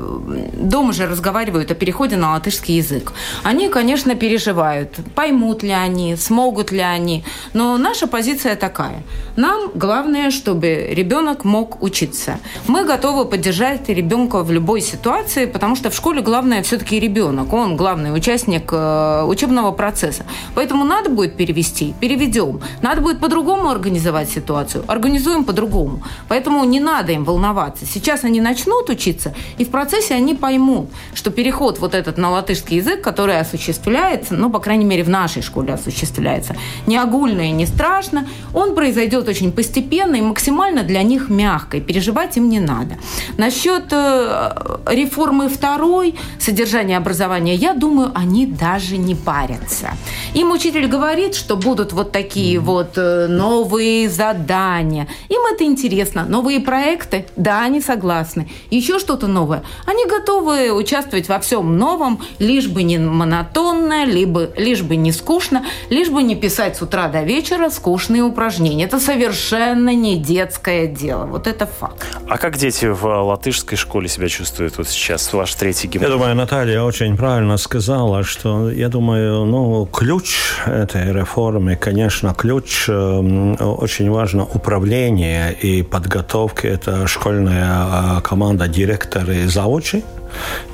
дома 0.53 0.93
же 0.93 1.08
разговаривают 1.08 1.72
о 1.72 1.76
переходе 1.76 2.16
на 2.16 2.34
латышский 2.34 2.78
язык. 2.78 3.14
Они, 3.43 3.70
конечно, 3.70 4.16
переживают, 4.16 4.89
поймут 5.16 5.64
ли 5.64 5.72
они, 5.72 6.16
смогут 6.16 6.72
ли 6.72 6.80
они. 6.80 7.24
Но 7.53 7.78
наша 7.78 8.08
позиция 8.08 8.56
такая. 8.56 9.03
Нам 9.36 9.72
главное, 9.74 10.32
чтобы 10.32 10.88
ребенок 10.91 11.43
мог 11.45 11.82
учиться. 11.82 12.39
Мы 12.68 12.86
готовы 12.86 13.26
поддержать 13.26 13.89
ребенка 13.89 14.43
в 14.43 14.51
любой 14.51 14.82
ситуации, 14.82 15.45
потому 15.45 15.76
что 15.76 15.85
в 15.90 15.96
школе 15.96 16.22
главное 16.22 16.62
все-таки 16.64 17.00
ребенок. 17.00 17.54
Он 17.54 17.76
главный 17.76 18.16
участник 18.16 18.70
э, 18.72 19.24
учебного 19.24 19.72
процесса. 19.72 20.24
Поэтому 20.56 20.86
надо 20.86 21.10
будет 21.10 21.36
перевести, 21.38 21.94
переведем. 22.00 22.62
Надо 22.82 23.02
будет 23.02 23.20
по-другому 23.20 23.70
организовать 23.70 24.30
ситуацию, 24.30 24.84
организуем 24.88 25.44
по-другому. 25.44 26.02
Поэтому 26.28 26.64
не 26.66 26.80
надо 26.80 27.12
им 27.12 27.24
волноваться. 27.24 27.86
Сейчас 27.86 28.24
они 28.24 28.42
начнут 28.42 28.90
учиться, 28.90 29.34
и 29.58 29.66
в 29.66 29.70
процессе 29.70 30.14
они 30.14 30.36
поймут, 30.36 30.90
что 31.14 31.32
переход 31.32 31.80
вот 31.80 31.94
этот 31.94 32.18
на 32.18 32.32
латышский 32.32 32.78
язык, 32.78 33.02
который 33.02 33.40
осуществляется, 33.40 34.36
ну, 34.36 34.50
по 34.50 34.60
крайней 34.60 34.86
мере, 34.86 35.04
в 35.04 35.10
нашей 35.10 35.42
школе 35.42 35.74
осуществляется, 35.74 36.56
не 36.88 36.98
огульно 36.98 37.42
и 37.42 37.52
не 37.52 37.66
страшно, 37.66 38.28
он 38.54 38.76
произойдет 38.76 39.28
очень 39.28 39.52
постепенно 39.52 40.16
и 40.16 40.22
максимально 40.22 40.84
для 40.84 41.04
них 41.04 41.30
мягко, 41.30 41.78
и 41.78 41.82
переживать 41.82 42.38
им 42.38 42.50
не 42.50 42.60
надо. 42.60 42.98
Насчет 43.38 43.86
э, 43.92 44.56
реформы 44.88 45.50
второй, 45.76 46.16
содержания 46.40 46.96
образования, 46.96 47.56
я 47.56 47.74
думаю, 47.74 48.12
они 48.16 48.46
даже 48.46 48.96
не 48.98 49.14
парятся. 49.14 49.92
Им 50.34 50.52
учитель 50.52 50.88
говорит, 50.88 51.36
что 51.36 51.58
будут 51.58 51.92
вот 51.92 52.14
такие 52.14 52.60
вот 52.60 52.98
э, 52.98 53.28
новые 53.28 54.10
задания. 54.10 55.08
Им 55.28 55.42
это 55.54 55.66
интересно. 55.66 56.26
Новые 56.26 56.62
проекты? 56.62 57.26
Да, 57.36 57.64
они 57.64 57.82
согласны. 57.82 58.50
Еще 58.70 59.00
что-то 59.00 59.28
новое? 59.28 59.64
Они 59.86 60.06
готовы 60.06 60.72
участвовать 60.72 61.28
во 61.28 61.40
всем 61.40 61.78
новом, 61.78 62.22
лишь 62.40 62.68
бы 62.68 62.84
не 62.84 62.98
монотонно, 62.98 64.06
либо, 64.06 64.50
лишь 64.58 64.82
бы 64.82 64.96
не 64.96 65.12
скучно, 65.12 65.66
лишь 65.90 66.10
бы 66.10 66.24
не 66.24 66.36
писать 66.36 66.78
с 66.78 66.82
утра 66.82 67.10
до 67.10 67.24
вечера 67.24 67.70
скучные 67.70 68.24
упражнения. 68.24 68.86
Это 68.86 69.00
совершенно 69.00 69.94
не 69.94 70.18
детское 70.18 70.88
дело. 70.88 71.26
Вот 71.26 71.48
это 71.48 71.66
факт. 71.66 72.06
А 72.30 72.38
как 72.38 72.58
дети 72.58 72.86
в 72.86 73.06
латышской 73.06 73.78
школе 73.78 74.08
себя 74.08 74.30
чувствуют 74.30 74.78
вот 74.78 74.88
сейчас, 74.88 75.34
ваш 75.34 75.54
третий 75.66 75.88
гимназий? 75.88 76.11
Я 76.11 76.18
думаю, 76.18 76.36
Наталья 76.36 76.84
очень 76.84 77.18
правильно 77.18 77.57
сказала, 77.57 78.24
что, 78.24 78.70
я 78.72 78.89
думаю, 78.89 79.45
ну, 79.45 79.86
ключ 79.86 80.53
этой 80.68 81.11
реформы, 81.13 81.76
конечно, 81.76 82.34
ключ 82.34 82.86
э, 82.88 83.55
очень 83.59 84.11
важно 84.11 84.43
управление 84.43 85.53
и 85.53 85.84
подготовка. 85.84 86.68
Это 86.68 87.07
школьная 87.07 88.18
э, 88.18 88.22
команда 88.22 88.68
директоры 88.68 89.47
заучи 89.47 90.03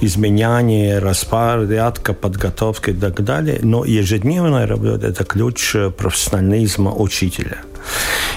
изменение, 0.01 0.99
распорядка, 0.99 2.13
подготовка 2.13 2.91
и 2.91 2.93
так 2.93 3.23
далее. 3.23 3.59
Но 3.63 3.85
ежедневная 3.85 4.67
работа– 4.67 5.07
это 5.07 5.23
ключ 5.23 5.75
профессионализма 5.97 6.93
учителя. 6.93 7.57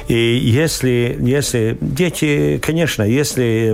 И 0.09 0.14
если, 0.14 1.16
если 1.20 1.77
дети, 1.81 2.59
конечно, 2.62 3.03
если 3.03 3.72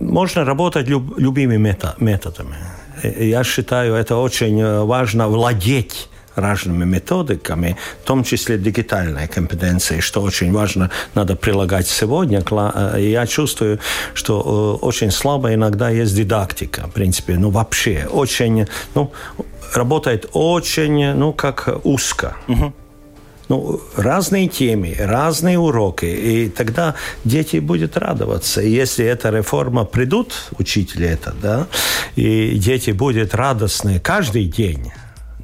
можно 0.00 0.44
работать 0.44 0.88
люб, 0.88 1.18
любыми 1.18 1.56
методами, 1.56 2.56
я 3.02 3.44
считаю, 3.44 3.94
это 3.94 4.16
очень 4.16 4.64
важно 4.84 5.28
владеть 5.28 6.08
разными 6.36 6.84
методиками, 6.84 7.76
в 8.02 8.06
том 8.06 8.24
числе 8.24 8.58
дигитальной 8.58 9.26
компетенции, 9.26 10.00
что 10.00 10.22
очень 10.22 10.52
важно, 10.52 10.90
надо 11.14 11.34
прилагать 11.34 11.86
сегодня. 11.86 12.42
Э, 12.50 12.96
я 13.00 13.26
чувствую, 13.26 13.78
что 14.14 14.78
э, 14.82 14.86
очень 14.86 15.10
слабо 15.10 15.52
иногда 15.52 15.90
есть 15.90 16.14
дидактика, 16.14 16.86
в 16.86 16.92
принципе, 16.92 17.34
ну 17.38 17.50
вообще, 17.50 18.06
очень, 18.10 18.66
ну, 18.94 19.10
работает 19.74 20.26
очень, 20.32 21.14
ну, 21.14 21.32
как 21.32 21.68
узко. 21.84 22.36
Угу 22.48 22.72
ну, 23.48 23.80
разные 23.96 24.48
темы, 24.48 24.96
разные 24.98 25.58
уроки, 25.58 26.06
и 26.06 26.48
тогда 26.48 26.94
дети 27.24 27.58
будут 27.58 27.96
радоваться. 27.96 28.60
И 28.60 28.70
если 28.70 29.04
эта 29.04 29.30
реформа 29.30 29.84
придут, 29.84 30.50
учители 30.58 31.06
это, 31.06 31.34
да, 31.40 31.66
и 32.16 32.58
дети 32.58 32.90
будут 32.90 33.34
радостны 33.34 34.00
каждый 34.00 34.46
день, 34.46 34.92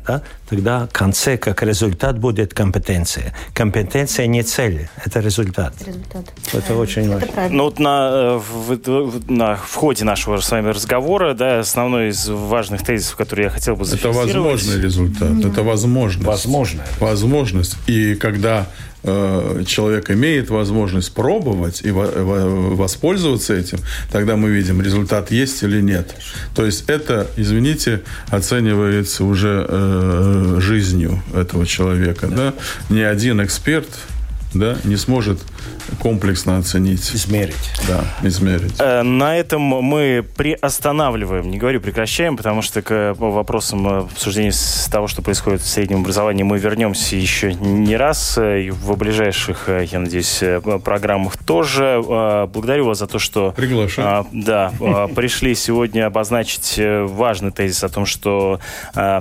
да, 0.07 0.23
тогда 0.49 0.87
в 0.87 0.93
конце, 0.93 1.37
как 1.37 1.63
результат, 1.63 2.19
будет 2.19 2.55
компетенция. 2.55 3.35
Компетенция 3.55 4.27
не 4.27 4.43
цель, 4.43 4.89
это 5.05 5.21
результат. 5.21 5.75
результат. 5.85 6.25
Это 6.53 6.75
очень 6.77 7.09
важно. 7.09 7.27
Это 7.27 7.49
ну 7.51 7.65
вот 7.65 7.79
на, 7.79 8.11
э, 8.13 8.39
в, 8.39 9.31
на 9.31 9.57
в 9.57 9.75
ходе 9.75 10.05
нашего 10.05 10.39
с 10.39 10.51
вами 10.51 10.69
разговора, 10.69 11.35
да, 11.35 11.61
основной 11.61 12.09
из 12.09 12.29
важных 12.29 12.85
тезисов, 12.85 13.17
который 13.17 13.45
я 13.45 13.51
хотел 13.51 13.77
бы 13.77 13.85
зафиксировать... 13.85 14.31
Это 14.31 14.41
возможный 14.41 14.83
результат, 14.83 15.31
mm-hmm. 15.31 15.53
это 15.53 15.63
возможность. 15.63 16.27
Возможно. 16.27 16.83
Возможность. 17.01 17.77
И 17.87 18.15
когда 18.15 18.67
человек 19.05 20.11
имеет 20.11 20.51
возможность 20.51 21.13
пробовать 21.13 21.83
и 21.85 21.91
воспользоваться 21.91 23.55
этим, 23.55 23.79
тогда 24.11 24.37
мы 24.37 24.51
видим, 24.51 24.81
результат 24.81 25.31
есть 25.33 25.63
или 25.63 25.81
нет. 25.81 26.15
То 26.55 26.65
есть 26.65 26.85
это, 26.89 27.27
извините, 27.37 28.03
оценивается 28.29 29.25
уже 29.25 29.67
э, 29.69 30.59
жизнью 30.61 31.23
этого 31.35 31.67
человека. 31.67 32.29
Да? 32.29 32.55
Ни 32.91 33.01
один 33.01 33.43
эксперт 33.43 33.89
да, 34.55 34.77
не 34.85 34.97
сможет 34.97 35.41
комплексно 36.01 36.59
оценить. 36.59 37.15
Измерить. 37.15 37.55
Да, 37.87 38.05
измерить. 38.27 38.75
Э, 38.79 39.03
на 39.03 39.37
этом 39.37 39.63
мы 39.63 40.25
приостанавливаем, 40.37 41.51
не 41.51 41.59
говорю 41.59 41.81
прекращаем, 41.81 42.37
потому 42.37 42.63
что 42.63 42.83
к 42.83 43.15
вопросам 43.19 43.87
обсуждения 43.87 44.53
того, 44.91 45.07
что 45.07 45.23
происходит 45.23 45.61
в 45.61 45.69
среднем 45.69 46.01
образовании, 46.01 46.43
мы 46.43 46.59
вернемся 46.59 47.17
еще 47.17 47.55
не 47.55 47.97
раз. 47.97 48.39
Э, 48.39 48.63
и 48.63 48.71
в 48.71 48.97
ближайших, 48.97 49.69
э, 49.69 49.87
я 49.91 50.01
надеюсь, 50.01 50.43
программах 50.85 51.37
тоже. 51.37 52.03
Благодарю 52.03 52.87
вас 52.87 52.99
за 52.99 53.07
то, 53.07 53.19
что... 53.19 53.53
Приглашаю. 53.53 54.27
Да, 54.33 54.73
пришли 55.15 55.55
сегодня 55.55 56.07
обозначить 56.07 56.79
важный 56.79 57.53
тезис 57.53 57.85
о 57.85 57.89
том, 57.89 58.07
что 58.07 58.61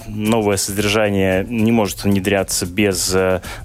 новое 0.08 0.58
содержание 0.58 1.46
не 1.48 1.72
может 1.72 2.04
внедряться 2.04 2.66
без 2.66 3.16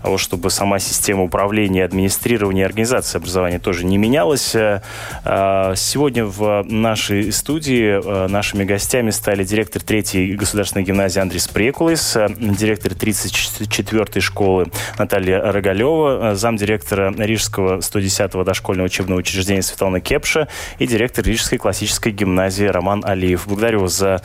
того, 0.02 0.18
чтобы 0.18 0.50
сама 0.50 0.78
система 0.78 1.22
управления, 1.22 1.84
администрирования, 1.84 2.65
организации 2.65 2.65
организация 2.66 3.18
образования 3.18 3.58
тоже 3.58 3.84
не 3.84 3.98
менялась. 3.98 4.54
Э, 4.54 4.82
э, 5.24 5.74
сегодня 5.76 6.24
в 6.24 6.62
нашей 6.64 7.32
студии 7.32 8.00
э, 8.02 8.28
нашими 8.28 8.64
гостями 8.64 9.10
стали 9.10 9.44
директор 9.44 9.82
3 9.82 10.34
государственной 10.36 10.84
гимназии 10.84 11.20
Андрей 11.20 11.40
Спрекулис, 11.40 12.16
директор 12.38 12.92
34-й 12.92 14.20
школы 14.20 14.66
Наталья 14.98 15.40
Рогалева, 15.52 16.34
замдиректора 16.34 17.14
Рижского 17.16 17.78
110-го 17.78 18.44
дошкольного 18.44 18.86
учебного 18.86 19.20
учреждения 19.20 19.62
Светлана 19.62 20.00
Кепша 20.00 20.48
и 20.78 20.86
директор 20.86 21.24
Рижской 21.24 21.58
классической 21.58 22.12
гимназии 22.12 22.66
Роман 22.66 23.02
Алиев. 23.04 23.46
Благодарю 23.46 23.80
вас 23.80 23.92
за 23.96 24.22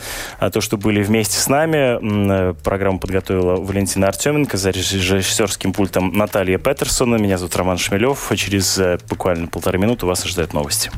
то, 0.51 0.61
что 0.61 0.77
были 0.77 1.01
вместе 1.03 1.37
с 1.37 1.47
нами. 1.47 2.53
Программу 2.63 2.99
подготовила 2.99 3.55
Валентина 3.55 4.07
Артеменко, 4.07 4.57
за 4.57 4.69
режиссерским 4.71 5.73
пультом 5.73 6.11
Наталья 6.13 6.57
Петерсона. 6.57 7.15
Меня 7.15 7.37
зовут 7.37 7.55
Роман 7.55 7.77
Шмелев. 7.77 8.30
Через 8.35 8.51
Через 8.51 8.77
э, 8.77 8.97
буквально 9.09 9.47
полторы 9.47 9.77
минуты 9.77 10.05
вас 10.05 10.23
ожидают 10.25 10.53
новости. 10.53 10.91